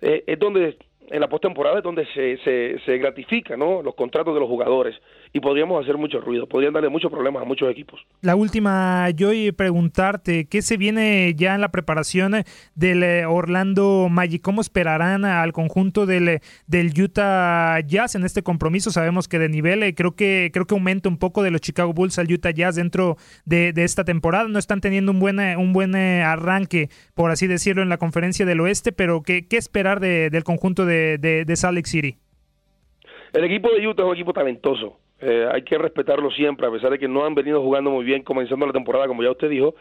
eh, 0.00 0.24
es 0.26 0.38
donde 0.38 0.76
en 1.08 1.20
la 1.20 1.28
postemporada 1.28 1.78
es 1.78 1.84
donde 1.84 2.04
se, 2.06 2.36
se, 2.38 2.78
se 2.84 2.98
gratifica 2.98 3.56
¿no? 3.56 3.82
los 3.82 3.94
contratos 3.94 4.34
de 4.34 4.40
los 4.40 4.48
jugadores 4.48 4.94
y 5.32 5.40
podríamos 5.40 5.82
hacer 5.82 5.96
mucho 5.96 6.20
ruido, 6.20 6.46
podrían 6.46 6.72
darle 6.72 6.88
muchos 6.88 7.10
problemas 7.10 7.42
a 7.42 7.44
muchos 7.44 7.70
equipos. 7.70 8.00
La 8.22 8.36
última, 8.36 9.10
yo 9.10 9.30
preguntarte, 9.56 10.46
¿qué 10.46 10.62
se 10.62 10.76
viene 10.76 11.34
ya 11.36 11.54
en 11.54 11.60
la 11.60 11.70
preparación 11.70 12.44
del 12.74 13.02
eh, 13.02 13.26
Orlando 13.26 14.08
Magic? 14.10 14.42
¿Cómo 14.42 14.60
esperarán 14.60 15.24
al 15.24 15.52
conjunto 15.52 16.06
del, 16.06 16.40
del 16.66 16.92
Utah 17.00 17.80
Jazz 17.80 18.14
en 18.14 18.24
este 18.24 18.42
compromiso? 18.42 18.90
Sabemos 18.90 19.28
que 19.28 19.38
de 19.38 19.48
nivel 19.48 19.82
eh, 19.82 19.94
creo 19.94 20.14
que 20.14 20.50
creo 20.52 20.66
que 20.66 20.74
aumenta 20.74 21.08
un 21.08 21.18
poco 21.18 21.42
de 21.42 21.50
los 21.50 21.60
Chicago 21.60 21.92
Bulls 21.92 22.18
al 22.18 22.32
Utah 22.32 22.50
Jazz 22.50 22.76
dentro 22.76 23.16
de, 23.44 23.72
de 23.72 23.84
esta 23.84 24.04
temporada. 24.04 24.48
No 24.48 24.58
están 24.58 24.80
teniendo 24.80 25.12
un 25.12 25.18
buen, 25.18 25.38
un 25.38 25.72
buen 25.72 25.94
eh, 25.94 26.22
arranque, 26.22 26.88
por 27.14 27.30
así 27.30 27.46
decirlo, 27.46 27.82
en 27.82 27.88
la 27.88 27.98
conferencia 27.98 28.46
del 28.46 28.60
oeste, 28.60 28.92
pero 28.92 29.22
¿qué, 29.22 29.46
qué 29.46 29.56
esperar 29.56 30.00
de, 30.00 30.30
del 30.30 30.44
conjunto 30.44 30.86
de, 30.86 31.18
de, 31.18 31.44
de 31.44 31.56
Salt 31.56 31.76
Lake 31.76 31.88
City? 31.88 32.16
El 33.32 33.44
equipo 33.44 33.68
de 33.70 33.86
Utah 33.86 34.02
es 34.02 34.08
un 34.08 34.14
equipo 34.14 34.32
talentoso. 34.32 34.98
Eh, 35.20 35.48
hay 35.50 35.62
que 35.62 35.78
respetarlo 35.78 36.30
siempre, 36.30 36.66
a 36.66 36.70
pesar 36.70 36.90
de 36.90 36.98
que 36.98 37.08
no 37.08 37.24
han 37.24 37.34
venido 37.34 37.62
jugando 37.62 37.90
muy 37.90 38.04
bien 38.04 38.22
comenzando 38.22 38.66
la 38.66 38.72
temporada, 38.72 39.06
como 39.06 39.22
ya 39.22 39.30
usted 39.30 39.48
dijo. 39.48 39.74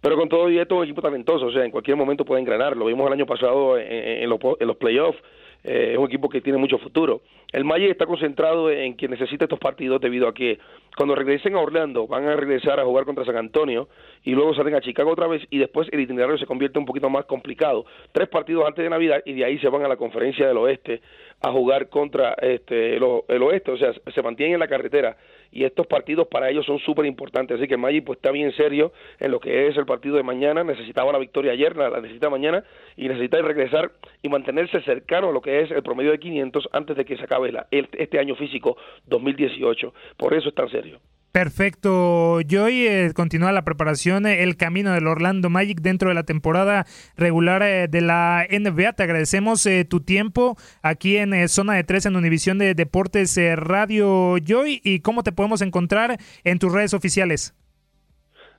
Pero 0.00 0.16
con 0.16 0.28
todo 0.28 0.50
y 0.50 0.58
esto, 0.58 0.74
es 0.74 0.78
un 0.78 0.84
equipo 0.84 1.02
talentoso, 1.02 1.46
o 1.46 1.52
sea, 1.52 1.64
en 1.64 1.70
cualquier 1.70 1.96
momento 1.96 2.24
pueden 2.24 2.44
ganar. 2.44 2.76
Lo 2.76 2.86
vimos 2.86 3.06
el 3.06 3.12
año 3.12 3.26
pasado 3.26 3.78
en, 3.78 3.86
en, 3.88 4.28
los, 4.28 4.40
en 4.58 4.66
los 4.66 4.76
playoffs. 4.76 5.18
Eh, 5.64 5.92
es 5.92 5.98
un 5.98 6.06
equipo 6.06 6.28
que 6.28 6.40
tiene 6.40 6.58
mucho 6.58 6.78
futuro. 6.78 7.22
El 7.52 7.64
Magic 7.64 7.90
está 7.90 8.06
concentrado 8.06 8.70
en 8.70 8.96
que 8.96 9.06
necesita 9.08 9.44
estos 9.44 9.58
partidos 9.58 10.00
debido 10.00 10.26
a 10.26 10.34
que 10.34 10.58
cuando 10.96 11.14
regresen 11.14 11.54
a 11.54 11.60
Orlando 11.60 12.06
van 12.06 12.26
a 12.26 12.34
regresar 12.34 12.80
a 12.80 12.84
jugar 12.84 13.04
contra 13.04 13.24
San 13.24 13.36
Antonio 13.36 13.88
y 14.24 14.32
luego 14.32 14.54
salen 14.54 14.74
a 14.74 14.80
Chicago 14.80 15.10
otra 15.10 15.26
vez 15.26 15.42
y 15.50 15.58
después 15.58 15.88
el 15.92 16.00
itinerario 16.00 16.36
se 16.36 16.46
convierte 16.46 16.78
un 16.78 16.86
poquito 16.86 17.08
más 17.08 17.26
complicado. 17.26 17.84
Tres 18.10 18.28
partidos 18.28 18.66
antes 18.66 18.82
de 18.82 18.90
Navidad 18.90 19.22
y 19.24 19.34
de 19.34 19.44
ahí 19.44 19.58
se 19.58 19.68
van 19.68 19.84
a 19.84 19.88
la 19.88 19.96
conferencia 19.96 20.48
del 20.48 20.56
oeste 20.56 21.00
a 21.40 21.52
jugar 21.52 21.88
contra 21.88 22.34
este 22.40 22.96
el 22.96 23.42
oeste, 23.42 23.70
o 23.70 23.76
sea, 23.76 23.92
se 24.14 24.22
mantienen 24.22 24.54
en 24.54 24.60
la 24.60 24.68
carretera 24.68 25.16
y 25.52 25.64
estos 25.64 25.86
partidos 25.86 26.26
para 26.28 26.50
ellos 26.50 26.66
son 26.66 26.78
súper 26.78 27.06
importantes. 27.06 27.58
Así 27.58 27.68
que 27.68 27.74
el 27.74 27.80
Magic 27.80 28.04
pues 28.04 28.16
está 28.16 28.30
bien 28.30 28.50
serio 28.52 28.92
en 29.20 29.30
lo 29.30 29.38
que 29.38 29.68
es 29.68 29.76
el 29.76 29.84
partido 29.84 30.16
de 30.16 30.22
mañana. 30.22 30.64
Necesitaba 30.64 31.12
la 31.12 31.18
victoria 31.18 31.52
ayer, 31.52 31.76
la, 31.76 32.00
necesita 32.00 32.30
mañana 32.30 32.64
y 32.96 33.06
necesita 33.06 33.40
regresar 33.42 33.92
y 34.22 34.28
mantenerse 34.28 34.80
cercano 34.80 35.28
a 35.28 35.32
lo 35.32 35.42
que 35.42 35.60
es 35.60 35.70
el 35.70 35.82
promedio 35.82 36.10
de 36.10 36.18
500 36.18 36.70
antes 36.72 36.96
de 36.96 37.04
que 37.04 37.16
se 37.16 37.24
acabe 37.24 37.52
la, 37.52 37.66
este 37.70 38.18
año 38.18 38.34
físico 38.34 38.76
2018. 39.06 39.92
Por 40.16 40.34
eso 40.34 40.48
es 40.48 40.54
tan 40.54 40.70
serio. 40.70 41.00
Perfecto, 41.32 42.40
Joy. 42.42 42.86
Eh, 42.86 43.12
continúa 43.14 43.52
la 43.52 43.64
preparación, 43.64 44.26
eh, 44.26 44.42
el 44.42 44.58
camino 44.58 44.92
del 44.92 45.06
Orlando 45.06 45.48
Magic 45.48 45.80
dentro 45.80 46.10
de 46.10 46.14
la 46.14 46.24
temporada 46.24 46.86
regular 47.16 47.62
eh, 47.62 47.88
de 47.88 48.02
la 48.02 48.46
NBA. 48.50 48.92
Te 48.92 49.02
agradecemos 49.04 49.66
tu 49.88 50.00
tiempo 50.00 50.58
aquí 50.82 51.16
en 51.16 51.48
Zona 51.48 51.72
de 51.72 51.84
Tres 51.84 52.04
en 52.04 52.16
Univisión 52.16 52.58
de 52.58 52.74
Deportes 52.74 53.38
Radio 53.56 54.36
Joy. 54.44 54.82
¿Y 54.84 55.00
cómo 55.00 55.22
te 55.22 55.32
podemos 55.32 55.62
encontrar 55.62 56.18
en 56.44 56.58
tus 56.58 56.70
redes 56.70 56.92
oficiales? 56.92 57.54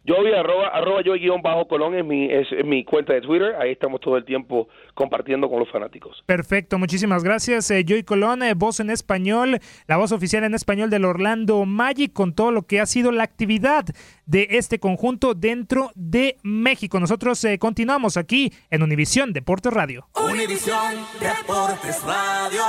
Yo 0.06 0.16
voy 0.18 0.34
arroba, 0.34 0.68
arroba 0.68 1.02
yo 1.02 1.14
guion 1.14 1.42
bajo 1.42 1.66
Colón 1.68 1.96
es 1.96 2.04
mi, 2.04 2.30
es, 2.30 2.48
mi 2.66 2.84
cuenta 2.84 3.14
de 3.14 3.22
Twitter. 3.22 3.56
Ahí 3.56 3.72
estamos 3.72 4.02
todo 4.02 4.18
el 4.18 4.26
tiempo 4.26 4.68
compartiendo 4.94 5.50
con 5.50 5.60
los 5.60 5.72
fanáticos. 5.72 6.22
Perfecto, 6.26 6.78
muchísimas 6.78 7.24
gracias. 7.24 7.72
Eh, 7.72 7.86
Joy 7.88 8.04
Colón, 8.04 8.44
eh, 8.44 8.54
voz 8.54 8.82
en 8.82 8.90
español, 8.90 9.60
la 9.88 9.96
voz 9.96 10.12
oficial 10.12 10.44
en 10.44 10.56
español 10.56 10.90
del 10.90 11.06
Orlando 11.06 11.64
Magic 11.66 12.12
con 12.12 12.34
todo 12.34 12.52
lo 12.52 12.64
que 12.64 12.82
ha 12.82 12.86
sido 12.86 13.14
la 13.14 13.24
actividad 13.24 13.86
de 14.26 14.48
este 14.52 14.78
conjunto 14.80 15.36
dentro 15.36 15.92
de 15.96 16.36
México. 16.44 17.00
Nosotros 17.00 17.42
eh, 17.46 17.58
continuamos 17.58 18.18
aquí 18.18 18.52
en 18.70 18.84
Univisión 18.84 19.32
Deportes 19.32 19.72
Radio. 19.72 20.08
Univisión 20.16 20.96
Deportes 21.22 22.04
Radio. 22.04 22.62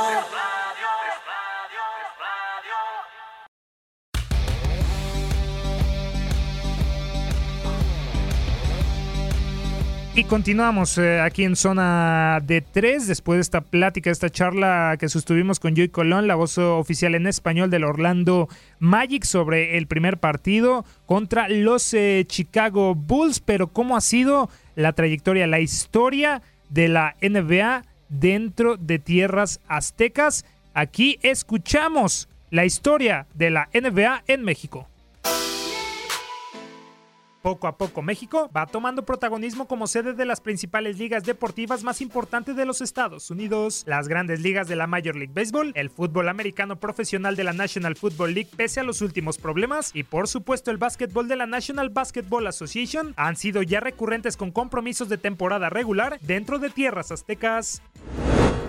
Y 10.17 10.23
continuamos 10.23 10.97
eh, 10.97 11.21
aquí 11.21 11.43
en 11.43 11.57
zona 11.57 12.39
de 12.41 12.61
tres, 12.61 13.09
después 13.09 13.39
de 13.39 13.41
esta 13.41 13.63
plática, 13.63 14.13
esta 14.13 14.31
charla 14.31 14.97
que 14.97 15.09
sostuvimos 15.09 15.59
con 15.59 15.75
Joey 15.75 15.89
Colón, 15.89 16.29
la 16.29 16.37
voz 16.37 16.57
oficial 16.57 17.17
en 17.17 17.27
español 17.27 17.69
del 17.69 17.83
Orlando 17.83 18.49
Magic 18.79 19.25
sobre 19.25 19.77
el 19.77 19.89
primer 19.89 20.19
partido 20.19 20.85
contra 21.07 21.49
los 21.49 21.93
eh, 21.95 22.25
Chicago 22.29 22.95
Bulls. 22.95 23.41
Pero 23.41 23.67
cómo 23.67 23.97
ha 23.97 24.01
sido 24.01 24.49
la 24.77 24.93
trayectoria, 24.93 25.49
la 25.49 25.59
historia 25.59 26.43
de 26.69 26.87
la 26.87 27.17
NBA 27.21 27.85
dentro 28.09 28.77
de 28.77 29.01
tierras 29.01 29.59
aztecas. 29.67 30.45
Aquí 30.75 31.19
escuchamos 31.23 32.29
la 32.51 32.65
historia 32.65 33.27
de 33.35 33.51
la 33.51 33.69
NBA 33.75 34.23
en 34.29 34.45
México. 34.45 34.87
Poco 37.45 37.67
a 37.67 37.77
poco 37.77 38.01
México 38.01 38.51
va 38.57 38.65
tomando 38.65 39.05
protagonismo 39.05 39.67
como 39.67 39.87
sede 39.87 40.15
de 40.15 40.25
las 40.25 40.41
principales 40.41 40.97
ligas 40.97 41.25
deportivas 41.25 41.85
más 41.85 42.01
importantes 42.01 42.57
de 42.57 42.65
los 42.65 42.81
Estados 42.81 43.31
Unidos, 43.31 43.85
las 43.87 44.09
grandes 44.09 44.41
ligas 44.41 44.67
de 44.67 44.77
la 44.77 44.87
Major 44.87 45.15
League 45.15 45.35
Baseball, 45.35 45.71
el 45.75 45.91
fútbol 45.91 46.31
americano 46.31 46.77
profesional 46.77 47.37
de 47.37 47.45
la 47.45 47.53
National 47.53 47.97
Football 47.97 48.33
League 48.33 48.49
pese 48.57 48.81
a 48.81 48.83
los 48.83 49.03
últimos 49.03 49.37
problemas 49.37 49.91
y 49.93 50.05
por 50.05 50.27
supuesto 50.27 50.71
el 50.71 50.79
básquetbol 50.79 51.29
de 51.29 51.37
la 51.37 51.45
National 51.45 51.91
Basketball 51.91 52.47
Association 52.47 53.13
han 53.19 53.37
sido 53.37 53.61
ya 53.61 53.81
recurrentes 53.81 54.39
con 54.39 54.51
compromisos 54.51 55.11
de 55.11 55.19
temporada 55.19 55.69
regular 55.69 56.19
dentro 56.23 56.59
de 56.59 56.71
tierras 56.71 57.13
aztecas. 57.13 57.83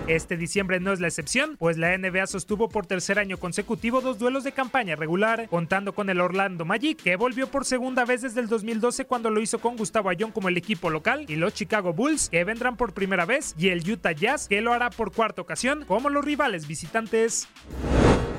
Este 0.06 0.36
diciembre 0.36 0.78
no 0.78 0.92
es 0.92 1.00
la 1.00 1.08
excepción, 1.08 1.56
pues 1.58 1.78
la 1.78 1.98
NBA 1.98 2.28
sostuvo 2.28 2.68
por 2.68 2.86
tercer 2.86 3.18
año 3.18 3.38
consecutivo 3.38 4.00
dos 4.00 4.20
duelos 4.20 4.44
de 4.44 4.52
campaña 4.52 4.94
regular, 4.94 5.48
contando 5.48 5.94
con 5.94 6.08
el 6.10 6.20
Orlando 6.20 6.64
Magic, 6.64 7.02
que 7.02 7.16
volvió 7.16 7.48
por 7.48 7.64
segunda 7.64 8.04
vez 8.04 8.22
desde 8.22 8.40
el 8.40 8.46
2012 8.46 9.06
cuando 9.06 9.30
lo 9.30 9.40
hizo 9.40 9.58
con 9.58 9.76
Gustavo 9.76 10.08
Ayón 10.08 10.30
como 10.30 10.48
el 10.48 10.56
equipo 10.56 10.90
local, 10.90 11.24
y 11.26 11.34
los 11.34 11.54
Chicago 11.54 11.92
Bulls, 11.92 12.28
que 12.28 12.44
vendrán 12.44 12.76
por 12.76 12.94
primera 12.94 13.24
vez, 13.24 13.56
y 13.58 13.70
el 13.70 13.90
Utah 13.90 14.12
Jazz, 14.12 14.46
que 14.46 14.60
lo 14.60 14.72
hará 14.72 14.90
por 14.90 15.10
cuarta 15.10 15.42
ocasión, 15.42 15.84
como 15.86 16.08
los 16.08 16.24
rivales 16.24 16.68
visitantes. 16.68 17.48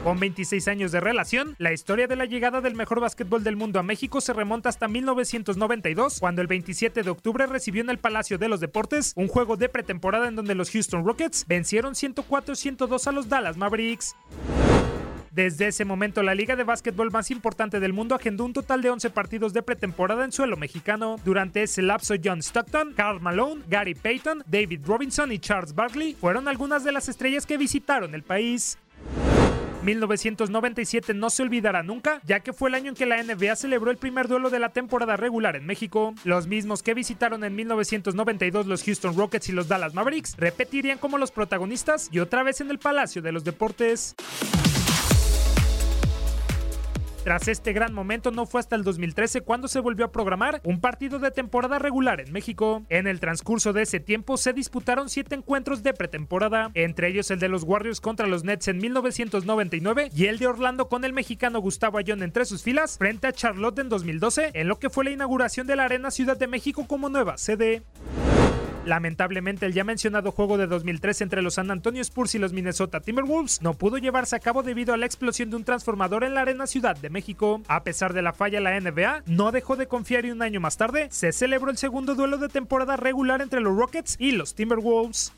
Con 0.07 0.21
26 0.21 0.69
años 0.69 0.93
de 0.93 1.01
relación, 1.01 1.57
la 1.57 1.73
historia 1.73 2.07
de 2.07 2.15
la 2.15 2.23
llegada 2.23 2.61
del 2.61 2.75
mejor 2.75 3.01
básquetbol 3.01 3.43
del 3.43 3.57
mundo 3.57 3.77
a 3.77 3.83
México 3.83 4.21
se 4.21 4.31
remonta 4.31 4.69
hasta 4.69 4.87
1992, 4.87 6.21
cuando 6.21 6.41
el 6.41 6.47
27 6.47 7.03
de 7.03 7.09
octubre 7.09 7.45
recibió 7.45 7.81
en 7.81 7.89
el 7.89 7.97
Palacio 7.97 8.37
de 8.37 8.47
los 8.47 8.61
Deportes 8.61 9.11
un 9.17 9.27
juego 9.27 9.57
de 9.57 9.67
pretemporada 9.67 10.29
en 10.29 10.37
donde 10.37 10.55
los 10.55 10.71
Houston 10.71 11.05
Rockets 11.05 11.45
vencieron 11.45 11.93
104-102 11.93 13.05
a 13.05 13.11
los 13.11 13.27
Dallas 13.27 13.57
Mavericks. 13.57 14.15
Desde 15.31 15.67
ese 15.67 15.83
momento, 15.83 16.23
la 16.23 16.35
liga 16.35 16.55
de 16.55 16.63
básquetbol 16.63 17.11
más 17.11 17.29
importante 17.29 17.81
del 17.81 17.91
mundo 17.91 18.15
agendó 18.15 18.45
un 18.45 18.53
total 18.53 18.81
de 18.81 18.91
11 18.91 19.09
partidos 19.09 19.51
de 19.51 19.61
pretemporada 19.61 20.23
en 20.23 20.31
suelo 20.31 20.55
mexicano. 20.55 21.17
Durante 21.25 21.63
ese 21.63 21.81
lapso, 21.81 22.15
John 22.23 22.39
Stockton, 22.39 22.93
Carl 22.93 23.19
Malone, 23.19 23.63
Gary 23.67 23.93
Payton, 23.93 24.45
David 24.47 24.85
Robinson 24.85 25.33
y 25.33 25.39
Charles 25.39 25.75
Barkley 25.75 26.13
fueron 26.13 26.47
algunas 26.47 26.85
de 26.85 26.93
las 26.93 27.09
estrellas 27.09 27.45
que 27.45 27.57
visitaron 27.57 28.15
el 28.15 28.23
país. 28.23 28.77
1997 29.83 31.13
no 31.13 31.29
se 31.29 31.43
olvidará 31.43 31.83
nunca, 31.83 32.21
ya 32.25 32.39
que 32.39 32.53
fue 32.53 32.69
el 32.69 32.75
año 32.75 32.89
en 32.89 32.95
que 32.95 33.05
la 33.05 33.21
NBA 33.21 33.55
celebró 33.55 33.91
el 33.91 33.97
primer 33.97 34.27
duelo 34.27 34.49
de 34.49 34.59
la 34.59 34.69
temporada 34.69 35.17
regular 35.17 35.55
en 35.55 35.65
México. 35.65 36.13
Los 36.23 36.47
mismos 36.47 36.83
que 36.83 36.93
visitaron 36.93 37.43
en 37.43 37.55
1992 37.55 38.65
los 38.65 38.83
Houston 38.83 39.15
Rockets 39.15 39.49
y 39.49 39.51
los 39.51 39.67
Dallas 39.67 39.93
Mavericks 39.93 40.35
repetirían 40.37 40.97
como 40.97 41.17
los 41.17 41.31
protagonistas 41.31 42.09
y 42.11 42.19
otra 42.19 42.43
vez 42.43 42.61
en 42.61 42.71
el 42.71 42.79
Palacio 42.79 43.21
de 43.21 43.31
los 43.31 43.43
Deportes. 43.43 44.15
Tras 47.27 47.49
este 47.49 47.73
gran 47.73 47.93
momento 47.93 48.31
no 48.31 48.45
fue 48.45 48.61
hasta 48.61 48.77
el 48.77 48.85
2013 48.85 49.41
cuando 49.41 49.67
se 49.67 49.81
volvió 49.81 50.05
a 50.05 50.13
programar 50.13 50.61
un 50.63 50.79
partido 50.79 51.19
de 51.19 51.29
temporada 51.29 51.77
regular 51.77 52.21
en 52.21 52.31
México. 52.31 52.85
En 52.87 53.05
el 53.05 53.19
transcurso 53.19 53.73
de 53.73 53.81
ese 53.81 53.99
tiempo 53.99 54.37
se 54.37 54.53
disputaron 54.53 55.09
siete 55.09 55.35
encuentros 55.35 55.83
de 55.83 55.93
pretemporada, 55.93 56.71
entre 56.73 57.09
ellos 57.09 57.29
el 57.29 57.39
de 57.39 57.49
los 57.49 57.63
Warriors 57.63 57.99
contra 57.99 58.27
los 58.27 58.45
Nets 58.45 58.69
en 58.69 58.77
1999 58.77 60.09
y 60.15 60.27
el 60.27 60.39
de 60.39 60.47
Orlando 60.47 60.87
con 60.87 61.03
el 61.03 61.11
mexicano 61.11 61.59
Gustavo 61.59 61.97
Ayón 61.97 62.23
entre 62.23 62.45
sus 62.45 62.63
filas 62.63 62.97
frente 62.97 63.27
a 63.27 63.33
Charlotte 63.33 63.79
en 63.79 63.89
2012, 63.89 64.51
en 64.53 64.69
lo 64.69 64.79
que 64.79 64.89
fue 64.89 65.03
la 65.03 65.11
inauguración 65.11 65.67
de 65.67 65.75
la 65.75 65.83
Arena 65.83 66.11
Ciudad 66.11 66.37
de 66.37 66.47
México 66.47 66.87
como 66.87 67.09
nueva 67.09 67.37
sede. 67.37 67.83
Lamentablemente, 68.87 69.65
el 69.65 69.73
ya 69.73 69.83
mencionado 69.83 70.31
juego 70.31 70.57
de 70.57 70.65
2003 70.65 71.19
entre 71.19 71.41
los 71.41 71.55
San 71.55 71.71
Antonio 71.71 72.01
Spurs 72.01 72.35
y 72.35 72.39
los 72.39 72.53
Minnesota 72.53 73.01
Timberwolves 73.01 73.61
no 73.61 73.73
pudo 73.73 73.97
llevarse 73.97 74.37
a 74.37 74.39
cabo 74.39 74.63
debido 74.63 74.93
a 74.93 74.97
la 74.97 75.05
explosión 75.05 75.49
de 75.49 75.57
un 75.57 75.65
transformador 75.65 76.23
en 76.23 76.33
la 76.33 76.41
Arena 76.41 76.67
Ciudad 76.67 76.95
de 76.95 77.09
México. 77.09 77.61
A 77.67 77.83
pesar 77.83 78.13
de 78.13 78.21
la 78.21 78.31
falla, 78.31 78.61
la 78.61 78.79
NBA 78.79 79.23
no 79.25 79.51
dejó 79.51 79.75
de 79.75 79.87
confiar 79.87 80.23
y 80.23 80.31
un 80.31 80.41
año 80.41 80.61
más 80.61 80.77
tarde 80.77 81.09
se 81.11 81.33
celebró 81.33 81.69
el 81.69 81.77
segundo 81.77 82.15
duelo 82.15 82.37
de 82.37 82.47
temporada 82.47 82.95
regular 82.95 83.41
entre 83.41 83.59
los 83.59 83.75
Rockets 83.75 84.15
y 84.19 84.31
los 84.31 84.55
Timberwolves. 84.55 85.33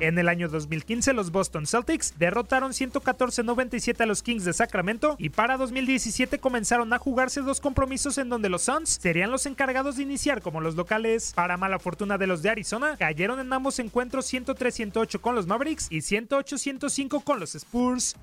En 0.00 0.16
el 0.16 0.28
año 0.28 0.48
2015, 0.48 1.12
los 1.12 1.32
Boston 1.32 1.66
Celtics 1.66 2.14
derrotaron 2.18 2.70
114-97 2.70 4.00
a 4.00 4.06
los 4.06 4.22
Kings 4.22 4.44
de 4.44 4.52
Sacramento 4.52 5.16
y 5.18 5.30
para 5.30 5.56
2017 5.56 6.38
comenzaron 6.38 6.92
a 6.92 6.98
jugarse 6.98 7.40
dos 7.40 7.60
compromisos 7.60 8.16
en 8.18 8.28
donde 8.28 8.48
los 8.48 8.62
Suns 8.62 8.98
serían 9.02 9.32
los 9.32 9.46
encargados 9.46 9.96
de 9.96 10.04
iniciar 10.04 10.40
como 10.40 10.60
los 10.60 10.76
locales. 10.76 11.32
Para 11.34 11.56
mala 11.56 11.80
fortuna 11.80 12.16
de 12.16 12.28
los 12.28 12.42
de 12.42 12.50
Arizona, 12.50 12.96
cayeron 12.96 13.40
en 13.40 13.52
ambos 13.52 13.80
encuentros 13.80 14.32
103-108 14.32 15.20
con 15.20 15.34
los 15.34 15.48
Mavericks 15.48 15.88
y 15.90 15.98
108-105 15.98 17.24
con 17.24 17.40
los 17.40 17.56
Spurs. 17.56 18.14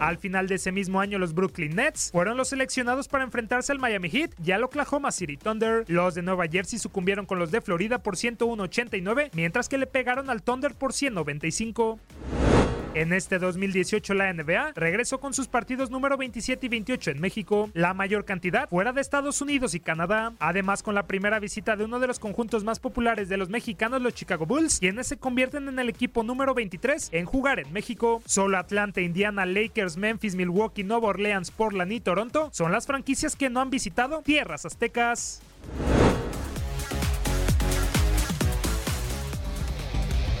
Al 0.00 0.16
final 0.16 0.48
de 0.48 0.54
ese 0.54 0.72
mismo 0.72 0.98
año, 1.00 1.18
los 1.18 1.34
Brooklyn 1.34 1.76
Nets 1.76 2.10
fueron 2.10 2.38
los 2.38 2.48
seleccionados 2.48 3.06
para 3.06 3.22
enfrentarse 3.22 3.70
al 3.70 3.78
Miami 3.78 4.08
Heat 4.08 4.30
y 4.42 4.52
al 4.52 4.64
Oklahoma 4.64 5.12
City 5.12 5.36
Thunder. 5.36 5.84
Los 5.88 6.14
de 6.14 6.22
Nueva 6.22 6.46
Jersey 6.48 6.78
sucumbieron 6.78 7.26
con 7.26 7.38
los 7.38 7.50
de 7.50 7.60
Florida 7.60 8.02
por 8.02 8.16
101-89, 8.16 9.28
mientras 9.34 9.68
que 9.68 9.76
le 9.76 9.86
pegaron 9.86 10.30
al 10.30 10.42
Thunder 10.42 10.74
por 10.74 10.94
195. 10.94 12.00
En 12.92 13.12
este 13.12 13.38
2018 13.38 14.14
la 14.14 14.32
NBA 14.32 14.72
regresó 14.74 15.20
con 15.20 15.32
sus 15.32 15.46
partidos 15.46 15.90
número 15.90 16.16
27 16.16 16.66
y 16.66 16.68
28 16.68 17.12
en 17.12 17.20
México, 17.20 17.70
la 17.72 17.94
mayor 17.94 18.24
cantidad 18.24 18.68
fuera 18.68 18.92
de 18.92 19.00
Estados 19.00 19.40
Unidos 19.40 19.74
y 19.74 19.80
Canadá, 19.80 20.32
además 20.40 20.82
con 20.82 20.96
la 20.96 21.06
primera 21.06 21.38
visita 21.38 21.76
de 21.76 21.84
uno 21.84 22.00
de 22.00 22.08
los 22.08 22.18
conjuntos 22.18 22.64
más 22.64 22.80
populares 22.80 23.28
de 23.28 23.36
los 23.36 23.48
mexicanos, 23.48 24.02
los 24.02 24.14
Chicago 24.14 24.44
Bulls, 24.44 24.80
quienes 24.80 25.06
se 25.06 25.18
convierten 25.18 25.68
en 25.68 25.78
el 25.78 25.88
equipo 25.88 26.24
número 26.24 26.52
23 26.52 27.10
en 27.12 27.26
jugar 27.26 27.60
en 27.60 27.72
México. 27.72 28.22
Solo 28.26 28.58
Atlanta, 28.58 29.00
Indiana, 29.00 29.46
Lakers, 29.46 29.96
Memphis, 29.96 30.34
Milwaukee, 30.34 30.82
Nueva 30.82 31.08
Orleans, 31.08 31.52
Portland 31.52 31.92
y 31.92 32.00
Toronto 32.00 32.50
son 32.52 32.72
las 32.72 32.88
franquicias 32.88 33.36
que 33.36 33.50
no 33.50 33.60
han 33.60 33.70
visitado 33.70 34.22
tierras 34.22 34.66
aztecas. 34.66 35.42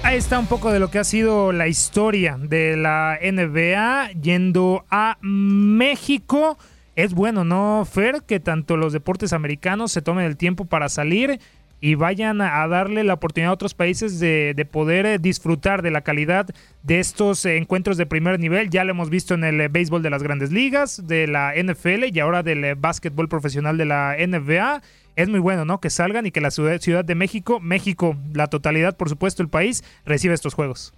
Ahí 0.02 0.16
está 0.16 0.38
un 0.38 0.46
poco 0.46 0.72
de 0.72 0.80
lo 0.80 0.90
que 0.90 0.98
ha 0.98 1.04
sido 1.04 1.52
la 1.52 1.68
historia 1.68 2.36
de 2.40 2.76
la 2.76 3.18
NBA 3.20 4.12
yendo 4.20 4.84
a 4.90 5.18
México. 5.20 6.58
Es 6.96 7.12
bueno, 7.12 7.44
¿no, 7.44 7.84
Fer? 7.84 8.22
Que 8.26 8.40
tanto 8.40 8.78
los 8.78 8.94
deportes 8.94 9.34
americanos 9.34 9.92
se 9.92 10.00
tomen 10.00 10.24
el 10.24 10.38
tiempo 10.38 10.64
para 10.64 10.88
salir 10.88 11.38
y 11.80 11.94
vayan 11.94 12.40
a, 12.40 12.66
darle 12.68 13.04
la 13.04 13.14
oportunidad 13.14 13.50
a 13.50 13.54
otros 13.54 13.74
países 13.74 14.20
de, 14.20 14.52
de 14.54 14.64
poder 14.64 15.06
eh, 15.06 15.18
disfrutar 15.18 15.82
de 15.82 15.90
la 15.90 16.02
calidad 16.02 16.46
de 16.82 17.00
estos 17.00 17.44
eh, 17.46 17.56
encuentros 17.56 17.96
de 17.96 18.06
primer 18.06 18.38
nivel. 18.38 18.70
Ya 18.70 18.84
lo 18.84 18.90
hemos 18.90 19.08
visto 19.08 19.34
en 19.34 19.44
el 19.44 19.60
eh, 19.60 19.68
béisbol 19.68 20.02
de 20.02 20.10
las 20.10 20.22
grandes 20.22 20.52
ligas, 20.52 21.06
de 21.06 21.26
la 21.26 21.54
NFL 21.56 22.04
y 22.12 22.20
ahora 22.20 22.42
del 22.42 22.74
básquetbol 22.74 23.28
profesional 23.28 23.78
de 23.78 23.86
la 23.86 24.16
NBA. 24.18 24.82
Es 25.16 25.28
muy 25.28 25.40
bueno, 25.40 25.64
¿no? 25.64 25.80
Que 25.80 25.90
salgan 25.90 26.26
y 26.26 26.30
que 26.30 26.40
la 26.40 26.50
ciudad, 26.50 26.80
ciudad 26.80 27.04
de 27.04 27.14
México, 27.14 27.60
México, 27.60 28.16
la 28.32 28.46
totalidad, 28.46 28.96
por 28.96 29.08
supuesto, 29.08 29.42
el 29.42 29.48
país, 29.48 29.82
reciba 30.04 30.34
estos 30.34 30.54
juegos. 30.54 30.94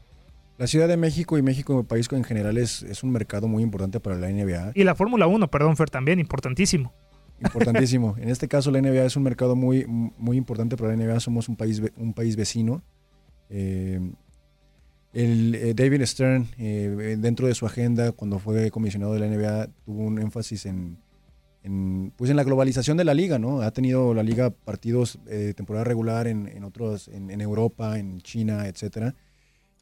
La 0.59 0.67
Ciudad 0.67 0.87
de 0.87 0.97
México 0.97 1.39
y 1.39 1.43
México, 1.43 1.81
el 1.81 1.87
país 1.87 2.09
en 2.13 2.23
general, 2.23 2.59
es, 2.59 2.83
es 2.83 3.03
un 3.03 3.11
mercado 3.11 3.49
muy 3.49 3.63
importante 3.63 4.01
para 4.01 4.17
la 4.17 4.29
NBA. 4.29 4.73
Y 4.75 4.85
la 4.85 4.95
Fórmula 4.95 5.27
1, 5.27 5.49
perdón, 5.49 5.77
Fer, 5.77 5.91
también, 5.91 6.21
importantísimo. 6.21 6.93
Importantísimo. 7.41 8.17
en 8.19 8.29
este 8.29 8.49
caso, 8.49 8.71
la 8.71 8.81
NBA 8.81 9.05
es 9.05 9.17
un 9.17 9.23
mercado 9.23 9.57
muy, 9.57 9.85
muy 9.87 10.37
importante 10.37 10.77
para 10.77 10.95
la 10.95 10.97
NBA. 10.97 11.21
Somos 11.21 11.49
un 11.49 11.57
país, 11.57 11.83
un 11.97 12.15
país 12.15 12.37
vecino. 12.37 12.83
Eh, 13.51 14.01
el, 15.13 15.55
eh, 15.55 15.75
David 15.75 16.05
Stern, 16.07 16.49
eh, 16.57 17.17
dentro 17.19 17.47
de 17.47 17.55
su 17.55 17.67
agenda, 17.67 18.13
cuando 18.13 18.39
fue 18.39 18.71
comisionado 18.71 19.13
de 19.13 19.21
la 19.21 19.27
NBA, 19.27 19.69
tuvo 19.85 20.05
un 20.05 20.19
énfasis 20.19 20.67
en, 20.67 20.97
pues 22.17 22.31
en 22.31 22.37
la 22.37 22.45
globalización 22.45 22.97
de 22.97 23.05
la 23.05 23.13
liga, 23.13 23.39
¿no? 23.39 23.61
Ha 23.61 23.71
tenido 23.73 24.15
la 24.15 24.23
liga 24.23 24.51
partidos 24.51 25.19
de 25.27 25.53
temporada 25.53 25.85
regular 25.85 26.27
en, 26.27 26.65
otros, 26.65 27.09
en, 27.09 27.41
Europa, 27.41 27.99
en 27.99 28.21
China, 28.23 28.67
etcétera. 28.67 29.15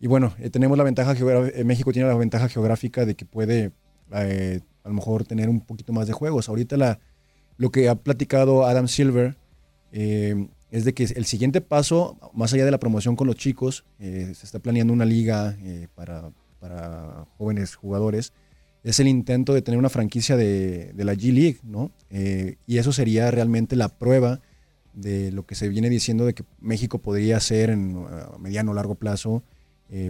Y 0.00 0.06
bueno, 0.06 0.34
tenemos 0.50 0.76
la 0.76 0.84
ventaja 0.84 1.14
geográfica, 1.14 1.64
México 1.64 1.92
tiene 1.92 2.08
la 2.08 2.16
ventaja 2.16 2.48
geográfica 2.48 3.06
de 3.06 3.14
que 3.14 3.24
puede 3.24 3.70
a 4.10 4.88
lo 4.88 4.94
mejor 4.94 5.24
tener 5.24 5.48
un 5.48 5.60
poquito 5.60 5.92
más 5.92 6.06
de 6.06 6.12
juegos. 6.12 6.48
Ahorita 6.48 6.76
la, 6.76 6.98
lo 7.60 7.70
que 7.70 7.90
ha 7.90 7.94
platicado 7.94 8.64
Adam 8.64 8.88
Silver 8.88 9.36
eh, 9.92 10.48
es 10.70 10.86
de 10.86 10.94
que 10.94 11.04
el 11.04 11.26
siguiente 11.26 11.60
paso, 11.60 12.16
más 12.32 12.54
allá 12.54 12.64
de 12.64 12.70
la 12.70 12.80
promoción 12.80 13.16
con 13.16 13.26
los 13.26 13.36
chicos, 13.36 13.84
eh, 13.98 14.32
se 14.34 14.46
está 14.46 14.60
planeando 14.60 14.94
una 14.94 15.04
liga 15.04 15.58
eh, 15.60 15.86
para, 15.94 16.32
jóvenes 17.36 17.74
jugadores, 17.74 18.32
es 18.82 18.98
el 18.98 19.08
intento 19.08 19.52
de 19.52 19.60
tener 19.60 19.76
una 19.76 19.90
franquicia 19.90 20.38
de, 20.38 20.94
la 20.96 21.12
G 21.12 21.34
League, 21.34 21.58
¿no? 21.62 21.90
Y 22.66 22.78
eso 22.78 22.92
sería 22.92 23.30
realmente 23.30 23.76
la 23.76 23.90
prueba 23.90 24.40
de 24.94 25.30
lo 25.30 25.44
que 25.44 25.54
se 25.54 25.68
viene 25.68 25.90
diciendo 25.90 26.24
de 26.24 26.32
que 26.32 26.44
México 26.60 26.98
podría 26.98 27.40
ser 27.40 27.68
en 27.68 27.94
uh, 27.96 28.38
mediano 28.38 28.70
o 28.70 28.74
largo 28.74 28.94
plazo, 28.94 29.42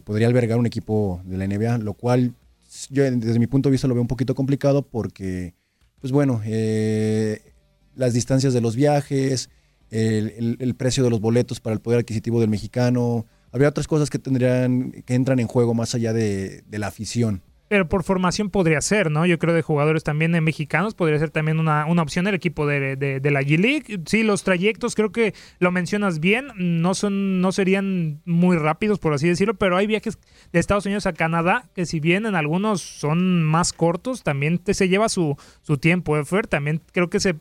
podría 0.04 0.28
albergar 0.28 0.58
un 0.58 0.66
equipo 0.66 1.20
de 1.24 1.36
la 1.36 1.48
NBA, 1.48 1.78
lo 1.78 1.94
cual 1.94 2.34
yo 2.90 3.02
desde 3.10 3.38
mi 3.40 3.48
punto 3.48 3.68
de 3.68 3.72
vista 3.72 3.88
lo 3.88 3.94
veo 3.94 4.02
un 4.02 4.08
poquito 4.08 4.36
complicado 4.36 4.82
porque, 4.82 5.54
pues 6.00 6.12
bueno, 6.12 6.40
eh, 6.44 7.40
las 7.94 8.12
distancias 8.12 8.52
de 8.54 8.60
los 8.60 8.76
viajes, 8.76 9.50
el, 9.90 10.74
precio 10.76 11.02
de 11.02 11.10
los 11.10 11.20
boletos 11.20 11.60
para 11.60 11.74
el 11.74 11.80
poder 11.80 12.00
adquisitivo 12.00 12.40
del 12.40 12.48
mexicano, 12.48 13.26
habría 13.52 13.68
otras 13.68 13.88
cosas 13.88 14.08
que 14.10 14.18
tendrían, 14.18 14.92
que 15.04 15.14
entran 15.14 15.40
en 15.40 15.46
juego 15.46 15.74
más 15.74 15.94
allá 15.94 16.12
de, 16.12 16.62
de 16.66 16.78
la 16.78 16.86
afición. 16.86 17.42
Pero 17.70 17.88
por 17.88 18.02
formación 18.02 18.50
podría 18.50 18.80
ser, 18.80 19.12
¿no? 19.12 19.26
Yo 19.26 19.38
creo 19.38 19.54
de 19.54 19.62
jugadores 19.62 20.02
también 20.02 20.34
eh, 20.34 20.40
mexicanos 20.40 20.94
podría 20.94 21.20
ser 21.20 21.30
también 21.30 21.60
una, 21.60 21.86
una 21.86 22.02
opción 22.02 22.26
el 22.26 22.34
equipo 22.34 22.66
de, 22.66 22.96
de- 22.96 23.20
de 23.20 23.30
la 23.30 23.42
G-League. 23.42 24.00
Sí, 24.06 24.24
los 24.24 24.42
trayectos 24.42 24.96
creo 24.96 25.12
que 25.12 25.34
lo 25.60 25.70
mencionas 25.70 26.18
bien, 26.18 26.48
no 26.56 26.94
son 26.94 27.40
no 27.40 27.52
serían 27.52 28.22
muy 28.24 28.56
rápidos 28.56 28.98
por 28.98 29.14
así 29.14 29.28
decirlo, 29.28 29.54
pero 29.54 29.76
hay 29.76 29.86
viajes 29.86 30.18
de 30.52 30.58
Estados 30.58 30.84
Unidos 30.86 31.06
a 31.06 31.12
Canadá 31.12 31.68
que 31.72 31.86
si 31.86 32.00
bien 32.00 32.26
en 32.26 32.34
algunos 32.34 32.80
son 32.82 33.44
más 33.44 33.72
cortos, 33.72 34.24
también 34.24 34.58
te, 34.58 34.74
se 34.74 34.88
lleva 34.88 35.08
su, 35.08 35.36
su 35.62 35.78
tiempo, 35.78 36.16
¿eh, 36.18 36.24
Fer? 36.24 36.48
También 36.48 36.82
creo 36.90 37.08
que 37.08 37.20
se 37.20 37.36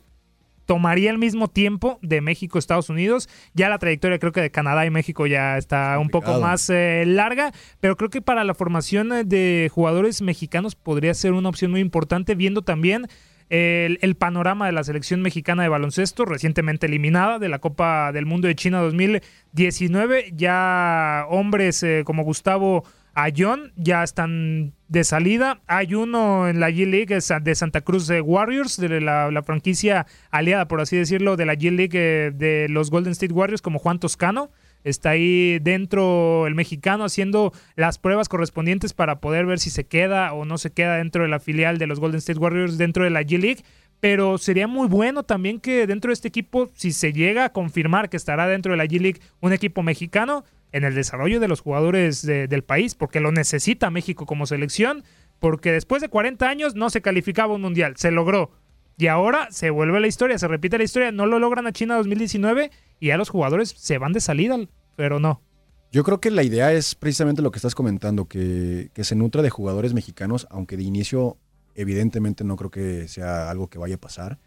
tomaría 0.70 1.10
el 1.10 1.18
mismo 1.18 1.48
tiempo 1.48 1.98
de 2.00 2.20
México 2.20 2.56
Estados 2.56 2.90
Unidos. 2.90 3.28
Ya 3.54 3.68
la 3.68 3.80
trayectoria 3.80 4.20
creo 4.20 4.30
que 4.30 4.40
de 4.40 4.52
Canadá 4.52 4.86
y 4.86 4.90
México 4.90 5.26
ya 5.26 5.58
está 5.58 5.98
un 5.98 6.10
poco 6.10 6.40
más 6.40 6.70
eh, 6.70 7.02
larga, 7.08 7.50
pero 7.80 7.96
creo 7.96 8.08
que 8.08 8.22
para 8.22 8.44
la 8.44 8.54
formación 8.54 9.12
eh, 9.12 9.24
de 9.24 9.68
jugadores 9.74 10.22
mexicanos 10.22 10.76
podría 10.76 11.12
ser 11.14 11.32
una 11.32 11.48
opción 11.48 11.72
muy 11.72 11.80
importante, 11.80 12.36
viendo 12.36 12.62
también 12.62 13.08
el, 13.48 13.98
el 14.00 14.14
panorama 14.14 14.66
de 14.66 14.70
la 14.70 14.84
selección 14.84 15.22
mexicana 15.22 15.64
de 15.64 15.70
baloncesto, 15.70 16.24
recientemente 16.24 16.86
eliminada 16.86 17.40
de 17.40 17.48
la 17.48 17.58
Copa 17.58 18.12
del 18.12 18.26
Mundo 18.26 18.46
de 18.46 18.54
China 18.54 18.78
2019. 18.78 20.34
Ya 20.36 21.26
hombres 21.30 21.82
eh, 21.82 22.02
como 22.06 22.22
Gustavo 22.22 22.84
Ayón 23.12 23.72
ya 23.74 24.04
están 24.04 24.74
de 24.90 25.04
salida. 25.04 25.62
Hay 25.68 25.94
uno 25.94 26.48
en 26.48 26.58
la 26.58 26.68
G-League 26.68 27.16
de 27.42 27.54
Santa 27.54 27.80
Cruz 27.80 28.10
eh, 28.10 28.20
Warriors, 28.20 28.76
de 28.76 29.00
la, 29.00 29.30
la 29.30 29.42
franquicia 29.42 30.06
aliada, 30.30 30.66
por 30.66 30.80
así 30.80 30.96
decirlo, 30.96 31.36
de 31.36 31.46
la 31.46 31.54
G-League 31.54 31.90
eh, 31.94 32.32
de 32.34 32.66
los 32.68 32.90
Golden 32.90 33.12
State 33.12 33.32
Warriors, 33.32 33.62
como 33.62 33.78
Juan 33.78 34.00
Toscano. 34.00 34.50
Está 34.82 35.10
ahí 35.10 35.58
dentro 35.60 36.46
el 36.46 36.54
mexicano 36.54 37.04
haciendo 37.04 37.52
las 37.76 37.98
pruebas 37.98 38.28
correspondientes 38.28 38.92
para 38.92 39.20
poder 39.20 39.46
ver 39.46 39.60
si 39.60 39.70
se 39.70 39.84
queda 39.84 40.32
o 40.32 40.44
no 40.44 40.58
se 40.58 40.72
queda 40.72 40.96
dentro 40.96 41.22
de 41.22 41.28
la 41.28 41.38
filial 41.38 41.78
de 41.78 41.86
los 41.86 42.00
Golden 42.00 42.18
State 42.18 42.40
Warriors 42.40 42.76
dentro 42.76 43.04
de 43.04 43.10
la 43.10 43.22
G-League. 43.22 43.62
Pero 44.00 44.38
sería 44.38 44.66
muy 44.66 44.88
bueno 44.88 45.22
también 45.22 45.60
que 45.60 45.86
dentro 45.86 46.08
de 46.08 46.14
este 46.14 46.28
equipo, 46.28 46.70
si 46.74 46.90
se 46.90 47.12
llega 47.12 47.44
a 47.44 47.52
confirmar 47.52 48.08
que 48.08 48.16
estará 48.16 48.48
dentro 48.48 48.72
de 48.72 48.78
la 48.78 48.86
G-League 48.86 49.20
un 49.40 49.52
equipo 49.52 49.82
mexicano, 49.82 50.44
en 50.72 50.84
el 50.84 50.94
desarrollo 50.94 51.40
de 51.40 51.48
los 51.48 51.60
jugadores 51.60 52.22
de- 52.24 52.48
del 52.48 52.62
país, 52.62 52.94
porque 52.94 53.20
lo 53.20 53.32
necesita 53.32 53.90
México 53.90 54.26
como 54.26 54.46
selección, 54.46 55.04
porque 55.38 55.72
después 55.72 56.02
de 56.02 56.08
40 56.08 56.48
años 56.48 56.74
no 56.74 56.90
se 56.90 57.00
calificaba 57.02 57.54
un 57.54 57.62
mundial, 57.62 57.94
se 57.96 58.10
logró. 58.10 58.50
Y 58.98 59.06
ahora 59.06 59.48
se 59.50 59.70
vuelve 59.70 59.98
la 60.00 60.06
historia, 60.06 60.38
se 60.38 60.46
repite 60.46 60.76
la 60.76 60.84
historia, 60.84 61.10
no 61.10 61.26
lo 61.26 61.38
logran 61.38 61.66
a 61.66 61.72
China 61.72 61.96
2019 61.96 62.70
y 63.00 63.06
ya 63.08 63.16
los 63.16 63.30
jugadores 63.30 63.70
se 63.70 63.96
van 63.98 64.12
de 64.12 64.20
salida, 64.20 64.58
pero 64.96 65.18
no. 65.18 65.42
Yo 65.90 66.04
creo 66.04 66.20
que 66.20 66.30
la 66.30 66.42
idea 66.42 66.72
es 66.72 66.94
precisamente 66.94 67.42
lo 67.42 67.50
que 67.50 67.58
estás 67.58 67.74
comentando, 67.74 68.26
que, 68.26 68.90
que 68.92 69.02
se 69.02 69.16
nutra 69.16 69.42
de 69.42 69.50
jugadores 69.50 69.94
mexicanos, 69.94 70.46
aunque 70.50 70.76
de 70.76 70.82
inicio 70.84 71.38
evidentemente 71.74 72.44
no 72.44 72.56
creo 72.56 72.70
que 72.70 73.08
sea 73.08 73.50
algo 73.50 73.68
que 73.68 73.78
vaya 73.78 73.94
a 73.94 74.00
pasar. 74.00 74.38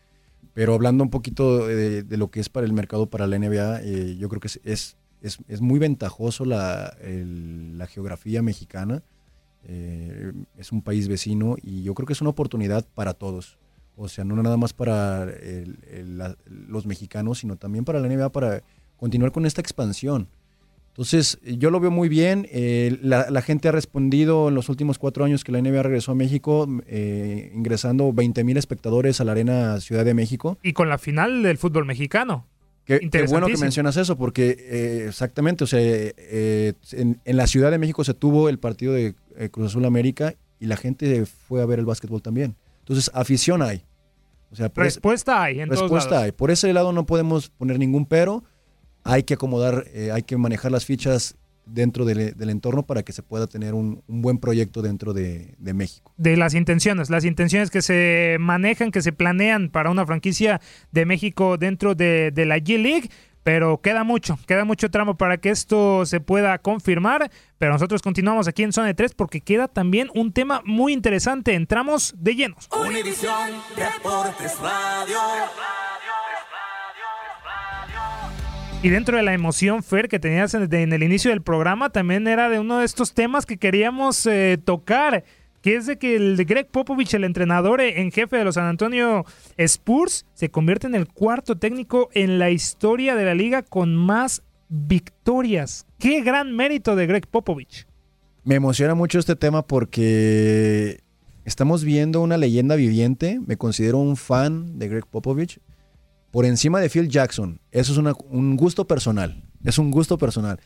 Pero 0.53 0.75
hablando 0.75 1.03
un 1.03 1.09
poquito 1.09 1.65
de, 1.67 2.05
lo 2.17 2.29
que 2.29 2.39
es 2.39 2.47
para 2.49 2.65
el 2.67 2.73
mercado 2.73 3.09
para 3.09 3.25
la 3.25 3.37
NBA, 3.39 3.81
eh, 3.81 4.15
yo 4.19 4.29
creo 4.29 4.39
que 4.39 4.49
es, 4.63 4.97
es- 5.23 5.39
es 5.47 5.61
muy 5.61 5.79
ventajoso 5.79 6.45
la, 6.45 6.95
la 7.03 7.87
geografía 7.87 8.41
mexicana. 8.43 9.01
Eh, 9.65 10.33
es 10.57 10.71
un 10.71 10.81
país 10.81 11.07
vecino 11.07 11.55
y 11.61 11.83
yo 11.83 11.93
creo 11.93 12.05
que 12.05 12.13
es 12.13 12.21
una 12.21 12.29
oportunidad 12.31 12.85
para 12.93 13.13
todos. 13.13 13.57
O 13.95 14.07
sea, 14.09 14.23
no 14.23 14.35
nada 14.41 14.57
más 14.57 14.73
para 14.73 15.23
el- 15.23 15.77
los 16.47 16.85
mexicanos, 16.85 17.39
sino 17.39 17.55
también 17.55 17.85
para 17.85 17.99
la 17.99 18.07
NBA 18.07 18.29
para 18.31 18.61
continuar 18.97 19.31
con 19.31 19.45
esta 19.45 19.61
expansión. 19.61 20.27
Entonces, 20.89 21.39
yo 21.43 21.71
lo 21.71 21.79
veo 21.79 21.89
muy 21.89 22.07
bien. 22.07 22.47
Eh, 22.51 22.99
la, 23.01 23.29
la 23.31 23.41
gente 23.41 23.67
ha 23.67 23.71
respondido 23.71 24.49
en 24.49 24.53
los 24.55 24.69
últimos 24.69 24.99
cuatro 24.99 25.25
años 25.25 25.43
que 25.43 25.51
la 25.51 25.59
NBA 25.59 25.81
regresó 25.81 26.11
a 26.11 26.15
México, 26.15 26.67
eh, 26.85 27.51
ingresando 27.55 28.13
20 28.13 28.43
mil 28.43 28.57
espectadores 28.57 29.19
a 29.19 29.23
la 29.23 29.31
Arena 29.31 29.79
Ciudad 29.79 30.05
de 30.05 30.13
México. 30.13 30.59
Y 30.61 30.73
con 30.73 30.89
la 30.89 30.99
final 30.99 31.41
del 31.41 31.57
fútbol 31.57 31.85
mexicano. 31.85 32.45
Qué, 32.85 33.09
qué 33.09 33.23
bueno 33.23 33.47
que 33.47 33.57
mencionas 33.57 33.95
eso, 33.95 34.17
porque 34.17 34.57
eh, 34.59 35.05
exactamente, 35.07 35.63
o 35.63 35.67
sea, 35.67 35.79
eh, 35.81 36.73
en, 36.91 37.21
en 37.23 37.37
la 37.37 37.47
Ciudad 37.47 37.71
de 37.71 37.77
México 37.77 38.03
se 38.03 38.13
tuvo 38.13 38.49
el 38.49 38.59
partido 38.59 38.93
de 38.93 39.15
eh, 39.37 39.49
Cruz 39.49 39.67
Azul 39.67 39.85
América 39.85 40.35
y 40.59 40.65
la 40.65 40.75
gente 40.75 41.25
fue 41.25 41.61
a 41.61 41.65
ver 41.65 41.79
el 41.79 41.85
básquetbol 41.85 42.21
también. 42.21 42.55
Entonces, 42.79 43.09
afición 43.13 43.61
hay. 43.61 43.85
O 44.51 44.55
sea, 44.55 44.69
por 44.69 44.83
Respuesta 44.83 45.41
hay 45.41 45.61
en 45.61 45.69
todos 45.69 45.81
respuesta 45.81 46.11
lados. 46.11 46.25
hay. 46.25 46.31
Por 46.33 46.51
ese 46.51 46.71
lado 46.73 46.91
no 46.91 47.05
podemos 47.05 47.49
poner 47.49 47.79
ningún 47.79 48.05
pero. 48.05 48.43
Hay 49.05 49.23
que 49.23 49.33
acomodar, 49.33 49.85
hay 50.13 50.23
que 50.23 50.37
manejar 50.37 50.71
las 50.71 50.85
fichas 50.85 51.35
dentro 51.65 52.05
del, 52.05 52.35
del 52.35 52.49
entorno 52.49 52.83
para 52.83 53.03
que 53.03 53.13
se 53.13 53.23
pueda 53.23 53.47
tener 53.47 53.73
un, 53.73 54.03
un 54.07 54.21
buen 54.21 54.37
proyecto 54.37 54.81
dentro 54.81 55.13
de, 55.13 55.55
de 55.57 55.73
México. 55.73 56.13
de 56.17 56.37
las 56.37 56.53
intenciones, 56.53 57.09
las 57.09 57.25
intenciones 57.25 57.69
que 57.71 57.81
se 57.81 58.37
manejan, 58.39 58.91
que 58.91 59.01
se 59.01 59.13
planean 59.13 59.69
para 59.69 59.89
una 59.89 60.05
franquicia 60.05 60.61
de 60.91 61.05
México 61.05 61.57
dentro 61.57 61.95
de, 61.95 62.31
de 62.31 62.45
la 62.45 62.57
G-League. 62.57 63.09
Pero 63.43 63.81
queda 63.81 64.05
mucho, 64.05 64.39
queda 64.47 64.63
mucho 64.63 64.89
tramo 64.89 65.17
para 65.17 65.37
que 65.37 65.49
esto 65.49 66.05
se 66.05 66.21
pueda 66.21 66.57
confirmar. 66.59 67.29
Pero 67.57 67.73
nosotros 67.73 68.01
continuamos 68.01 68.47
aquí 68.47 68.63
en 68.63 68.71
Zona 68.71 68.87
de 68.87 68.93
3 68.93 69.15
porque 69.15 69.41
queda 69.41 69.67
también 69.67 70.09
un 70.15 70.31
tema 70.31 70.61
muy 70.63 70.93
interesante. 70.93 71.53
Entramos 71.53 72.15
de 72.17 72.35
llenos. 72.35 72.69
Univisión 72.71 73.51
Deportes 73.75 74.57
Radio. 74.61 75.17
Y 78.83 78.89
dentro 78.89 79.15
de 79.15 79.23
la 79.23 79.33
emoción, 79.33 79.81
Fer, 79.81 80.09
que 80.09 80.19
tenías 80.19 80.53
en, 80.53 80.91
el 80.91 81.03
inicio 81.03 81.31
del 81.31 81.41
programa, 81.41 81.89
también 81.89 82.27
era 82.27 82.49
de 82.49 82.59
uno 82.59 82.79
de 82.79 82.85
estos 82.85 83.13
temas 83.13 83.45
que 83.45 83.55
queríamos 83.55 84.25
eh, 84.25 84.59
tocar, 84.61 85.23
que 85.61 85.77
es 85.77 85.85
de 85.85 85.97
que 85.97 86.17
el 86.17 86.43
Greg 86.43 86.67
Popovich, 86.67 87.13
el 87.13 87.23
entrenador 87.23 87.79
eh, 87.79 88.01
en 88.01 88.11
jefe 88.11 88.35
de 88.35 88.43
los 88.43 88.55
San 88.55 88.65
Antonio 88.65 89.23
Spurs, 89.55 90.25
se 90.33 90.49
convierte 90.49 90.87
en 90.87 90.95
el 90.95 91.07
cuarto 91.07 91.57
técnico 91.57 92.09
en 92.13 92.39
la 92.39 92.49
historia 92.49 93.15
de 93.15 93.23
la 93.23 93.35
liga 93.35 93.61
con 93.61 93.95
más 93.95 94.43
victorias. 94.67 95.85
¡Qué 95.97 96.21
gran 96.21 96.53
mérito 96.53 96.97
de 96.97 97.07
Greg 97.07 97.25
Popovich! 97.27 97.87
Me 98.43 98.55
emociona 98.55 98.95
mucho 98.95 99.17
este 99.17 99.37
tema 99.37 99.65
porque 99.65 100.99
estamos 101.45 101.85
viendo 101.85 102.19
una 102.19 102.35
leyenda 102.35 102.75
viviente. 102.75 103.39
Me 103.47 103.55
considero 103.55 103.99
un 103.99 104.17
fan 104.17 104.77
de 104.77 104.89
Greg 104.89 105.05
Popovich. 105.05 105.61
Por 106.33 106.45
encima 106.45 106.79
de 106.79 106.89
Phil 106.89 107.07
Jackson. 107.09 107.59
Eso 107.71 107.91
es 107.91 107.99
una- 107.99 108.15
un 108.31 108.57
gusto 108.57 108.87
personal. 108.87 109.43
Es 109.63 109.77
un 109.77 109.91
gusto 109.91 110.17
personal. 110.17 110.59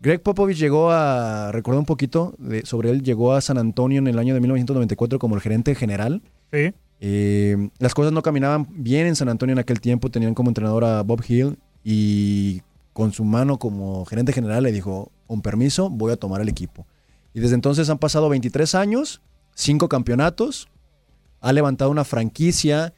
Greg 0.00 0.20
Popovich 0.20 0.58
llegó 0.58 0.90
a, 0.90 1.52
recordé 1.52 1.78
un 1.78 1.84
poquito 1.86 2.34
de- 2.38 2.66
sobre 2.66 2.90
él, 2.90 3.04
llegó 3.04 3.32
a 3.32 3.40
San 3.40 3.56
Antonio 3.56 4.00
en 4.00 4.08
el 4.08 4.18
año 4.18 4.34
de 4.34 4.40
1994 4.40 5.20
como 5.20 5.36
el 5.36 5.40
gerente 5.40 5.76
general. 5.76 6.20
Sí. 6.52 6.74
Eh, 6.98 7.70
las 7.78 7.94
cosas 7.94 8.12
no 8.12 8.22
caminaban 8.22 8.66
bien 8.70 9.06
en 9.06 9.14
San 9.14 9.28
Antonio 9.28 9.52
en 9.52 9.60
aquel 9.60 9.80
tiempo. 9.80 10.10
Tenían 10.10 10.34
como 10.34 10.50
entrenador 10.50 10.84
a 10.84 11.02
Bob 11.04 11.22
Hill 11.26 11.58
y 11.84 12.62
con 12.92 13.12
su 13.12 13.24
mano 13.24 13.60
como 13.60 14.04
gerente 14.06 14.32
general 14.32 14.64
le 14.64 14.72
dijo, 14.72 15.12
con 15.28 15.42
permiso, 15.42 15.90
voy 15.90 16.10
a 16.10 16.16
tomar 16.16 16.40
el 16.40 16.48
equipo. 16.48 16.86
Y 17.32 17.38
desde 17.38 17.54
entonces 17.54 17.88
han 17.88 17.98
pasado 17.98 18.28
23 18.28 18.74
años, 18.74 19.22
5 19.54 19.88
campeonatos, 19.88 20.66
ha 21.40 21.52
levantado 21.52 21.92
una 21.92 22.02
franquicia 22.04 22.92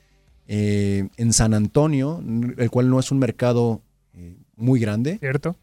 eh, 0.48 1.08
en 1.16 1.32
San 1.32 1.54
Antonio, 1.54 2.22
el 2.56 2.70
cual 2.70 2.88
no 2.90 2.98
es 3.00 3.10
un 3.10 3.18
mercado 3.18 3.82
eh, 4.14 4.36
muy 4.56 4.80
grande. 4.80 5.18
Cierto. 5.18 5.56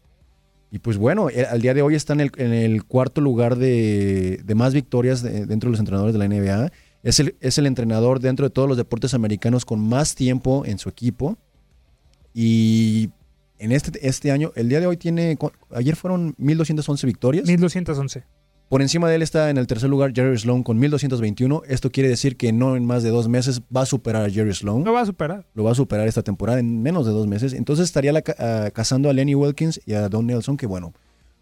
Y 0.70 0.80
pues 0.80 0.96
bueno, 0.96 1.30
eh, 1.30 1.46
al 1.46 1.60
día 1.62 1.72
de 1.74 1.82
hoy 1.82 1.94
está 1.94 2.12
en 2.14 2.20
el, 2.20 2.32
en 2.36 2.52
el 2.52 2.84
cuarto 2.84 3.20
lugar 3.20 3.56
de, 3.56 4.40
de 4.44 4.54
más 4.54 4.74
victorias 4.74 5.22
de- 5.22 5.46
dentro 5.46 5.68
de 5.68 5.72
los 5.72 5.78
entrenadores 5.80 6.12
de 6.12 6.18
la 6.18 6.28
NBA. 6.28 6.72
Es 7.04 7.20
el, 7.20 7.36
es 7.40 7.58
el 7.58 7.66
entrenador 7.66 8.18
dentro 8.18 8.46
de 8.46 8.50
todos 8.50 8.66
los 8.68 8.76
deportes 8.76 9.14
americanos 9.14 9.64
con 9.64 9.78
más 9.80 10.14
tiempo 10.14 10.64
en 10.66 10.78
su 10.78 10.88
equipo. 10.88 11.36
Y 12.32 13.10
en 13.58 13.72
este, 13.72 14.06
este 14.06 14.30
año, 14.32 14.52
el 14.56 14.68
día 14.68 14.80
de 14.80 14.86
hoy 14.86 14.96
tiene, 14.96 15.38
ayer 15.70 15.96
fueron 15.96 16.34
1.211 16.36 17.06
victorias. 17.06 17.46
1211. 17.46 18.24
Por 18.74 18.82
encima 18.82 19.08
de 19.08 19.14
él 19.14 19.22
está 19.22 19.50
en 19.50 19.56
el 19.56 19.68
tercer 19.68 19.88
lugar 19.88 20.10
Jerry 20.12 20.36
Sloan 20.36 20.64
con 20.64 20.80
1.221. 20.82 21.62
Esto 21.68 21.92
quiere 21.92 22.08
decir 22.08 22.36
que 22.36 22.52
no 22.52 22.74
en 22.74 22.84
más 22.84 23.04
de 23.04 23.10
dos 23.10 23.28
meses 23.28 23.62
va 23.74 23.82
a 23.82 23.86
superar 23.86 24.24
a 24.24 24.28
Jerry 24.28 24.52
Sloan. 24.52 24.82
Lo 24.82 24.92
va 24.92 25.02
a 25.02 25.06
superar. 25.06 25.46
Lo 25.54 25.62
va 25.62 25.70
a 25.70 25.74
superar 25.76 26.08
esta 26.08 26.24
temporada 26.24 26.58
en 26.58 26.82
menos 26.82 27.06
de 27.06 27.12
dos 27.12 27.28
meses. 27.28 27.52
Entonces 27.52 27.84
estaría 27.84 28.12
la 28.12 28.24
ah, 28.36 28.70
cazando 28.74 29.08
a 29.08 29.12
Lenny 29.12 29.36
Wilkins 29.36 29.80
y 29.86 29.92
a 29.92 30.08
Don 30.08 30.26
Nelson, 30.26 30.56
que 30.56 30.66
bueno, 30.66 30.92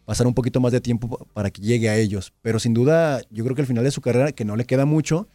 pasará 0.04 0.28
un 0.28 0.34
poquito 0.34 0.60
más 0.60 0.72
de 0.72 0.82
tiempo 0.82 1.08
pa- 1.08 1.24
para 1.32 1.50
que 1.50 1.62
llegue 1.62 1.88
a 1.88 1.96
ellos. 1.96 2.34
Pero 2.42 2.58
sin 2.58 2.74
duda, 2.74 3.22
yo 3.30 3.44
creo 3.44 3.56
que 3.56 3.62
al 3.62 3.66
final 3.66 3.84
de 3.84 3.92
su 3.92 4.02
carrera, 4.02 4.32
que 4.32 4.44
no 4.44 4.54
le 4.54 4.66
queda 4.66 4.84
mucho, 4.84 5.26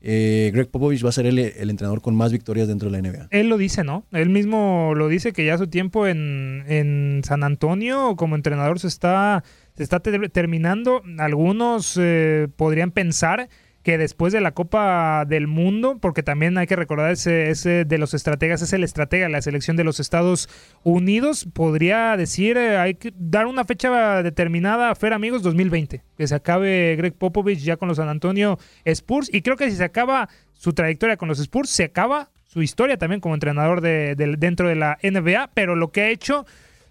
eh, 0.00 0.50
Greg 0.54 0.68
Popovich 0.70 1.04
va 1.04 1.10
a 1.10 1.12
ser 1.12 1.26
el, 1.26 1.38
el 1.38 1.68
entrenador 1.68 2.00
con 2.00 2.14
más 2.14 2.32
victorias 2.32 2.68
dentro 2.68 2.90
de 2.90 3.02
la 3.02 3.06
NBA. 3.06 3.28
Él 3.30 3.48
lo 3.48 3.58
dice, 3.58 3.84
¿no? 3.84 4.04
Él 4.12 4.30
mismo 4.30 4.92
lo 4.94 5.08
dice 5.08 5.34
que 5.34 5.44
ya 5.44 5.58
su 5.58 5.66
tiempo 5.66 6.06
en, 6.06 6.64
en 6.68 7.20
San 7.24 7.42
Antonio 7.42 8.14
como 8.16 8.34
entrenador 8.34 8.78
se 8.80 8.88
está, 8.88 9.44
se 9.76 9.82
está 9.82 10.00
ter- 10.00 10.30
terminando. 10.30 11.02
Algunos 11.18 11.98
eh, 12.00 12.48
podrían 12.56 12.90
pensar 12.90 13.48
que 13.82 13.98
después 13.98 14.32
de 14.32 14.40
la 14.40 14.52
Copa 14.52 15.26
del 15.26 15.46
Mundo, 15.46 15.98
porque 16.00 16.22
también 16.22 16.56
hay 16.56 16.66
que 16.66 16.74
recordar 16.74 17.10
ese, 17.10 17.50
ese 17.50 17.84
de 17.84 17.98
los 17.98 18.14
estrategas, 18.14 18.62
es 18.62 18.72
el 18.72 18.82
estratega 18.82 19.26
de 19.26 19.32
la 19.32 19.42
selección 19.42 19.76
de 19.76 19.84
los 19.84 20.00
Estados 20.00 20.48
Unidos, 20.84 21.46
podría 21.52 22.16
decir, 22.16 22.56
eh, 22.56 22.78
hay 22.78 22.94
que 22.94 23.12
dar 23.14 23.44
una 23.44 23.64
fecha 23.66 24.22
determinada, 24.22 24.94
Fer 24.94 25.12
amigos, 25.12 25.42
2020, 25.42 26.02
que 26.16 26.26
se 26.26 26.34
acabe 26.34 26.96
Greg 26.96 27.12
Popovich 27.12 27.58
ya 27.58 27.76
con 27.76 27.88
los 27.88 27.98
San 27.98 28.08
Antonio 28.08 28.58
Spurs, 28.86 29.28
y 29.30 29.42
creo 29.42 29.56
que 29.58 29.70
si 29.70 29.76
se 29.76 29.84
acaba 29.84 30.30
su 30.54 30.72
trayectoria 30.72 31.18
con 31.18 31.28
los 31.28 31.38
Spurs, 31.38 31.68
se 31.68 31.84
acaba 31.84 32.30
su 32.46 32.62
historia 32.62 32.96
también 32.96 33.20
como 33.20 33.34
entrenador 33.34 33.82
de, 33.82 34.14
dentro 34.38 34.66
de 34.66 34.76
la 34.76 34.96
NBA, 35.02 35.50
pero 35.52 35.76
lo 35.76 35.92
que 35.92 36.00
ha 36.00 36.08
hecho, 36.08 36.46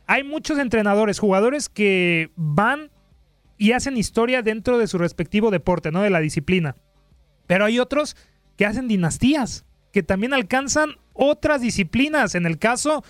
hay 0.08 0.24
muchos 0.24 0.60
entrenadores, 0.60 1.20
jugadores 1.20 1.70
que 1.70 2.32
van 2.36 2.91
y 3.58 3.72
hacen 3.72 3.97
historia 3.97 4.41
dentro 4.41 4.78
de 4.78 4.88
su 4.88 4.97
respectivo 4.97 5.51
deporte, 5.51 5.91
¿no? 5.91 6.01
De 6.01 6.10
la 6.10 6.20
disciplina. 6.20 6.76
Pero 7.47 7.66
hay 7.66 7.80
otros 7.80 8.16
que 8.58 8.66
hacen 8.66 8.88
dinastías, 8.88 9.66
que 9.91 10.04
también 10.04 10.34
alcanzan 10.34 10.97
otras 11.14 11.62
disciplinas. 11.62 12.36
En 12.36 12.45
el 12.45 12.58
caso 12.58 13.04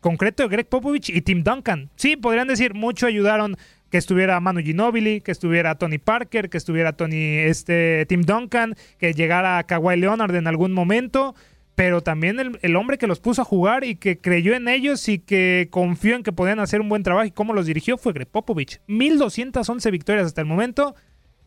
concreto 0.00 0.42
de 0.42 0.50
Greg 0.50 0.68
Popovich 0.68 1.08
y 1.08 1.22
Tim 1.22 1.42
Duncan. 1.42 1.90
Sí, 1.96 2.16
podrían 2.16 2.46
decir, 2.46 2.74
mucho 2.74 3.06
ayudaron 3.06 3.56
que 3.90 3.96
estuviera 3.96 4.38
Manu 4.40 4.60
Ginobili, 4.60 5.20
que 5.20 5.30
estuviera 5.30 5.76
Tony 5.76 5.98
Parker, 5.98 6.50
que 6.50 6.58
estuviera 6.58 6.92
Tony, 6.92 7.38
este, 7.38 8.04
Tim 8.06 8.22
Duncan, 8.22 8.74
que 8.98 9.14
llegara 9.14 9.62
Kawhi 9.62 9.96
Leonard 9.96 10.34
en 10.34 10.46
algún 10.46 10.72
momento, 10.72 11.34
pero 11.74 12.02
también 12.02 12.38
el, 12.62 12.76
hombre 12.76 12.98
que 12.98 13.06
los 13.06 13.18
puso 13.20 13.42
a 13.42 13.44
jugar 13.44 13.84
y 13.84 13.96
que 13.96 14.18
creyó 14.18 14.54
en 14.54 14.68
ellos 14.68 15.08
y 15.08 15.18
que 15.18 15.68
confió 15.70 16.14
en 16.16 16.22
que 16.22 16.32
podían 16.32 16.60
hacer 16.60 16.80
un 16.80 16.88
buen 16.88 17.02
trabajo 17.02 17.26
y 17.26 17.30
cómo 17.32 17.52
los 17.52 17.66
dirigió 17.66 17.98
fue 17.98 18.12
Greg 18.12 18.28
Popovich. 18.28 18.80
1211 18.86 19.90
victorias 19.90 20.26
hasta 20.26 20.40
el 20.40 20.46
momento 20.46 20.94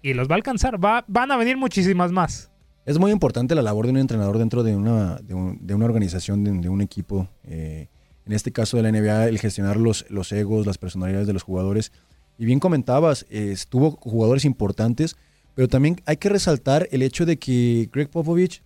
y 0.01 0.13
los 0.13 0.27
va 0.29 0.33
a 0.33 0.37
alcanzar. 0.37 0.83
Va, 0.83 1.05
van 1.07 1.31
a 1.31 1.37
venir 1.37 1.55
muchísimas 1.57 2.11
más. 2.11 2.51
Es 2.85 2.99
muy 2.99 3.11
importante 3.11 3.55
la 3.55 3.61
labor 3.61 3.85
de 3.85 3.91
un 3.91 3.97
entrenador 3.97 4.37
dentro 4.37 4.63
de 4.63 4.75
una, 4.75 5.15
de, 5.17 5.33
un- 5.33 5.65
de 5.65 5.73
una 5.75 5.85
organización, 5.85 6.43
de, 6.43 6.51
de 6.51 6.69
un 6.69 6.81
equipo. 6.81 7.27
eh, 7.43 7.87
en 8.25 8.33
este 8.33 8.51
caso 8.51 8.75
de 8.75 8.83
la 8.83 8.91
NBA, 8.91 9.29
el 9.29 9.39
gestionar 9.39 9.77
los, 9.77 10.05
los 10.09 10.33
egos, 10.33 10.67
las 10.67 10.77
personalidades 10.77 11.27
de 11.27 11.31
los 11.33 11.43
jugadores. 11.43 11.93
Y 12.37 12.43
bien 12.43 12.59
comentabas, 12.59 13.25
eh, 13.29 13.51
estuvo 13.53 13.91
jugadores 13.91 14.43
importantes, 14.43 15.15
pero 15.55 15.69
también 15.69 16.01
hay 16.05 16.17
que 16.17 16.27
resaltar 16.27 16.89
el 16.91 17.03
hecho 17.03 17.25
de 17.25 17.37
que 17.39 17.89
Greg 17.89 18.09
Popovich 18.09 18.63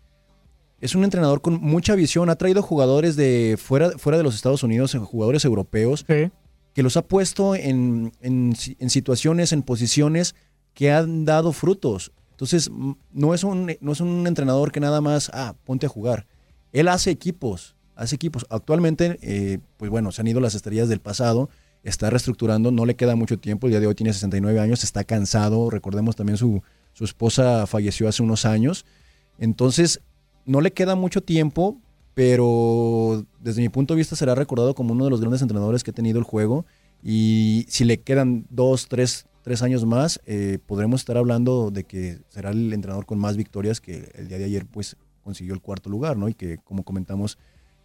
es 0.81 0.95
un 0.95 1.03
entrenador 1.03 1.41
con 1.41 1.61
mucha 1.61 1.95
visión. 1.95 2.29
Ha 2.29 2.35
traído 2.35 2.61
jugadores 2.61 3.15
de 3.15 3.57
fuera, 3.61 3.91
fuera 3.97 4.17
de 4.17 4.23
los 4.23 4.35
Estados 4.35 4.63
Unidos, 4.63 4.93
jugadores 5.05 5.45
europeos, 5.45 6.03
que 6.73 6.83
los 6.83 6.97
ha 6.97 7.03
puesto 7.03 7.55
en, 7.55 8.11
en 8.21 8.55
si- 8.55 8.75
en 8.79 8.89
situaciones, 8.89 9.53
en 9.53 9.61
posiciones 9.63 10.35
que 10.73 10.91
han 10.91 11.25
dado 11.25 11.51
frutos. 11.53 12.11
Entonces, 12.31 12.69
no 13.13 13.33
es, 13.33 13.43
un, 13.43 13.75
no 13.81 13.91
es 13.91 13.99
un 14.01 14.25
entrenador 14.25 14.71
que 14.71 14.79
nada 14.79 14.99
más, 15.01 15.29
ah, 15.33 15.53
ponte 15.65 15.85
a 15.85 15.89
jugar. 15.89 16.25
Él 16.71 16.87
hace 16.87 17.11
equipos, 17.11 17.75
hace 17.95 18.15
equipos. 18.15 18.45
Actualmente, 18.49 19.19
eh, 19.21 19.59
pues 19.77 19.91
bueno, 19.91 20.11
se 20.11 20.21
han 20.21 20.27
ido 20.27 20.39
las 20.39 20.55
estrellas 20.55 20.89
del 20.89 21.01
pasado, 21.01 21.49
está 21.83 22.09
reestructurando, 22.09 22.71
no 22.71 22.85
le 22.85 22.95
queda 22.95 23.15
mucho 23.15 23.37
tiempo, 23.37 23.67
el 23.67 23.71
día 23.73 23.79
de 23.79 23.87
hoy 23.87 23.95
tiene 23.95 24.13
69 24.13 24.59
años, 24.59 24.83
está 24.83 25.03
cansado, 25.03 25.69
recordemos 25.69 26.15
también 26.15 26.37
su, 26.37 26.63
su 26.93 27.03
esposa 27.03 27.67
falleció 27.67 28.07
hace 28.07 28.23
unos 28.23 28.45
años. 28.45 28.85
Entonces, 29.37 30.01
no 30.45 30.61
le 30.61 30.71
queda 30.71 30.95
mucho 30.95 31.21
tiempo, 31.21 31.77
pero 32.13 33.25
desde 33.39 33.61
mi 33.61 33.69
punto 33.69 33.93
de 33.93 33.99
vista 33.99 34.15
será 34.15 34.35
recordado 34.35 34.75
como 34.75 34.93
uno 34.93 35.05
de 35.05 35.11
los 35.11 35.21
grandes 35.21 35.41
entrenadores 35.41 35.83
que 35.83 35.91
ha 35.91 35.93
tenido 35.93 36.19
el 36.19 36.25
juego. 36.25 36.65
Y 37.03 37.65
si 37.67 37.83
le 37.85 38.01
quedan 38.01 38.45
dos, 38.49 38.87
tres, 38.87 39.25
tres 39.43 39.61
años 39.61 39.85
más, 39.85 40.21
eh, 40.25 40.59
podremos 40.65 41.01
estar 41.01 41.17
hablando 41.17 41.71
de 41.71 41.83
que 41.83 42.19
será 42.29 42.51
el 42.51 42.73
entrenador 42.73 43.05
con 43.05 43.17
más 43.17 43.37
victorias 43.37 43.81
que 43.81 44.11
el 44.15 44.27
día 44.27 44.37
de 44.37 44.45
ayer 44.45 44.65
pues 44.65 44.97
consiguió 45.23 45.53
el 45.53 45.61
cuarto 45.61 45.89
lugar, 45.89 46.17
¿no? 46.17 46.29
Y 46.29 46.33
que 46.33 46.57
como 46.57 46.83
comentamos, 46.83 47.37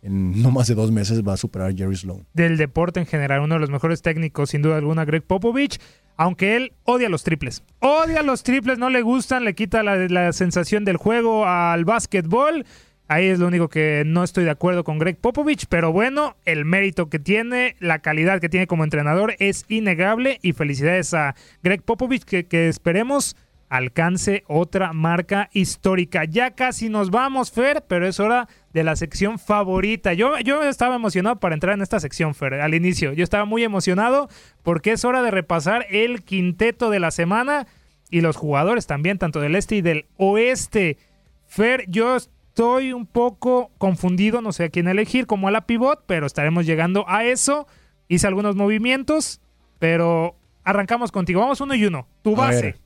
en 0.02 0.42
no 0.42 0.50
más 0.50 0.68
de 0.68 0.74
dos 0.74 0.90
meses 0.90 1.22
va 1.26 1.34
a 1.34 1.36
superar 1.36 1.70
a 1.70 1.74
Jerry 1.74 1.96
Sloan. 1.96 2.26
Del 2.34 2.56
deporte 2.56 3.00
en 3.00 3.06
general, 3.06 3.40
uno 3.40 3.54
de 3.54 3.60
los 3.60 3.70
mejores 3.70 4.02
técnicos, 4.02 4.50
sin 4.50 4.62
duda 4.62 4.76
alguna, 4.76 5.04
Greg 5.04 5.22
Popovich. 5.22 5.78
Aunque 6.16 6.56
él 6.56 6.72
odia 6.84 7.08
los 7.08 7.22
triples. 7.24 7.62
Odia 7.80 8.22
los 8.22 8.42
triples, 8.42 8.78
no 8.78 8.90
le 8.90 9.02
gustan, 9.02 9.44
le 9.44 9.54
quita 9.54 9.82
la, 9.82 10.32
sensación 10.32 10.84
del 10.84 10.96
juego 10.96 11.46
al 11.46 11.84
básquetbol. 11.84 12.64
Ahí 13.08 13.26
es 13.26 13.38
lo 13.38 13.46
único 13.46 13.68
que 13.68 14.02
no 14.04 14.24
estoy 14.24 14.44
de 14.44 14.50
acuerdo 14.50 14.82
con 14.82 14.98
Greg 14.98 15.16
Popovich, 15.18 15.66
pero 15.68 15.92
bueno, 15.92 16.36
el 16.44 16.64
mérito 16.64 17.08
que 17.08 17.20
tiene, 17.20 17.76
la 17.78 18.00
calidad 18.00 18.40
que 18.40 18.48
tiene 18.48 18.66
como 18.66 18.82
entrenador 18.82 19.36
es 19.38 19.64
innegable 19.68 20.40
y 20.42 20.54
felicidades 20.54 21.14
a 21.14 21.36
Greg 21.62 21.82
Popovich 21.82 22.24
que 22.24 22.68
esperemos 22.68 23.36
alcance 23.68 24.44
otra 24.46 24.92
marca 24.92 25.48
histórica. 25.52 26.24
Ya 26.24 26.52
casi 26.52 26.88
nos 26.88 27.10
vamos, 27.10 27.50
Fer, 27.50 27.84
pero 27.86 28.06
es 28.06 28.20
hora 28.20 28.48
de 28.72 28.84
la 28.84 28.96
sección 28.96 29.38
favorita. 29.38 30.12
Yo, 30.12 30.38
yo 30.40 30.62
estaba 30.62 30.96
emocionado 30.96 31.36
para 31.36 31.54
entrar 31.54 31.74
en 31.74 31.82
esta 31.82 32.00
sección, 32.00 32.34
Fer, 32.34 32.54
al 32.54 32.74
inicio. 32.74 33.12
Yo 33.12 33.24
estaba 33.24 33.44
muy 33.44 33.64
emocionado 33.64 34.28
porque 34.62 34.92
es 34.92 35.04
hora 35.04 35.22
de 35.22 35.30
repasar 35.30 35.86
el 35.90 36.22
quinteto 36.22 36.90
de 36.90 37.00
la 37.00 37.10
semana 37.10 37.66
y 38.10 38.20
los 38.20 38.36
jugadores 38.36 38.86
también, 38.86 39.18
tanto 39.18 39.40
del 39.40 39.56
este 39.56 39.76
y 39.76 39.82
del 39.82 40.06
oeste. 40.16 40.98
Fer, 41.46 41.84
yo 41.88 42.16
estoy 42.16 42.92
un 42.92 43.06
poco 43.06 43.70
confundido, 43.78 44.40
no 44.40 44.52
sé 44.52 44.64
a 44.64 44.68
quién 44.68 44.88
elegir 44.88 45.26
como 45.26 45.48
a 45.48 45.50
la 45.50 45.66
pivot, 45.66 46.04
pero 46.06 46.26
estaremos 46.26 46.66
llegando 46.66 47.04
a 47.08 47.24
eso. 47.24 47.66
Hice 48.08 48.26
algunos 48.28 48.54
movimientos, 48.54 49.40
pero 49.78 50.36
arrancamos 50.64 51.10
contigo. 51.10 51.40
Vamos 51.40 51.60
uno 51.60 51.74
y 51.74 51.84
uno. 51.84 52.06
Tu 52.22 52.36
base. 52.36 52.76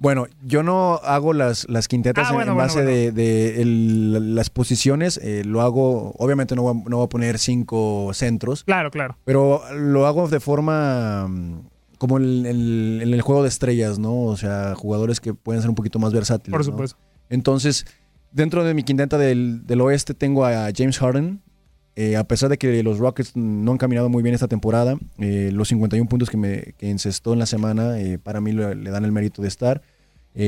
Bueno, 0.00 0.26
yo 0.42 0.62
no 0.62 0.94
hago 1.04 1.34
las, 1.34 1.68
las 1.68 1.86
quintetas 1.86 2.26
Ah, 2.26 2.30
en- 2.30 2.34
bueno, 2.36 2.52
en 2.52 2.58
base 2.58 2.76
bueno. 2.82 2.90
de, 2.90 3.12
de 3.12 3.60
el- 3.62 4.34
las 4.34 4.48
posiciones. 4.48 5.20
eh, 5.22 5.42
lo 5.44 5.60
hago, 5.60 6.12
obviamente 6.16 6.56
no 6.56 6.62
voy, 6.62 6.72
a, 6.74 6.88
no 6.88 6.96
voy 6.96 7.04
a 7.04 7.08
poner 7.08 7.38
cinco 7.38 8.10
centros. 8.14 8.64
Claro, 8.64 8.90
claro. 8.90 9.18
Pero 9.26 9.62
lo 9.76 10.06
hago 10.06 10.26
de 10.28 10.40
forma 10.40 11.28
mm, 11.28 11.60
como 11.98 12.16
el- 12.16 12.46
el- 12.46 13.00
en 13.02 13.12
el 13.12 13.20
juego 13.20 13.42
de 13.42 13.50
estrellas, 13.50 13.98
¿no? 13.98 14.22
O 14.22 14.36
sea, 14.38 14.74
jugadores 14.74 15.20
que 15.20 15.34
pueden 15.34 15.60
ser 15.60 15.68
un 15.68 15.74
poquito 15.76 15.98
más 15.98 16.14
versátiles. 16.14 16.50
Por 16.52 16.60
¿no? 16.60 16.64
supuesto. 16.72 16.96
Entonces, 17.28 17.84
dentro 18.32 18.64
de 18.64 18.72
mi 18.72 18.82
quinteta 18.84 19.18
del, 19.18 19.66
del 19.66 19.80
oeste 19.82 20.14
tengo 20.14 20.46
a 20.46 20.70
James 20.74 20.98
Harden. 20.98 21.42
Eh, 22.00 22.16
a 22.16 22.24
pesar 22.24 22.48
de 22.48 22.56
que 22.56 22.82
los 22.82 22.98
Rockets 22.98 23.36
no 23.36 23.72
han 23.72 23.76
caminado 23.76 24.08
muy 24.08 24.22
bien 24.22 24.34
esta 24.34 24.48
temporada, 24.48 24.96
eh, 25.18 25.50
los 25.52 25.68
51 25.68 26.08
puntos 26.08 26.30
que, 26.30 26.38
me, 26.38 26.72
que 26.78 26.88
encestó 26.88 27.34
en 27.34 27.38
la 27.38 27.44
semana, 27.44 28.00
eh, 28.00 28.18
para 28.18 28.40
mí 28.40 28.52
le, 28.52 28.74
le 28.74 28.90
dan 28.90 29.04
el 29.04 29.12
mérito 29.12 29.42
de 29.42 29.48
estar. 29.48 29.82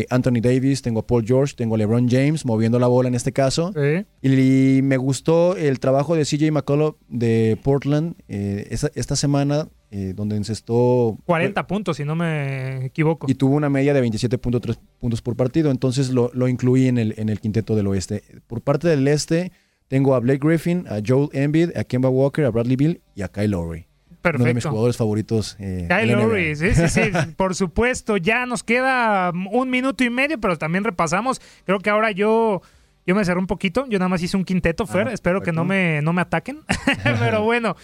Anthony 0.08 0.40
Davis, 0.40 0.80
tengo 0.80 1.00
a 1.00 1.06
Paul 1.06 1.26
George, 1.26 1.54
tengo 1.54 1.74
a 1.74 1.78
LeBron 1.78 2.08
James 2.08 2.46
moviendo 2.46 2.78
la 2.78 2.86
bola 2.86 3.08
en 3.08 3.16
este 3.16 3.32
caso. 3.32 3.74
Y, 4.22 4.80
me 4.82 4.96
gustó 4.96 5.56
el 5.56 5.78
trabajo 5.78 6.14
de 6.14 6.24
CJ 6.24 6.52
McCullough 6.52 6.96
de 7.08 7.58
Portland 7.62 8.14
esta, 8.28 8.90
esta, 8.94 9.16
semana, 9.16 9.68
donde 10.14 10.36
encestó 10.36 11.18
40 11.26 11.66
puntos, 11.66 11.96
si 11.96 12.04
no 12.04 12.14
me 12.14 12.86
equivoco. 12.86 13.26
Y 13.28 13.34
tuvo 13.34 13.56
una 13.56 13.68
media 13.68 13.92
de 13.92 14.02
27.3 14.02 14.78
puntos 15.00 15.20
por 15.20 15.34
partido, 15.34 15.70
entonces 15.72 16.10
lo, 16.10 16.30
lo, 16.32 16.46
incluí 16.46 16.86
en 16.86 16.96
el, 16.96 17.14
en 17.18 17.28
el 17.28 17.40
quinteto 17.40 17.74
del 17.74 17.88
oeste. 17.88 18.22
Por 18.46 18.62
parte 18.62 18.86
del 18.86 19.06
este, 19.08 19.50
tengo 19.92 20.14
a 20.14 20.20
Blake 20.20 20.40
Griffin, 20.42 20.86
a 20.88 21.02
Joel 21.06 21.28
Embiid, 21.34 21.76
a 21.76 21.84
Kemba 21.84 22.08
Walker, 22.08 22.46
a 22.46 22.50
Bradley 22.50 22.76
Bill 22.76 23.02
y 23.14 23.20
a 23.20 23.28
Kyle 23.28 23.50
Lowry. 23.50 23.86
Perfecto. 24.22 24.42
Uno 24.42 24.44
de 24.46 24.54
mis 24.54 24.64
jugadores 24.64 24.96
favoritos. 24.96 25.54
Eh, 25.60 25.86
Kyle 25.86 26.12
Lowry, 26.12 26.56
sí, 26.56 26.74
sí, 26.74 26.88
sí, 26.88 27.00
por 27.36 27.54
supuesto. 27.54 28.16
Ya 28.16 28.46
nos 28.46 28.62
queda 28.62 29.32
un 29.32 29.68
minuto 29.68 30.02
y 30.02 30.08
medio, 30.08 30.40
pero 30.40 30.56
también 30.56 30.84
repasamos. 30.84 31.42
Creo 31.66 31.78
que 31.78 31.90
ahora 31.90 32.10
yo, 32.10 32.62
yo 33.06 33.14
me 33.14 33.22
cerré 33.26 33.38
un 33.38 33.46
poquito. 33.46 33.84
Yo 33.86 33.98
nada 33.98 34.08
más 34.08 34.22
hice 34.22 34.34
un 34.34 34.46
quinteto, 34.46 34.86
Fer. 34.86 35.08
Ah, 35.08 35.12
Espero 35.12 35.42
que 35.42 35.52
no 35.52 35.66
me, 35.66 36.00
no 36.00 36.14
me 36.14 36.22
ataquen. 36.22 36.60
pero 37.04 37.42
bueno, 37.44 37.76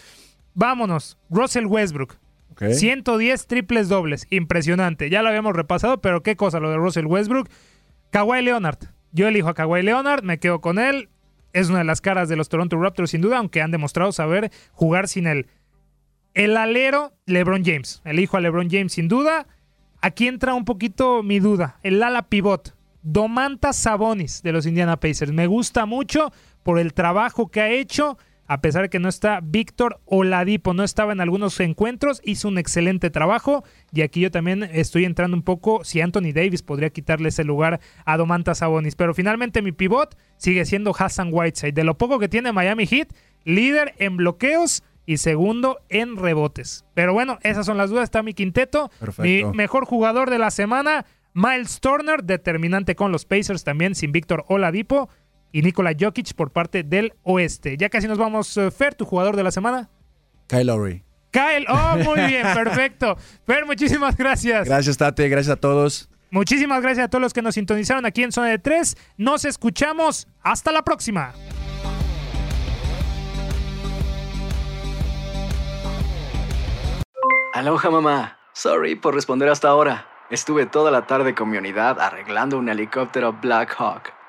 vámonos. 0.55 1.19
Russell 1.29 1.67
Westbrook. 1.67 2.15
110 2.59 3.47
triples 3.47 3.91
dobles. 3.91 4.27
Impresionante. 4.31 5.11
Ya 5.11 5.21
lo 5.21 5.29
habíamos 5.29 5.55
repasado, 5.55 6.01
pero 6.01 6.23
qué 6.23 6.37
cosa 6.37 6.59
lo 6.59 6.71
de 6.71 6.79
Russell 6.79 7.05
Westbrook. 7.05 7.51
Kawhi 8.13 8.41
Leonard. 8.41 8.79
Yo 9.13 9.29
elijo 9.29 9.51
a 9.51 9.55
Kawhi 9.55 9.83
Leonard, 9.83 10.23
me 10.25 10.39
quedo 10.39 10.63
con 10.63 10.79
él. 10.79 11.11
Es 11.53 11.69
una 11.69 11.79
de 11.79 11.85
las 11.85 12.01
caras 12.01 12.29
de 12.29 12.37
los 12.37 12.49
Toronto 12.49 12.81
Raptors, 12.81 13.11
sin 13.11 13.21
duda, 13.21 13.39
aunque 13.39 13.63
han 13.63 13.71
demostrado 13.71 14.13
saber 14.13 14.51
jugar 14.73 15.09
sin 15.09 15.27
él. 15.27 15.47
El 16.35 16.57
alero, 16.57 17.13
LeBron 17.27 17.65
James. 17.65 18.03
Elijo 18.05 18.37
a 18.37 18.41
LeBron 18.41 18.69
James 18.71 18.93
sin 18.93 19.09
duda. 19.09 19.47
Aquí 20.01 20.29
entra 20.29 20.55
un 20.55 20.65
poquito 20.65 21.23
mi 21.23 21.41
duda. 21.41 21.79
El 21.83 22.03
ala 22.03 22.29
pivot. 22.29 22.75
Domantas 23.03 23.77
Sabonis 23.77 24.43
de 24.43 24.53
los 24.53 24.67
Indiana 24.67 24.99
Pacers. 25.01 25.33
Me 25.33 25.47
gusta 25.47 25.87
mucho 25.87 26.33
por 26.63 26.79
el 26.79 26.93
trabajo 26.93 27.49
que 27.49 27.61
ha 27.61 27.71
hecho. 27.71 28.19
A 28.49 28.63
pesar 28.63 28.83
de 28.83 28.89
que 28.89 28.99
no 28.99 29.11
está 29.11 29.41
Víctor 29.43 30.01
Oladipo, 30.07 30.73
no 30.73 30.83
estaba 30.83 31.13
en 31.13 31.21
algunos 31.21 31.61
encuentros, 31.61 32.23
hizo 32.25 32.49
un 32.49 32.57
excelente 32.57 33.11
trabajo. 33.11 33.63
Y 33.93 34.01
aquí 34.01 34.21
yo 34.21 34.31
también 34.31 34.63
estoy 34.63 35.05
entrando 35.05 35.37
un 35.37 35.43
poco 35.43 35.85
si 35.85 36.01
Anthony 36.01 36.33
Davis 36.35 36.63
podría 36.63 36.89
quitarle 36.89 37.29
ese 37.29 37.45
lugar 37.45 37.79
a 38.07 38.17
Domantas 38.17 38.59
Sabonis. 38.59 38.97
Pero 38.97 39.13
finalmente 39.13 39.61
mi 39.61 39.73
pivot 39.73 40.17
sigue 40.39 40.65
siendo 40.65 40.95
Hassan 40.99 41.29
Whiteside. 41.31 41.73
De 41.73 41.85
lo 41.85 41.99
poco 41.99 42.19
que 42.19 42.29
tiene 42.29 42.53
Miami 42.53 42.87
Heat, 42.87 43.09
líder 43.45 43.95
en 43.99 44.17
bloqueos 44.17 44.83
y 45.05 45.19
segundo 45.19 45.81
en 45.91 46.17
rebotes. 46.17 46.87
Pero 46.95 47.13
bueno, 47.13 47.39
esas 47.43 47.67
son 47.67 47.77
las 47.77 47.91
dudas. 47.91 48.05
Está 48.05 48.23
mi 48.23 48.33
quinteto. 48.33 48.91
Mi 49.19 49.45
mejor 49.45 49.85
jugador 49.85 50.31
de 50.31 50.39
la 50.39 50.51
semana, 50.51 51.05
Miles 51.35 51.81
Turner, 51.81 52.25
determinante 52.25 52.95
con 52.95 53.13
los 53.13 53.27
Pacers 53.27 53.63
también, 53.63 53.95
sin 53.95 54.11
Víctor 54.11 54.47
Oladipo. 54.49 55.11
Y 55.53 55.63
Nikola 55.63 55.93
Jokic 55.99 56.35
por 56.35 56.51
parte 56.51 56.83
del 56.83 57.15
oeste. 57.23 57.77
Ya 57.77 57.89
casi 57.89 58.07
nos 58.07 58.19
vamos, 58.19 58.57
eh, 58.57 58.71
Fer, 58.71 58.95
tu 58.95 59.05
jugador 59.05 59.37
de 59.37 59.43
la 59.43 59.51
semana. 59.51 59.89
Kyle 60.47 60.65
Lowry. 60.65 61.05
Kyle, 61.31 61.67
oh, 61.69 61.97
muy 62.05 62.21
bien, 62.27 62.47
perfecto. 62.55 63.17
Fer, 63.47 63.67
muchísimas 63.67 64.17
gracias. 64.17 64.67
Gracias, 64.67 64.97
Tate, 64.97 65.29
gracias 65.29 65.57
a 65.57 65.61
todos. 65.61 66.09
Muchísimas 66.31 66.83
gracias 66.83 67.07
a 67.07 67.09
todos 67.09 67.23
los 67.23 67.33
que 67.33 67.41
nos 67.41 67.55
sintonizaron 67.55 68.05
aquí 68.05 68.23
en 68.23 68.33
Zona 68.33 68.49
de 68.49 68.59
3. 68.59 68.97
Nos 69.17 69.45
escuchamos. 69.45 70.27
Hasta 70.43 70.73
la 70.73 70.83
próxima. 70.83 71.33
Aloha 77.55 77.91
mamá. 77.91 78.39
Sorry 78.53 78.95
por 78.95 79.15
responder 79.15 79.49
hasta 79.49 79.69
ahora. 79.69 80.07
Estuve 80.31 80.67
toda 80.67 80.91
la 80.91 81.07
tarde 81.07 81.35
con 81.35 81.49
mi 81.49 81.57
unidad 81.57 81.99
arreglando 81.99 82.59
un 82.59 82.69
helicóptero 82.69 83.33
Black 83.33 83.75
Hawk. 83.79 84.18